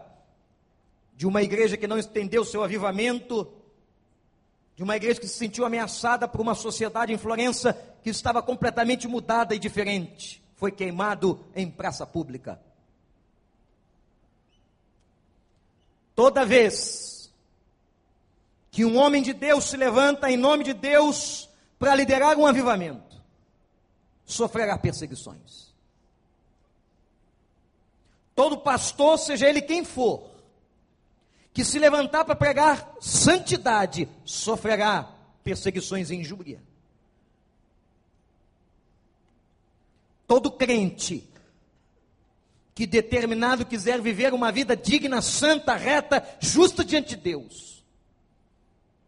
de 1.19 1.27
uma 1.27 1.43
igreja 1.43 1.75
que 1.75 1.85
não 1.85 1.97
estendeu 1.97 2.45
seu 2.45 2.63
avivamento, 2.63 3.45
de 4.73 4.83
uma 4.83 4.95
igreja 4.95 5.19
que 5.19 5.27
se 5.27 5.35
sentiu 5.35 5.65
ameaçada 5.65 6.29
por 6.29 6.39
uma 6.39 6.55
sociedade 6.55 7.11
em 7.11 7.17
Florença 7.17 7.73
que 8.01 8.09
estava 8.09 8.41
completamente 8.41 9.05
mudada 9.05 9.53
e 9.53 9.59
diferente 9.59 10.41
foi 10.55 10.71
queimado 10.71 11.45
em 11.53 11.69
praça 11.69 12.07
pública. 12.07 12.57
Toda 16.15 16.45
vez 16.45 17.29
que 18.71 18.85
um 18.85 18.95
homem 18.95 19.21
de 19.21 19.33
Deus 19.33 19.65
se 19.65 19.75
levanta 19.75 20.31
em 20.31 20.37
nome 20.37 20.63
de 20.63 20.73
Deus 20.73 21.49
para 21.77 21.93
liderar 21.95 22.37
um 22.37 22.47
avivamento, 22.47 23.21
sofrerá 24.23 24.77
perseguições. 24.77 25.73
Todo 28.33 28.59
pastor, 28.59 29.19
seja 29.19 29.49
ele 29.49 29.61
quem 29.61 29.83
for, 29.83 30.28
que 31.53 31.63
se 31.63 31.79
levantar 31.79 32.25
para 32.25 32.35
pregar 32.35 32.95
santidade, 32.99 34.07
sofrerá 34.23 35.11
perseguições 35.43 36.09
e 36.09 36.15
injúria. 36.15 36.61
Todo 40.27 40.51
crente 40.51 41.27
que 42.75 42.85
determinado 42.85 43.65
quiser 43.65 43.99
viver 43.99 44.33
uma 44.33 44.51
vida 44.51 44.77
digna, 44.77 45.21
santa, 45.21 45.75
reta, 45.75 46.25
justa 46.39 46.85
diante 46.85 47.09
de 47.09 47.17
Deus, 47.17 47.83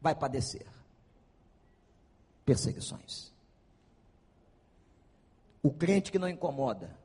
vai 0.02 0.16
padecer 0.16 0.66
perseguições. 2.44 3.32
O 5.64 5.72
crente 5.72 6.12
que 6.12 6.20
não 6.20 6.28
incomoda, 6.28 6.98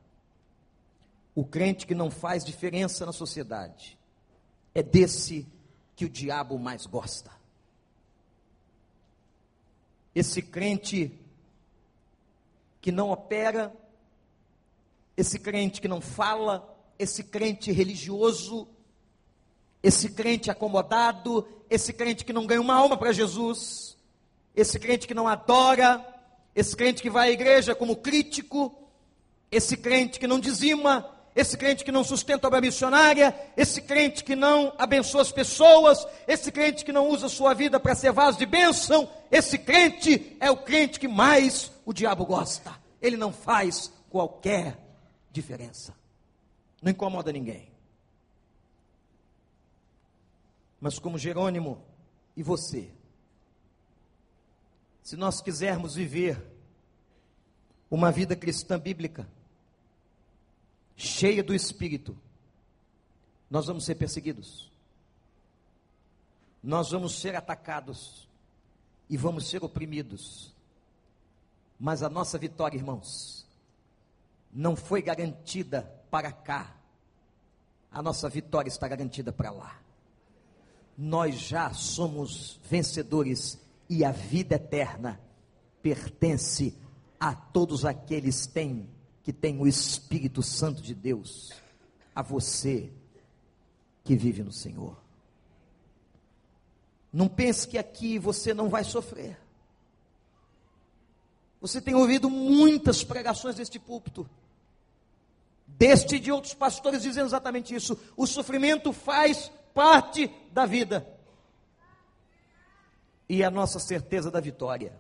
o 1.35 1.45
crente 1.45 1.87
que 1.87 1.95
não 1.95 2.11
faz 2.11 2.45
diferença 2.45 3.05
na 3.05 3.13
sociedade, 3.13 3.99
é 4.77 4.83
desse 4.83 5.47
que 5.97 6.05
o 6.05 6.09
diabo 6.11 6.59
mais 6.59 6.85
gosta. 6.85 7.33
Esse 10.15 10.43
crente 10.43 11.11
que 12.83 12.93
não 12.93 13.11
opera 13.11 13.75
esse 15.17 15.39
crente 15.39 15.81
que 15.81 15.89
não 15.89 15.99
fala, 15.99 16.77
esse 16.99 17.25
crente 17.25 17.73
religioso, 17.73 18.69
esse 19.83 20.11
crente 20.11 20.51
acomodado, 20.51 21.49
esse 21.71 21.95
crente 21.95 22.23
que 22.23 22.35
não 22.35 22.47
ganha 22.47 22.61
uma 22.61 22.75
alma 22.75 22.99
para 22.99 23.13
Jesus, 23.13 23.97
esse 24.55 24.79
crente 24.79 25.07
que 25.07 25.15
não 25.15 25.27
adora, 25.27 26.05
esse 26.55 26.77
crente 26.77 27.01
que 27.01 27.09
vai 27.09 27.31
à 27.31 27.33
igreja 27.33 27.75
como 27.75 27.97
crítico, 27.97 28.75
esse 29.51 29.79
crente 29.79 30.21
que 30.21 30.27
não 30.27 30.39
dizima, 30.39 31.16
esse 31.37 31.59
crente 31.59 31.85
que 31.85 31.93
não 31.93 32.03
sustenta 32.03 32.47
a 32.47 32.49
obra 32.49 32.63
missionária, 32.63 33.39
esse 33.59 33.83
crente 33.83 34.25
que 34.25 34.35
não 34.35 34.73
abençoa 34.79 35.21
as 35.21 35.31
pessoas, 35.31 36.07
esse 36.27 36.51
crente 36.51 36.83
que 36.83 36.93
não 36.93 37.11
usa 37.11 37.29
sua 37.29 37.53
vida 37.53 37.79
para 37.79 37.95
ser 37.95 38.11
vaso 38.11 38.39
de 38.39 38.47
bênção, 38.47 39.07
esse 39.31 39.59
crente 39.59 40.35
é 40.41 40.51
o 40.51 40.57
crente 40.57 40.99
que 40.99 41.07
mais 41.07 41.71
o 41.85 41.93
diabo 41.93 42.25
gosta. 42.25 42.73
Ele 43.03 43.19
não 43.19 43.35
faz 43.35 43.93
qualquer 44.09 44.79
diferença. 45.31 45.95
Não 46.81 46.91
incomoda 46.91 47.31
ninguém. 47.31 47.71
Mas 50.81 50.99
como 50.99 51.19
Jerônimo 51.19 51.85
e 52.35 52.43
você, 52.43 52.91
se 55.03 55.19
nós 55.19 55.43
quisermos 55.43 55.97
viver 55.97 56.43
uma 57.91 58.11
vida 58.11 58.35
cristã 58.35 58.79
bíblica, 58.79 59.29
cheia 60.97 61.43
do 61.43 61.55
Espírito, 61.55 62.17
nós 63.51 63.67
vamos 63.67 63.85
ser 63.85 63.95
perseguidos, 63.95 64.71
nós 66.63 66.91
vamos 66.91 67.15
ser 67.15 67.37
atacados 67.37 68.27
e 69.09 69.17
vamos 69.17 69.49
ser 69.49 69.63
oprimidos. 69.63 70.53
Mas 71.79 72.03
a 72.03 72.09
nossa 72.09 72.39
vitória, 72.39 72.77
irmãos, 72.77 73.47
não 74.53 74.75
foi 74.75 75.03
garantida 75.03 75.83
para 76.11 76.33
cá, 76.33 76.75
a 77.93 78.03
nossa 78.03 78.29
vitória 78.29 78.69
está 78.69 78.89
garantida 78.89 79.33
para 79.33 79.51
lá. 79.51 79.79
Nós 80.97 81.39
já 81.39 81.73
somos 81.75 82.59
vencedores 82.65 83.61
e 83.89 84.05
a 84.05 84.11
vida 84.11 84.57
eterna 84.57 85.21
pertence 85.83 86.77
a 87.21 87.35
todos 87.35 87.85
aqueles 87.85 88.47
têm, 88.47 88.89
que 89.27 89.33
têm 89.33 89.61
o 89.61 89.67
Espírito 89.67 90.41
Santo 90.41 90.81
de 90.81 90.95
Deus, 90.95 91.53
a 92.15 92.23
você 92.23 92.93
que 94.05 94.15
vive 94.15 94.45
no 94.45 94.53
Senhor. 94.53 94.97
Não 97.13 97.27
pense 97.27 97.67
que 97.67 97.77
aqui 97.77 98.21
você 98.21 98.55
não 98.55 98.69
vai 98.69 98.85
sofrer. 98.85 99.37
Você 101.61 101.81
tem 101.81 101.93
ouvido 101.93 102.31
muitas 102.31 103.03
pregações 103.03 103.57
deste 103.57 103.81
púlpito 103.81 104.31
deste 105.67 106.15
e 106.15 106.21
de 106.21 106.31
outros 106.31 106.55
pastores 106.55 107.03
dizendo 107.03 107.27
exatamente 107.27 107.75
isso. 107.75 107.99
O 108.17 108.29
sofrimento 108.29 108.93
faz 108.93 109.51
parte 109.75 110.33
da 110.53 110.65
vida. 110.65 111.05
E 113.29 113.43
a 113.43 113.51
nossa 113.51 113.81
certeza 113.81 114.31
da 114.31 114.41
vitória, 114.41 114.97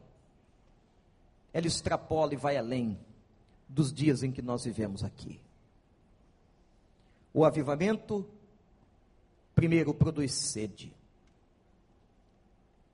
ela 1.52 1.68
extrapola 1.68 2.34
e 2.34 2.36
vai 2.36 2.56
além 2.56 2.98
dos 3.68 3.92
dias 3.92 4.22
em 4.22 4.32
que 4.32 4.42
nós 4.42 4.64
vivemos 4.64 5.02
aqui. 5.02 5.40
O 7.32 7.44
avivamento, 7.44 8.26
primeiro, 9.54 9.92
produz 9.92 10.32
sede. 10.32 10.94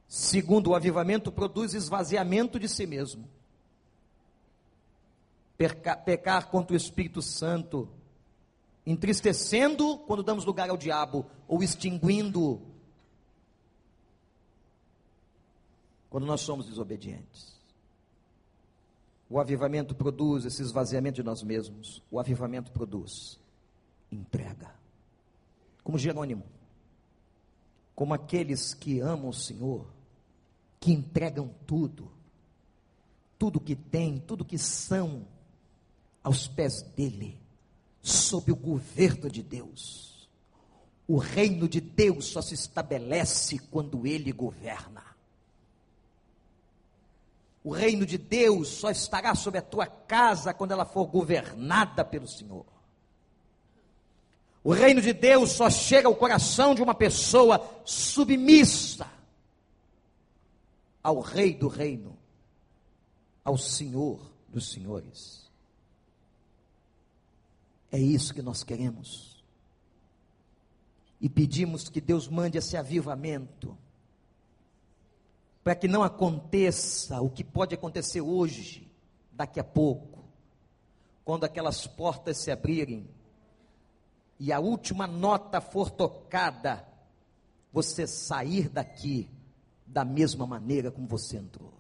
Segundo, 0.09 0.71
o 0.71 0.75
avivamento 0.75 1.31
produz 1.33 1.75
esvaziamento 1.75 2.59
de 2.59 2.69
si 2.69 2.87
mesmo 2.87 3.29
pecar, 5.57 6.03
pecar 6.03 6.51
contra 6.51 6.75
o 6.75 6.77
Espírito 6.77 7.23
Santo, 7.23 7.89
entristecendo 8.85 9.99
quando 9.99 10.23
damos 10.23 10.45
lugar 10.45 10.69
ao 10.69 10.77
diabo, 10.77 11.25
ou 11.47 11.63
extinguindo 11.63 12.61
quando 16.11 16.27
nós 16.27 16.41
somos 16.41 16.67
desobedientes. 16.67 17.62
O 19.33 19.41
avivamento 19.41 19.95
produz 19.95 20.45
esse 20.45 20.61
esvaziamento 20.61 21.15
de 21.15 21.23
nós 21.23 21.43
mesmos. 21.43 22.03
O 22.11 22.21
avivamento 22.21 22.71
produz 22.71 23.41
entrega. 24.11 24.71
Como 25.83 25.97
Jerônimo. 25.97 26.45
Como 27.95 28.13
aqueles 28.13 28.75
que 28.75 29.01
amam 29.01 29.31
o 29.31 29.33
Senhor, 29.33 29.87
que 30.79 30.93
entregam 30.93 31.49
tudo, 31.67 32.13
tudo 33.39 33.59
que 33.59 33.75
têm, 33.75 34.19
tudo 34.19 34.45
que 34.45 34.59
são, 34.59 35.27
aos 36.23 36.47
pés 36.47 36.83
dele, 36.95 37.41
sob 38.03 38.53
o 38.53 38.57
governo 38.57 39.31
de 39.31 39.43
Deus. 39.43 40.29
O 41.09 41.17
reino 41.17 41.67
de 41.67 41.81
Deus 41.81 42.27
só 42.27 42.43
se 42.43 42.53
estabelece 42.53 43.59
quando 43.71 44.07
ele 44.07 44.31
governa. 44.31 45.12
O 47.65 47.71
reino 47.71 48.05
de 48.05 48.19
Deus 48.19 48.69
só 48.69 48.91
estará 48.91 49.35
sobre 49.35 49.59
a 49.59 49.63
tua 49.63 49.87
casa 49.87 50.53
quando 50.53 50.73
ela 50.73 50.85
for 50.85 51.07
governada 51.07 52.05
pelo 52.05 52.27
Senhor. 52.27 52.67
O 54.65 54.73
reino 54.73 55.01
de 55.01 55.13
Deus 55.13 55.53
só 55.53 55.69
chega 55.69 56.09
ao 56.09 56.15
coração 56.15 56.75
de 56.75 56.83
uma 56.83 56.95
pessoa 56.95 57.83
submissa 57.85 59.07
ao 61.03 61.21
Rei 61.21 61.53
do 61.53 61.67
reino, 61.67 62.17
ao 63.45 63.59
Senhor 63.59 64.21
dos 64.49 64.71
senhores. 64.71 65.51
É 67.91 67.99
isso 67.99 68.33
que 68.33 68.41
nós 68.41 68.63
queremos. 68.63 69.43
E 71.21 71.29
pedimos 71.29 71.89
que 71.89 72.01
Deus 72.01 72.29
mande 72.29 72.59
esse 72.59 72.77
avivamento, 72.77 73.77
para 75.63 75.75
que 75.75 75.87
não 75.87 76.03
aconteça 76.03 77.21
o 77.21 77.31
que 77.31 77.45
pode 77.45 77.75
acontecer 77.75 78.21
hoje, 78.21 78.91
daqui 79.33 79.61
a 79.61 79.65
pouco, 79.65 80.25
quando 81.25 81.45
aquelas 81.45 81.87
portas 81.87 82.39
se 82.39 82.51
abrirem 82.51 83.09
e 84.39 84.53
a 84.53 84.59
última 84.59 85.07
nota 85.07 85.61
for 85.61 85.89
tocada, 85.91 86.85
você 87.73 88.07
sair 88.07 88.69
daqui 88.69 89.31
da 89.87 90.05
mesma 90.05 90.47
maneira 90.47 90.91
como 90.91 91.07
você 91.07 91.37
entrou. 91.37 91.73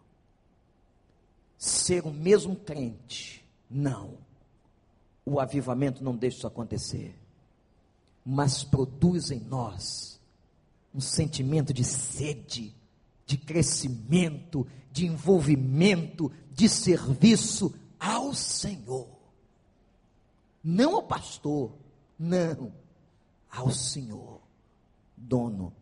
Ser 1.58 2.04
o 2.06 2.12
mesmo 2.12 2.54
crente, 2.54 3.44
não. 3.68 4.18
O 5.24 5.40
avivamento 5.40 6.04
não 6.04 6.16
deixa 6.16 6.38
isso 6.38 6.46
acontecer, 6.46 7.16
mas 8.24 8.62
produz 8.62 9.30
em 9.30 9.40
nós 9.40 10.20
um 10.94 11.00
sentimento 11.00 11.72
de 11.72 11.84
sede, 11.84 12.74
de 13.26 13.36
crescimento, 13.36 14.66
de 14.90 15.06
envolvimento, 15.06 16.30
de 16.50 16.68
serviço 16.68 17.74
ao 17.98 18.34
Senhor. 18.34 19.08
Não 20.62 20.96
ao 20.96 21.02
pastor, 21.02 21.72
não, 22.18 22.72
ao 23.50 23.70
Senhor, 23.70 24.40
dono 25.16 25.72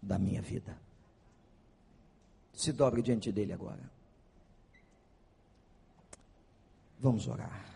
da 0.00 0.18
minha 0.18 0.42
vida. 0.42 0.78
Se 2.52 2.72
dobre 2.72 3.02
diante 3.02 3.30
dele 3.30 3.52
agora. 3.52 3.90
Vamos 7.00 7.28
orar. 7.28 7.67